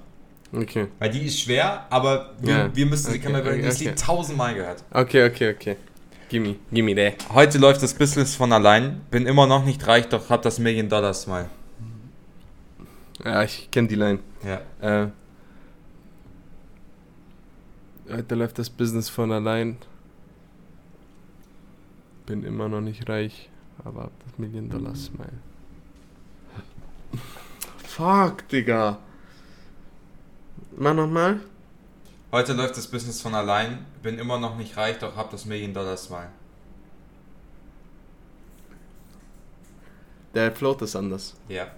Okay. 0.53 0.89
Weil 0.99 1.11
die 1.11 1.27
ist 1.27 1.41
schwer, 1.41 1.87
aber 1.91 2.31
wir, 2.41 2.57
Ja. 2.57 2.75
wir 2.75 2.87
müssen 2.87 3.11
sie 3.13 3.19
Okay, 3.19 3.27
können 3.31 3.45
wir 3.45 3.53
okay, 3.53 3.63
das 3.63 3.77
okay. 3.77 3.85
Lied 3.91 3.99
tausendmal 4.01 4.55
gehört. 4.55 4.83
Okay, 4.91 5.27
okay, 5.29 5.55
okay. 5.55 5.77
Gimme, 6.31 6.57
gimme 6.73 6.95
there. 6.95 7.15
Heute 7.33 7.59
läuft 7.59 7.83
das 7.83 7.93
Business 7.95 8.35
von 8.35 8.53
allein. 8.53 9.03
Bin 9.11 9.27
immer 9.27 9.47
noch 9.47 9.65
nicht 9.65 9.87
reich, 9.87 10.09
doch 10.09 10.29
hab 10.31 10.43
das 10.43 10.59
Million 10.59 10.89
Dollar 10.89 11.13
Smile. 11.15 11.49
Ja, 13.25 13.43
ich 13.43 13.71
kenne 13.71 13.89
die 13.89 13.95
Line. 13.97 14.19
Ja. 14.45 15.05
Äh, 15.05 15.09
heute 18.11 18.35
läuft 18.35 18.59
das 18.59 18.71
Business 18.71 19.09
von 19.11 19.31
allein. 19.33 19.77
Bin 22.29 22.45
immer 22.45 22.69
noch 22.69 22.83
nicht 22.83 23.09
reich, 23.09 23.49
aber 23.83 24.03
hab 24.03 24.13
das 24.23 24.37
Million 24.37 24.69
Dollar 24.69 24.95
Smile. 24.95 25.33
Fuck, 27.85 28.47
Digga. 28.49 28.99
Mach 30.77 30.93
nochmal. 30.93 31.41
Heute 32.31 32.53
läuft 32.53 32.77
das 32.77 32.87
Business 32.87 33.23
von 33.23 33.35
allein. 33.35 33.87
Bin 34.03 34.19
immer 34.19 34.39
noch 34.39 34.59
nicht 34.59 34.77
reich, 34.77 34.99
doch 34.99 35.17
hab 35.17 35.31
das 35.31 35.47
Million 35.47 35.73
Dollar 35.73 35.97
Smile. 35.97 36.29
Der 40.35 40.53
Float 40.53 40.83
ist 40.83 40.97
anders. 40.97 41.35
Ja. 41.49 41.69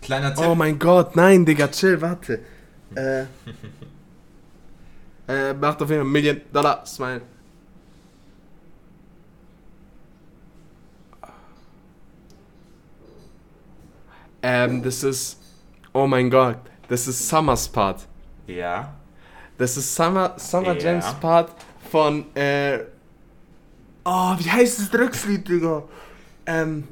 Kleiner 0.00 0.32
Tipp. 0.32 0.46
Oh 0.46 0.54
mein 0.54 0.78
Gott, 0.78 1.16
nein, 1.16 1.44
Digga, 1.44 1.66
chill, 1.68 2.00
warte. 2.00 2.38
Äh. 2.94 3.22
äh, 5.26 5.52
macht 5.54 5.82
auf 5.82 5.90
jeden 5.90 6.02
Fall 6.02 6.10
Million 6.12 6.40
Dollar 6.52 6.86
Smile. 6.86 7.22
Ähm, 14.48 14.82
das 14.82 15.02
ist. 15.02 15.38
Oh 15.92 16.06
mein 16.06 16.30
Gott, 16.30 16.58
das 16.88 17.08
ist 17.08 17.28
Summers 17.28 17.68
Part. 17.68 18.06
Ja. 18.46 18.94
Das 19.58 19.76
ist 19.76 19.94
Summer, 19.94 20.34
Summer 20.36 20.74
Ja. 20.78 20.92
Jams 20.92 21.14
Part 21.20 21.50
von, 21.90 22.26
äh. 22.36 22.78
Oh, 24.04 24.34
wie 24.38 24.50
heißt 24.50 24.78
das 24.80 24.90
Dreckslied, 24.90 25.48
Digga? 25.48 25.82
Ähm. 26.46 26.84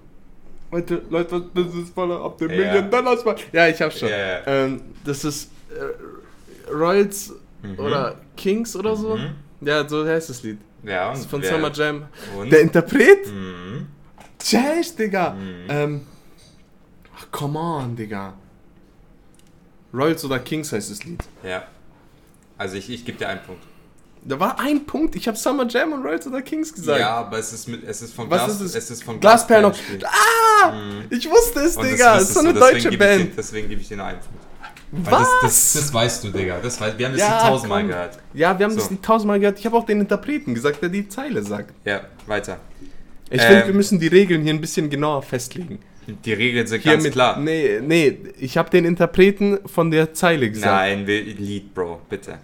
Leute, 0.72 1.02
Leute, 1.08 1.44
das 1.54 1.66
ist 1.74 1.94
voll 1.94 2.10
ab 2.12 2.36
der 2.38 2.50
Ja. 2.50 2.56
Million 2.72 2.90
Dollar 2.90 3.16
Smile. 3.18 3.36
Ja, 3.52 3.68
ich 3.68 3.80
hab's 3.80 3.98
schon. 4.00 4.08
Ja. 4.08 4.44
Ähm, 4.46 4.80
das 5.04 5.22
ist 5.24 5.50
äh, 5.70 6.72
Royals 6.72 7.32
Mhm. 7.62 7.78
oder 7.78 8.16
Kings 8.36 8.74
oder 8.74 8.96
so. 8.96 9.16
Mhm. 9.16 9.34
Ja, 9.60 9.88
so 9.88 10.04
heißt 10.04 10.28
das 10.30 10.42
Lied. 10.42 10.58
Ja, 10.82 11.10
Das 11.10 11.18
und 11.18 11.24
ist 11.24 11.30
von 11.30 11.42
wer- 11.42 11.50
Summer 11.52 11.70
Jam. 11.72 12.04
Und? 12.36 12.50
Der 12.50 12.60
Interpret? 12.62 13.26
Mhm. 13.32 13.86
Chase, 14.42 14.96
Digga. 14.96 15.30
Mhm. 15.34 15.66
Ähm. 15.68 16.00
Ach, 17.24 17.30
come 17.30 17.58
on, 17.58 17.96
Digga. 17.96 18.34
Royals 19.92 20.24
oder 20.24 20.38
Kings 20.40 20.72
heißt 20.72 20.90
das 20.90 21.04
Lied. 21.04 21.22
Ja. 21.44 21.64
Also 22.58 22.76
ich, 22.76 22.90
ich 22.90 23.04
gebe 23.04 23.18
dir 23.18 23.28
einen 23.28 23.42
Punkt. 23.42 23.62
Da 24.26 24.40
war 24.40 24.58
ein 24.58 24.86
Punkt. 24.86 25.14
Ich 25.16 25.28
habe 25.28 25.36
Summer 25.36 25.66
Jam 25.68 25.92
und 25.92 26.02
Royals 26.02 26.26
oder 26.26 26.40
Kings 26.42 26.72
gesagt. 26.72 26.98
Ja, 26.98 27.10
aber 27.16 27.38
es 27.38 27.52
ist 27.52 27.68
mit 27.68 27.84
es 27.84 28.00
ist 28.02 28.14
von 28.14 28.28
Was 28.30 28.44
Glas, 28.46 28.60
ist 28.60 28.74
es? 28.74 28.90
ist 28.90 29.04
von 29.04 29.20
Glasperlen. 29.20 29.70
gespielt. 29.70 30.04
Ah! 30.06 30.70
Mhm. 30.72 31.04
Ich 31.10 31.28
wusste 31.30 31.60
es, 31.60 31.76
Und 31.76 31.84
Digga. 31.86 32.16
Es 32.16 32.24
ist 32.24 32.34
so 32.34 32.40
eine 32.40 32.54
deutsche 32.54 32.96
Band. 32.96 33.32
Deswegen 33.36 33.68
gebe 33.68 33.80
ich 33.82 33.88
dir 33.88 33.98
nur 33.98 34.06
einen 34.06 34.20
Punkt. 34.20 35.10
Was? 35.10 35.28
Das, 35.42 35.72
das, 35.72 35.72
das 35.74 35.94
weißt 35.94 36.24
du, 36.24 36.30
Digga. 36.30 36.58
Das 36.62 36.80
weiß, 36.80 36.96
wir 36.96 37.06
haben 37.06 37.12
das 37.12 37.20
Ja, 37.20 37.38
Lied 37.42 37.48
tausendmal 37.50 37.80
komm. 37.82 37.88
gehört. 37.90 38.18
Ja, 38.32 38.58
wir 38.58 38.64
haben 38.64 38.72
So. 38.72 38.78
das 38.78 38.90
Lied 38.90 39.02
tausendmal 39.02 39.40
gehört. 39.40 39.58
Ich 39.58 39.66
habe 39.66 39.76
auch 39.76 39.84
den 39.86 40.00
Interpreten 40.00 40.54
gesagt, 40.54 40.80
der 40.82 40.88
die 40.88 41.08
Zeile 41.08 41.42
sagt. 41.42 41.74
Ja, 41.84 42.02
weiter. 42.26 42.58
Ich 43.28 43.42
Ähm. 43.42 43.48
finde, 43.48 43.66
wir 43.66 43.74
müssen 43.74 43.98
die 44.00 44.06
Regeln 44.06 44.42
hier 44.42 44.54
ein 44.54 44.60
bisschen 44.60 44.88
genauer 44.88 45.22
festlegen. 45.22 45.80
Die 46.06 46.32
Regeln 46.32 46.66
sind 46.66 46.82
Hier 46.82 46.92
ganz 46.92 47.04
mit, 47.04 47.12
klar. 47.12 47.38
Nee, 47.40 47.80
nee, 47.82 48.18
ich 48.38 48.56
habe 48.56 48.68
den 48.70 48.84
Interpreten 48.84 49.58
von 49.66 49.90
der 49.90 50.12
Zeile 50.14 50.50
gesagt. 50.50 50.72
Nein, 50.72 51.06
Lied, 51.06 51.72
Bro, 51.74 52.00
bitte. 52.10 52.38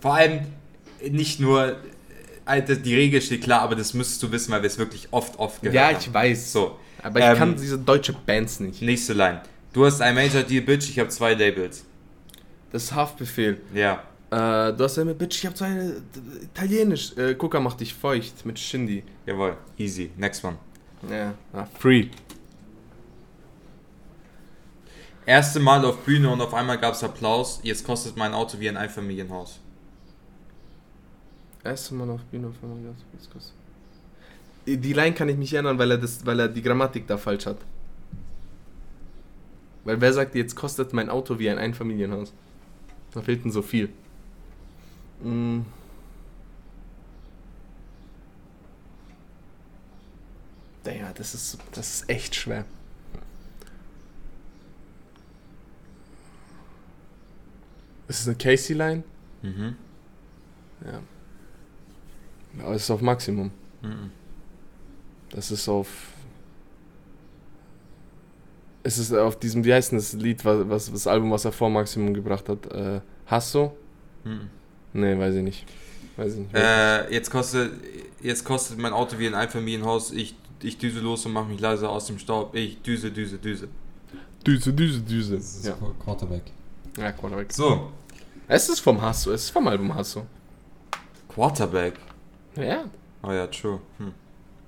Vor 0.00 0.14
allem 0.14 0.40
nicht 1.10 1.38
nur, 1.40 1.76
Alter, 2.44 2.74
die 2.76 2.94
Regel 2.94 3.20
steht 3.22 3.42
klar, 3.42 3.62
aber 3.62 3.76
das 3.76 3.94
müsstest 3.94 4.22
du 4.22 4.32
wissen, 4.32 4.50
weil 4.52 4.62
wir 4.62 4.66
es 4.66 4.78
wirklich 4.78 5.08
oft, 5.12 5.38
oft 5.38 5.60
gehört 5.62 5.74
Ja, 5.74 5.86
haben. 5.88 5.96
ich 6.00 6.12
weiß. 6.12 6.52
So, 6.52 6.78
Aber 7.02 7.18
ich 7.20 7.24
Ähm, 7.24 7.36
kann 7.36 7.56
diese 7.56 7.78
deutsche 7.78 8.12
Bands 8.26 8.60
nicht. 8.60 8.82
nächste 8.82 9.12
Line. 9.12 9.42
Du 9.72 9.84
hast 9.84 10.00
ein 10.00 10.14
Major 10.14 10.42
Deal, 10.42 10.62
Bitch, 10.62 10.88
ich 10.90 10.98
habe 10.98 11.08
zwei 11.08 11.34
Labels. 11.34 11.84
Das 12.72 12.84
ist 12.84 12.94
Haftbefehl. 12.94 13.60
Ja, 13.74 14.02
Äh, 14.30 14.72
du 14.72 14.84
hast 14.84 14.96
ja 14.96 15.04
mit 15.04 15.18
Bitch, 15.18 15.36
ich 15.38 15.46
hab 15.46 15.56
zwei 15.56 15.68
äh, 15.70 15.92
Italienisch. 16.44 17.16
Äh, 17.18 17.34
Gucker 17.34 17.60
macht 17.60 17.80
dich 17.80 17.92
feucht 17.94 18.44
mit 18.46 18.58
Shindy. 18.58 19.02
jawohl, 19.26 19.56
easy. 19.78 20.10
Next 20.16 20.42
one. 20.44 20.56
Ja. 21.10 21.34
Free. 21.78 22.08
Erste 25.24 25.60
Mal 25.60 25.84
auf 25.84 25.98
Bühne 26.04 26.30
und 26.30 26.40
auf 26.40 26.52
einmal 26.54 26.78
gab 26.78 26.94
es 26.94 27.04
Applaus. 27.04 27.60
Jetzt 27.62 27.84
kostet 27.84 28.16
mein 28.16 28.34
Auto 28.34 28.58
wie 28.58 28.68
ein 28.68 28.76
Einfamilienhaus. 28.76 29.60
Erste 31.64 31.94
Mal 31.94 32.10
auf 32.10 32.22
Bühne 32.24 32.48
auf 32.48 32.54
einmal 32.62 32.78
gab's- 32.82 33.04
was 33.16 33.30
kostet- 33.30 33.54
Die 34.66 34.92
Line 34.92 35.14
kann 35.14 35.28
ich 35.28 35.36
nicht 35.36 35.54
ändern, 35.54 35.78
weil 35.78 35.90
er, 35.92 35.98
das, 35.98 36.24
weil 36.26 36.38
er 36.40 36.48
die 36.48 36.62
Grammatik 36.62 37.06
da 37.06 37.16
falsch 37.18 37.46
hat. 37.46 37.58
Weil 39.84 40.00
wer 40.00 40.12
sagt, 40.12 40.34
jetzt 40.36 40.54
kostet 40.54 40.92
mein 40.92 41.08
Auto 41.08 41.38
wie 41.38 41.50
ein 41.50 41.58
Einfamilienhaus? 41.58 42.32
Da 43.12 43.20
fehlt 43.22 43.44
denn 43.44 43.50
so 43.52 43.62
viel. 43.62 43.88
Mm. 45.22 45.60
Digga, 50.86 51.12
das 51.14 51.34
ist, 51.34 51.58
das 51.72 51.94
ist 51.94 52.10
echt 52.10 52.34
schwer. 52.34 52.64
Ist 58.08 58.20
es 58.20 58.26
eine 58.28 58.36
Casey-Line? 58.36 59.04
Mhm. 59.42 59.76
Ja. 60.84 61.00
Aber 62.62 62.74
es 62.74 62.82
ist 62.82 62.90
auf 62.90 63.00
Maximum. 63.00 63.50
Mhm. 63.80 64.10
Das 65.30 65.50
ist 65.50 65.68
auf. 65.68 65.88
Es 68.82 68.98
ist 68.98 69.14
auf 69.14 69.38
diesem, 69.38 69.64
wie 69.64 69.72
heißt 69.72 69.92
denn 69.92 69.98
das 69.98 70.12
Lied, 70.12 70.44
was, 70.44 70.68
was 70.68 70.92
das 70.92 71.06
Album, 71.06 71.30
was 71.30 71.44
er 71.44 71.52
vor 71.52 71.70
Maximum 71.70 72.12
gebracht 72.12 72.48
hat? 72.48 72.66
Äh, 72.72 73.00
Hasso? 73.26 73.76
Mhm. 74.24 74.50
Nee, 74.92 75.18
weiß 75.18 75.36
ich 75.36 75.42
nicht. 75.42 75.66
Weiß 76.16 76.34
ich 76.34 76.40
nicht. 76.40 76.54
Äh, 76.54 77.12
jetzt 77.12 77.30
kostet, 77.30 77.72
jetzt 78.20 78.44
kostet 78.44 78.78
mein 78.78 78.92
Auto 78.92 79.18
wie 79.18 79.26
ein 79.26 79.34
Einfamilienhaus. 79.34 80.10
Ich, 80.10 80.34
ich 80.64 80.78
düse 80.78 81.00
los 81.00 81.24
und 81.26 81.32
mache 81.32 81.46
mich 81.46 81.60
leise 81.60 81.88
aus 81.88 82.06
dem 82.06 82.18
Staub. 82.18 82.54
Ich 82.54 82.80
düse, 82.82 83.10
düse, 83.10 83.38
düse. 83.38 83.68
Düse, 84.46 84.72
Düse, 84.72 85.00
Düse. 85.00 85.36
Das 85.36 85.56
ist 85.56 85.66
Ja, 85.66 85.76
Quarterback. 86.02 86.42
ja 86.98 87.12
Quarterback. 87.12 87.52
So, 87.52 87.92
Es 88.48 88.68
ist 88.68 88.80
vom 88.80 89.00
Hasso, 89.00 89.30
es 89.32 89.44
ist 89.44 89.50
vom 89.50 89.68
Album 89.68 89.94
Hasso. 89.94 90.26
Quarterback. 91.28 91.94
Ja. 92.56 92.84
Oh 93.22 93.30
ja, 93.30 93.46
true. 93.46 93.78
Hm. 93.98 94.12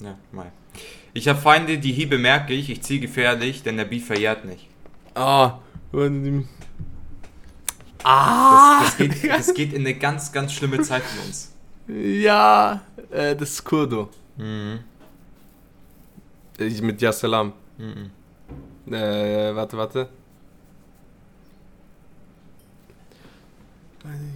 Ja, 0.01 0.17
mei. 0.33 0.51
Ich 1.13 1.29
habe 1.29 1.41
Feinde, 1.41 1.79
die 1.79 1.93
Hiebe 1.93 2.19
merke 2.19 2.53
ich. 2.55 2.71
Ich 2.71 2.83
ziehe 2.83 3.01
gefährlich, 3.01 3.63
denn 3.63 3.77
der 3.77 3.85
Beef 3.85 4.07
verjährt 4.07 4.45
nicht. 4.45 4.69
Ah. 5.15 5.59
Das, 5.93 6.41
Ah! 8.05 8.81
das, 8.85 8.97
geht, 8.97 9.25
das 9.31 9.55
geht 9.55 9.73
in 9.73 9.81
eine 9.81 9.95
ganz, 9.95 10.31
ganz 10.33 10.53
schlimme 10.53 10.83
Zeit 10.83 11.03
für 11.03 11.21
uns. 11.27 11.53
Ja, 11.89 12.83
äh, 13.11 13.35
das 13.37 13.51
ist 13.51 13.65
Kurdo. 13.65 14.09
Mhm. 14.37 14.81
Ich 16.59 16.81
mit 16.83 17.01
Yassalam. 17.01 17.53
Mhm. 17.79 18.11
Äh, 18.93 19.55
warte, 19.55 19.77
warte. 19.77 20.09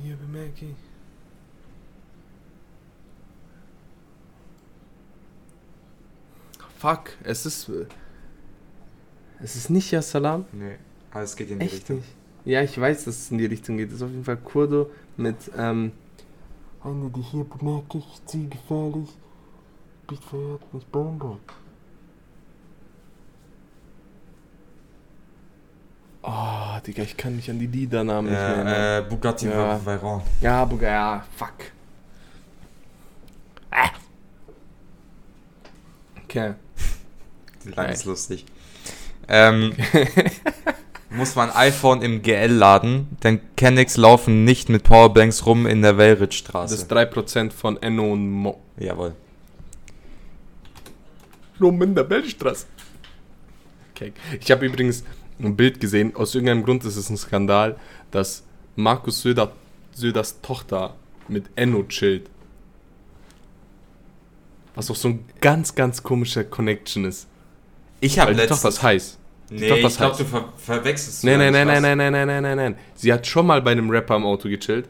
Hier 0.03 0.17
bemerke 0.17 0.65
ich. 0.65 0.77
Fuck, 6.79 7.11
es 7.25 7.45
ist. 7.47 7.69
äh, 7.69 7.87
Es 9.41 9.57
ist 9.57 9.71
nicht 9.71 9.91
Yassalam. 9.91 10.45
Nee, 10.53 10.77
aber 11.11 11.23
es 11.23 11.37
geht 11.37 11.51
in 11.51 11.59
die 11.59 11.67
Echt 11.67 11.75
Richtung. 11.75 11.97
nicht. 11.99 12.09
Ja, 12.45 12.63
ich 12.63 12.81
weiß, 12.81 13.05
dass 13.05 13.17
es 13.19 13.31
in 13.31 13.39
die 13.39 13.47
Richtung 13.47 13.77
geht. 13.77 13.89
Es 13.89 13.97
ist 13.97 14.03
auf 14.03 14.11
jeden 14.11 14.25
Fall 14.25 14.37
Kurdo 14.39 14.91
mit, 15.17 15.37
ähm. 15.57 15.93
Eine, 16.83 17.11
die 17.11 17.21
hier 17.21 17.45
bemerke 17.45 17.99
ich, 17.99 18.21
zieh 18.27 18.49
gefährlich. 18.49 19.11
Beat 20.07 20.25
verhört 20.25 20.73
mich, 20.73 20.87
Boom 20.87 21.19
Oh, 26.23 26.79
Digga, 26.87 27.03
ich 27.05 27.17
kann 27.17 27.37
mich 27.37 27.49
an 27.51 27.59
die 27.59 27.67
Liedernamen 27.67 28.31
nicht 28.31 28.39
mehr 28.41 28.49
erinnern. 28.49 29.05
Äh, 29.05 29.09
Bugatti 29.09 29.47
Ja. 29.49 29.81
Veyron. 29.85 30.23
Ja, 30.41 30.65
Buga, 30.65 30.89
ja, 30.89 31.25
fuck. 31.37 31.55
Ah. 33.71 33.91
Okay. 36.25 36.55
Die 37.65 37.71
Line 37.71 37.93
ist 37.93 38.05
lustig. 38.05 38.45
Ähm, 39.29 39.75
muss 41.11 41.35
man 41.37 41.51
iPhone 41.51 42.03
im 42.03 42.23
GL 42.23 42.51
laden, 42.53 43.17
denn 43.23 43.41
Kennex 43.57 43.97
laufen 43.97 44.45
nicht 44.45 44.69
mit 44.69 44.85
Powerbanks 44.85 45.47
rum 45.47 45.67
in 45.67 45.83
der 45.83 45.93
Das 45.93 45.99
Wellritzstraße. 45.99 46.75
ist 46.75 46.93
3% 46.93 47.51
von 47.53 47.81
Enno 47.83 48.13
und 48.13 48.31
Mo. 48.31 48.61
Jawohl. 48.79 49.15
Rum 51.61 51.83
in 51.83 51.95
der 51.95 52.05
Bellstraße. 52.05 52.67
keck. 53.95 54.15
Ich 54.41 54.51
habe 54.51 54.65
übrigens 54.67 55.05
ein 55.41 55.57
Bild 55.57 55.81
gesehen, 55.81 56.15
aus 56.17 56.35
irgendeinem 56.35 56.65
Grund 56.65 56.85
ist 56.85 56.97
es 56.97 57.11
ein 57.11 57.17
Skandal, 57.17 57.77
dass 58.11 58.43
Markus 58.77 59.23
Söder, 59.23 59.53
Söders 59.93 60.41
Tochter 60.41 60.95
mit 61.29 61.45
Enno 61.57 61.85
chillt. 61.85 62.29
Was 64.75 64.91
auch 64.91 64.97
so 64.97 65.09
ein 65.09 65.25
ganz, 65.41 65.75
ganz 65.75 66.03
komischer 66.03 66.45
Connection 66.45 67.05
ist. 67.05 67.27
Ich 68.01 68.19
habe 68.19 68.29
Weil 68.29 68.35
die 68.35 68.41
letztens... 68.43 68.61
Tochter 68.63 68.69
ist 68.69 68.83
heiß. 68.83 69.19
Die 69.51 69.55
Nee, 69.55 69.69
Tochter 69.69 69.81
ich 69.81 69.87
ist 69.87 69.97
glaube, 69.97 70.13
heiß. 70.13 70.19
du 70.19 70.25
ver 70.25 70.53
verwechselst 70.57 71.25
Nein, 71.25 71.39
nein, 71.39 71.53
vielleicht 71.55 71.67
nein, 71.67 71.83
nein, 71.83 71.99
nein, 71.99 72.13
nein, 72.13 72.27
nein, 72.27 72.43
nein, 72.43 72.57
nein, 72.57 72.73
nein. 72.75 72.83
Sie 72.95 73.13
hat 73.13 73.27
schon 73.27 73.47
mal 73.47 73.63
bei 73.63 73.73
einem 73.73 73.91
Rapper 73.91 74.17
im 74.17 74.25
Auto 74.25 74.49
gechillt. 74.49 74.89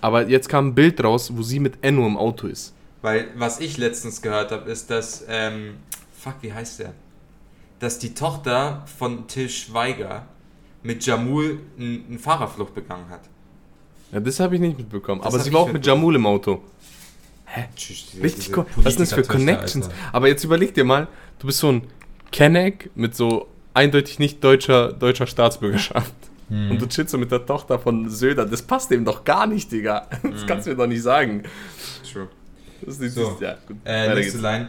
Aber 0.00 0.26
jetzt 0.28 0.48
kam 0.48 0.68
ein 0.68 0.74
Bild 0.74 1.02
raus, 1.02 1.30
wo 1.34 1.42
sie 1.42 1.58
mit 1.60 1.74
Enno 1.82 2.06
im 2.06 2.16
Auto 2.16 2.46
ist. 2.46 2.72
Weil 3.02 3.28
was 3.36 3.60
ich 3.60 3.76
letztens 3.78 4.22
gehört 4.22 4.50
habe, 4.52 4.70
ist, 4.70 4.90
dass, 4.90 5.24
ähm, 5.28 5.74
fuck, 6.16 6.34
wie 6.40 6.52
heißt 6.52 6.80
der? 6.80 6.94
Dass 7.78 7.98
die 7.98 8.14
Tochter 8.14 8.84
von 8.98 9.26
Till 9.28 9.48
Schweiger 9.48 10.26
mit 10.82 11.04
Jamul 11.06 11.60
n- 11.78 12.04
eine 12.08 12.18
Fahrerflucht 12.18 12.74
begangen 12.74 13.08
hat. 13.10 13.20
Ja, 14.12 14.20
das 14.20 14.40
habe 14.40 14.54
ich 14.56 14.60
nicht 14.60 14.78
mitbekommen. 14.78 15.20
Das 15.22 15.34
aber 15.34 15.42
sie 15.42 15.52
war 15.52 15.60
auch 15.60 15.72
mit. 15.72 15.84
Jamul 15.86 16.16
im 16.16 16.26
Auto. 16.26 16.62
Tschüss, 17.76 18.10
diese- 18.12 18.22
Richtig 18.22 18.56
cool. 18.56 18.66
Was 18.76 18.94
sind 18.94 19.00
das 19.00 19.12
für 19.12 19.22
Connections? 19.22 19.86
Alter. 19.86 19.98
Aber 20.12 20.28
jetzt 20.28 20.44
überleg 20.44 20.74
dir 20.74 20.84
mal, 20.84 21.08
du 21.38 21.46
bist 21.46 21.58
so 21.58 21.70
ein 21.72 21.82
Kenneck 22.30 22.90
mit 22.94 23.14
so 23.16 23.48
eindeutig 23.74 24.18
nicht 24.18 24.42
deutscher, 24.44 24.92
deutscher 24.92 25.26
Staatsbürgerschaft. 25.26 26.14
Mhm. 26.48 26.70
Und 26.72 26.82
du 26.82 26.86
chillst 26.88 27.10
so 27.12 27.18
mit 27.18 27.30
der 27.30 27.44
Tochter 27.46 27.78
von 27.78 28.08
Söder. 28.10 28.44
Das 28.46 28.62
passt 28.62 28.90
dem 28.90 29.04
doch 29.04 29.24
gar 29.24 29.46
nicht, 29.46 29.70
Digga. 29.72 30.06
Das 30.22 30.42
Mhm. 30.42 30.46
kannst 30.46 30.66
du 30.66 30.70
mir 30.70 30.76
doch 30.76 30.86
nicht 30.86 31.02
sagen. 31.02 31.42
True. 32.10 32.28
Das 32.80 32.94
ist 32.94 33.00
nicht, 33.00 33.12
So. 33.14 33.36
ja, 33.40 33.56
gut. 33.66 33.76
Äh, 33.84 34.14
nächste. 34.14 34.38
Line. 34.38 34.68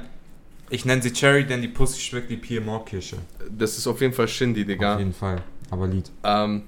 Ich 0.70 0.86
nenne 0.86 1.02
sie 1.02 1.12
Cherry, 1.12 1.46
denn 1.46 1.62
die 1.62 1.68
Pussy 1.68 2.00
schmeckt 2.00 2.30
wie 2.30 2.38
Piemont-Kirsche. 2.38 3.18
Das 3.50 3.78
ist 3.78 3.88
auf 3.88 4.00
jeden 4.02 4.14
Fall 4.14 4.28
Shindy, 4.28 4.66
Digga. 4.66 4.98
jeden 5.00 5.14
Fall. 5.14 5.42
Aber 5.72 5.88
Lied. 5.88 6.12
Ähm, 6.24 6.64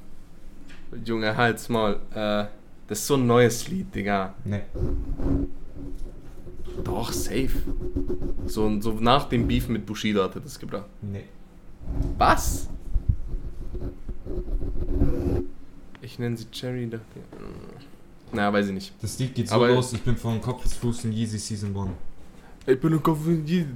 Junge, 1.05 1.35
halt's 1.37 1.69
mal. 1.69 1.99
Äh, 2.13 2.45
das 2.87 2.99
ist 2.99 3.07
so 3.07 3.15
ein 3.15 3.27
neues 3.27 3.67
Lied, 3.67 3.93
Digga. 3.93 4.33
Nee. 4.43 4.61
Doch, 6.83 7.11
safe. 7.11 7.51
So, 8.47 8.81
so 8.81 8.93
nach 8.93 9.29
dem 9.29 9.47
Beef 9.47 9.67
mit 9.69 9.85
Bushido 9.85 10.23
hat 10.23 10.35
er 10.35 10.41
das 10.41 10.57
gebracht. 10.59 10.87
Nee. 11.01 11.25
Was? 12.17 12.67
Ich 16.01 16.17
nenne 16.17 16.37
sie 16.37 16.45
Cherry. 16.51 16.87
dachte- 16.89 17.05
Na, 18.33 18.51
weiß 18.51 18.67
ich 18.67 18.73
nicht. 18.73 18.93
Das 19.01 19.19
Lied 19.19 19.35
geht 19.35 19.49
so 19.49 19.55
Aber- 19.55 19.67
los, 19.69 19.93
ich 19.93 20.01
bin 20.01 20.15
von 20.17 20.41
Kopf 20.41 20.63
bis 20.63 20.73
Fuß 20.73 21.05
in 21.05 21.11
Yeezy 21.13 21.37
Season 21.37 21.75
1. 21.75 21.91
Ich 22.65 22.79
bin 22.79 22.93
ein 22.93 23.03
Kopf 23.03 23.19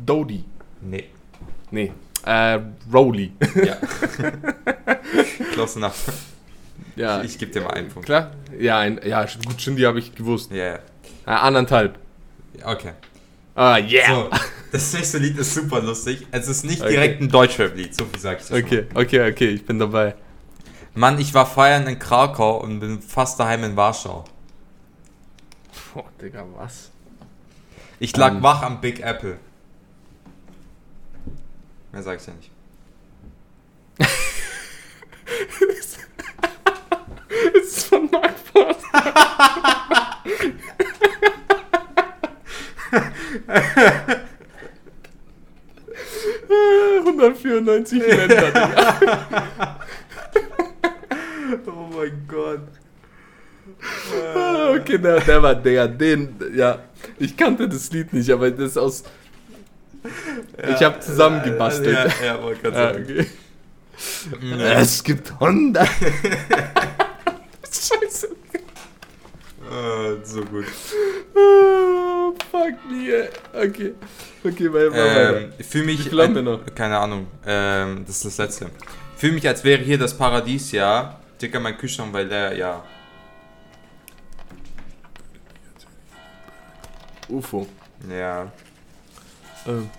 Dodi. 0.06 0.44
Nee. 0.82 1.06
Nee. 1.72 1.92
Äh, 2.26 2.60
Rowley. 2.92 3.32
Ja. 3.64 3.78
Close 5.54 5.78
enough. 5.80 6.08
ja, 6.96 7.22
Ich 7.24 7.38
gebe 7.38 7.52
dir 7.52 7.62
mal 7.62 7.72
einen 7.72 7.90
Punkt. 7.90 8.06
klar. 8.06 8.32
Ja, 8.60 8.80
ein, 8.80 9.00
ja, 9.06 9.26
gut, 9.46 9.62
Shindy 9.62 9.84
habe 9.84 10.00
ich 10.00 10.14
gewusst. 10.14 10.52
Ja, 10.52 10.58
ja. 10.66 10.76
Äh, 11.26 11.32
anderthalb. 11.32 11.98
Okay. 12.64 12.92
Ah, 13.56 13.78
yeah. 13.78 14.08
So, 14.14 14.30
das 14.72 14.94
nächste 14.94 15.18
Lied 15.18 15.38
ist 15.38 15.54
super 15.54 15.82
lustig. 15.82 16.26
Es 16.32 16.48
ist 16.48 16.66
nicht 16.66 16.82
Okay. 16.82 16.92
direkt 16.92 17.22
ein 17.22 17.30
Deutschrap-Lied, 17.30 17.96
so 17.96 18.06
viel 18.06 18.20
sag 18.20 18.40
ich 18.42 18.48
dir 18.48 18.56
schon 18.58 18.66
Okay, 18.66 18.86
okay, 18.94 19.32
okay, 19.32 19.50
ich 19.50 19.66
bin 19.66 19.80
dabei. 19.80 20.16
Mann, 20.94 21.20
ich 21.20 21.34
war 21.34 21.46
feiern 21.46 21.88
in 21.88 22.00
Krakau 22.00 22.62
und 22.62 22.80
bin 22.80 23.02
fast 23.02 23.40
daheim 23.40 23.64
in 23.64 23.76
Warschau. 23.76 24.26
Boah, 25.94 26.06
Digga, 26.22 26.46
was? 26.56 26.92
Ich 28.00 28.16
lag 28.18 28.32
Ähm. 28.34 28.44
wach 28.44 28.62
am 28.62 28.82
Big 28.82 29.00
Apple. 29.00 29.40
Mehr 31.92 32.04
sag 32.04 32.20
ich 32.20 32.28
ja 32.28 32.34
nicht. 32.34 32.52
Das 37.54 37.64
ist 37.64 37.86
von 37.88 38.10
Mark 38.12 38.34
Forster. 38.54 40.20
194 47.06 48.00
Länder, 48.00 48.52
Digga. 48.52 49.80
Oh 51.68 51.88
mein 51.96 52.26
Gott. 52.28 52.62
Ah, 54.36 54.72
Okay, 54.76 54.98
der, 54.98 55.20
der 55.22 55.42
war 55.42 55.56
der, 55.56 55.88
den, 55.88 56.36
ja. 56.56 56.80
Ich 57.20 57.36
kannte 57.38 57.68
das 57.70 57.92
Lied 57.92 58.12
nicht, 58.14 58.30
aber 58.32 58.50
das 58.52 58.72
ist 58.72 58.78
aus. 58.78 59.04
ich 60.58 60.84
habe 60.84 61.00
zusammengebastelt. 61.00 61.96
Ja, 62.22 62.26
ja, 62.26 62.42
wollte 62.44 62.62
gerade 62.64 62.78
Ah, 62.78 62.94
sagen. 62.94 63.04
okay. 63.04 63.26
Es 64.82 65.04
gibt 65.04 65.32
100. 65.32 65.88
Scheiße. 67.72 68.28
Äh, 69.66 70.24
so 70.26 70.42
gut. 70.46 70.66
Oh, 71.36 72.34
fuck 72.52 72.74
me. 72.90 73.28
Okay. 73.54 73.94
Okay, 74.44 74.74
weil, 74.74 74.92
Ähm, 74.94 75.54
ich 75.58 75.66
fühle 75.66 75.86
mich. 75.86 76.12
Noch? 76.12 76.60
Keine 76.76 76.98
Ahnung. 76.98 77.28
Ähm, 77.46 78.04
das 78.06 78.18
ist 78.18 78.26
das 78.26 78.38
letzte. 78.38 78.68
Fühle 79.18 79.34
mich, 79.34 79.48
als 79.48 79.64
wäre 79.64 79.82
hier 79.82 79.98
das 79.98 80.16
Paradies, 80.16 80.72
ja. 80.72 81.20
Dicker 81.42 81.60
mein 81.60 81.78
Kühlschrank, 81.78 82.14
weil 82.14 82.28
der, 82.28 82.56
ja. 82.56 82.84
UFO. 87.30 87.66
Ja. 88.10 88.52
Ähm. 89.68 89.90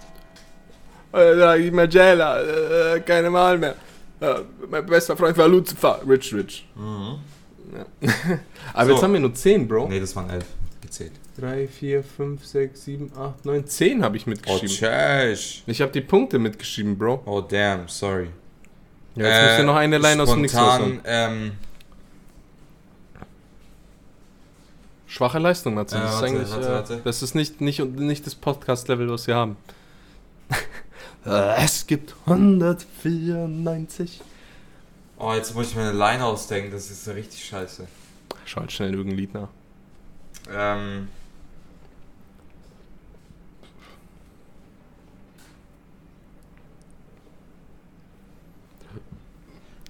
Äh, 1.13 1.87
Jailer, 1.89 2.95
äh, 2.97 3.01
keine 3.01 3.31
Mal 3.31 3.59
mehr. 3.59 3.75
Äh, 4.21 4.35
mein 4.69 4.85
bester 4.87 5.17
Freund 5.17 5.37
war 5.37 5.49
Lucifer. 5.49 6.01
Rich, 6.07 6.35
rich. 6.35 6.67
Ja. 6.77 7.87
Aber 8.75 8.87
So. 8.87 8.93
jetzt 8.93 9.03
haben 9.03 9.13
wir 9.13 9.21
nur 9.21 9.35
10, 9.35 9.67
Bro. 9.69 9.89
Nee, 9.89 10.01
das 10.01 10.15
waren 10.17 10.31
elf. 10.31 10.45
Gezählt. 10.81 11.13
3, 11.39 11.69
4, 11.69 12.03
5, 12.03 12.45
6, 12.47 12.85
7, 12.85 13.13
8, 13.19 13.45
9, 13.45 13.67
10 13.67 14.03
habe 14.05 14.17
ich 14.17 14.27
Oh, 14.27 14.31
mitgeschrieben. 14.31 14.77
Trash. 14.77 15.63
ich 15.67 15.81
habe 15.83 15.93
die 15.93 16.01
Punkte 16.01 16.39
mitgeschrieben, 16.39 16.97
Bro. 16.97 17.23
Oh, 17.27 17.41
damn, 17.43 17.89
sorry. 17.89 18.29
Ja, 19.17 19.27
jetzt 19.27 19.47
musst 19.47 19.59
du 19.61 19.65
noch 19.65 19.77
eine 19.77 19.99
Line 19.99 20.23
aus 20.23 20.31
dem 20.31 20.41
Nix 20.43 20.55
Äh, 20.55 20.57
spontan, 20.57 21.01
ähm, 21.05 21.53
Schwache 25.07 25.39
Leistung, 25.39 25.75
Matze. 25.75 25.97
Das 25.97 26.15
ist 26.15 26.21
warte, 26.21 26.27
eigentlich, 26.27 26.51
warte, 26.51 26.95
äh, 26.95 27.01
das 27.05 27.23
ist 27.23 27.35
nicht, 27.35 27.61
nicht, 27.61 27.79
nicht 27.79 28.27
das 28.27 28.35
Podcast-Level, 28.35 29.09
was 29.11 29.27
wir 29.27 29.37
haben. 29.37 29.57
Es 31.59 31.89
gibt 31.89 32.15
194. 32.27 34.21
oh, 35.19 35.33
jetzt 35.33 35.57
muss 35.57 35.71
ich 35.71 35.75
mir 35.75 35.83
eine 35.83 35.99
Line 35.99 36.25
ausdenken, 36.25 36.71
das 36.71 36.89
ist 36.89 37.05
ja 37.05 37.15
richtig 37.15 37.45
scheiße. 37.45 37.89
Schau 38.45 38.61
halt 38.61 38.71
schnell 38.71 38.95
irgendein 38.95 39.19
Lied 39.19 39.35
nach. 39.35 39.49
Ähm. 40.49 41.09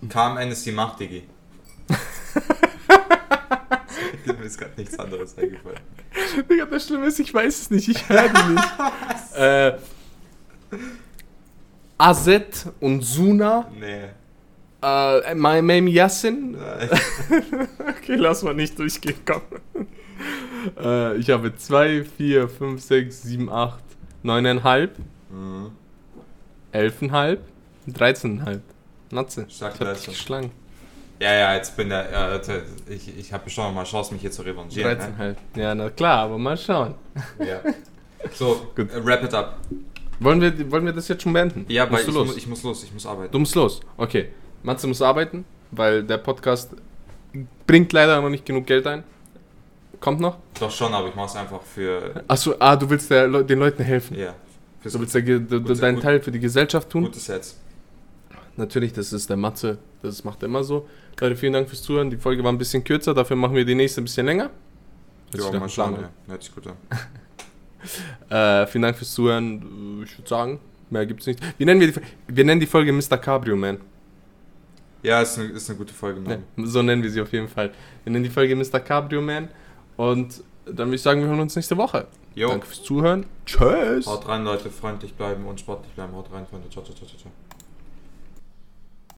KMN 0.08 0.50
ist 0.50 0.64
die 0.64 0.72
Macht, 0.72 1.00
Digi. 1.00 1.24
Mir 4.26 4.44
ist 4.44 4.58
gerade 4.58 4.72
nichts 4.76 4.98
anderes 4.98 5.36
eingefallen. 5.38 5.78
Digga, 6.50 6.66
das 6.66 6.86
Schlimme 6.86 7.06
ist, 7.06 7.18
ich 7.20 7.32
weiß 7.32 7.60
es 7.62 7.70
nicht, 7.70 7.88
ich 7.88 8.08
höre 8.08 8.28
die 8.28 8.52
nicht. 8.52 9.36
äh, 9.36 9.72
Azet 11.98 12.66
und 12.80 13.02
Suna, 13.02 13.70
Nee. 13.78 14.08
äh, 14.82 15.34
My 15.34 15.62
Name 15.62 15.88
Yassin. 15.90 16.52
Nein. 16.52 16.90
Okay, 17.98 18.14
lass 18.16 18.42
mal 18.42 18.54
nicht 18.54 18.78
durchgehen, 18.78 19.16
komm. 19.26 19.40
äh, 20.78 21.16
ich 21.16 21.30
habe 21.30 21.54
2, 21.56 22.04
4, 22.04 22.48
5, 22.48 22.80
6, 22.82 23.22
7, 23.22 23.48
8, 23.50 23.82
9,5, 24.24 24.90
Mhm. 25.30 25.70
11,5, 26.72 27.38
13,5. 27.88 28.60
Natze, 29.10 29.46
Starke 29.48 29.76
ich 29.82 29.88
hab 29.88 29.96
dich 29.96 30.06
geschlagen. 30.06 30.50
Ja, 31.20 31.32
ja, 31.32 31.54
jetzt 31.54 31.76
bin 31.76 31.88
der. 31.88 32.10
Ja, 32.10 32.40
ich 32.88 33.18
ich 33.18 33.32
habe 33.32 33.44
bestimmt 33.44 33.74
mal 33.74 33.84
Chance, 33.84 34.12
mich 34.12 34.20
hier 34.20 34.30
zu 34.30 34.42
revanchieren. 34.42 34.98
13,5. 34.98 35.36
Ja, 35.56 35.74
na 35.74 35.88
klar, 35.90 36.24
aber 36.24 36.38
mal 36.38 36.56
schauen. 36.56 36.94
Ne? 37.38 37.48
Ja. 37.48 37.60
So, 38.32 38.68
Gut. 38.76 38.92
äh, 38.92 39.04
wrap 39.04 39.24
it 39.24 39.32
up. 39.32 39.58
Wollen 40.20 40.40
wir, 40.40 40.70
wollen 40.70 40.84
wir 40.84 40.92
das 40.92 41.08
jetzt 41.08 41.22
schon 41.22 41.32
beenden? 41.32 41.64
Ja, 41.68 41.90
weil 41.90 42.00
ich, 42.00 42.06
los? 42.08 42.28
mu 42.28 42.34
ich 42.36 42.46
muss 42.46 42.62
los, 42.62 42.84
ich 42.84 42.92
muss 42.92 43.06
arbeiten. 43.06 43.32
Du 43.32 43.38
musst 43.38 43.54
los. 43.54 43.80
Okay. 43.96 44.28
Matze 44.62 44.86
muss 44.86 45.00
arbeiten, 45.02 45.44
weil 45.70 46.02
der 46.04 46.18
Podcast 46.18 46.70
bringt 47.66 47.92
leider 47.92 48.20
noch 48.20 48.30
nicht 48.30 48.44
genug 48.44 48.66
Geld 48.66 48.86
ein. 48.86 49.04
Kommt 50.00 50.20
noch? 50.20 50.36
Doch 50.58 50.70
schon, 50.70 50.92
aber 50.92 51.08
ich 51.08 51.14
mache 51.14 51.26
es 51.26 51.36
einfach 51.36 51.62
für. 51.62 52.22
Achso, 52.28 52.54
ah, 52.58 52.76
du 52.76 52.88
willst 52.90 53.10
der, 53.10 53.28
den 53.42 53.58
Leuten 53.58 53.82
helfen. 53.82 54.16
Ja. 54.18 54.34
Du 54.82 55.00
willst 55.00 55.14
der, 55.14 55.22
Gut, 55.22 55.82
deinen 55.82 55.94
gut. 55.96 56.02
Teil 56.04 56.20
für 56.20 56.30
die 56.30 56.40
Gesellschaft 56.40 56.90
tun. 56.90 57.04
gutes 57.04 57.28
Herz. 57.28 57.56
Natürlich, 58.56 58.92
das 58.92 59.12
ist 59.12 59.28
der 59.28 59.36
Matze. 59.36 59.78
Das 60.08 60.24
macht 60.24 60.42
er 60.42 60.48
immer 60.48 60.64
so. 60.64 60.88
Leute, 61.20 61.36
vielen 61.36 61.52
Dank 61.52 61.68
fürs 61.68 61.82
Zuhören. 61.82 62.10
Die 62.10 62.16
Folge 62.16 62.42
war 62.44 62.52
ein 62.52 62.58
bisschen 62.58 62.84
kürzer, 62.84 63.14
dafür 63.14 63.36
machen 63.36 63.54
wir 63.54 63.64
die 63.64 63.74
nächste 63.74 64.00
ein 64.00 64.04
bisschen 64.04 64.26
länger. 64.26 64.50
Hört 65.32 65.52
Ja, 65.52 65.60
mal 65.60 65.68
schauen. 65.68 65.96
Ja. 66.00 66.10
Hört 66.28 66.42
sich 66.42 66.54
gut 66.54 66.66
an. 66.66 66.76
Äh, 68.28 68.66
vielen 68.66 68.82
Dank 68.82 68.96
fürs 68.96 69.14
Zuhören. 69.14 70.02
Ich 70.04 70.18
würde 70.18 70.28
sagen, 70.28 70.60
Mehr 70.90 71.06
gibt's 71.06 71.26
nicht. 71.26 71.40
Wie 71.58 71.64
nennen 71.64 71.80
wir 71.80 71.92
die, 71.92 72.00
wir 72.28 72.44
nennen 72.44 72.60
die 72.60 72.66
Folge 72.66 72.92
Mr. 72.92 73.18
Cabrio 73.18 73.56
Man. 73.56 73.78
Ja, 75.02 75.20
ist 75.22 75.38
eine, 75.38 75.48
ist 75.48 75.68
eine 75.68 75.78
gute 75.78 75.92
Folge, 75.92 76.20
Mann. 76.20 76.44
Ja, 76.56 76.66
so 76.66 76.82
nennen 76.82 77.02
wir 77.02 77.10
sie 77.10 77.20
auf 77.20 77.32
jeden 77.32 77.48
Fall. 77.48 77.72
Wir 78.04 78.12
nennen 78.12 78.24
die 78.24 78.30
Folge 78.30 78.54
Mr. 78.54 78.80
Cabrio 78.80 79.20
Man. 79.20 79.48
Und 79.96 80.42
dann 80.64 80.88
würde 80.88 80.96
ich 80.96 81.02
sagen, 81.02 81.20
wir 81.20 81.28
hören 81.28 81.40
uns 81.40 81.56
nächste 81.56 81.76
Woche. 81.76 82.06
Jo. 82.34 82.48
Danke 82.50 82.66
fürs 82.66 82.82
Zuhören. 82.82 83.26
Tschüss. 83.46 84.06
Haut 84.06 84.28
rein, 84.28 84.44
Leute. 84.44 84.70
Freundlich 84.70 85.14
bleiben 85.14 85.46
und 85.46 85.60
sportlich 85.60 85.92
bleiben. 85.94 86.14
Haut 86.14 86.30
rein, 86.32 86.46
Freunde. 86.46 86.68
Ciao, 86.70 86.84
ciao, 86.84 86.94
ciao. 86.94 87.06
ciao. 87.06 87.32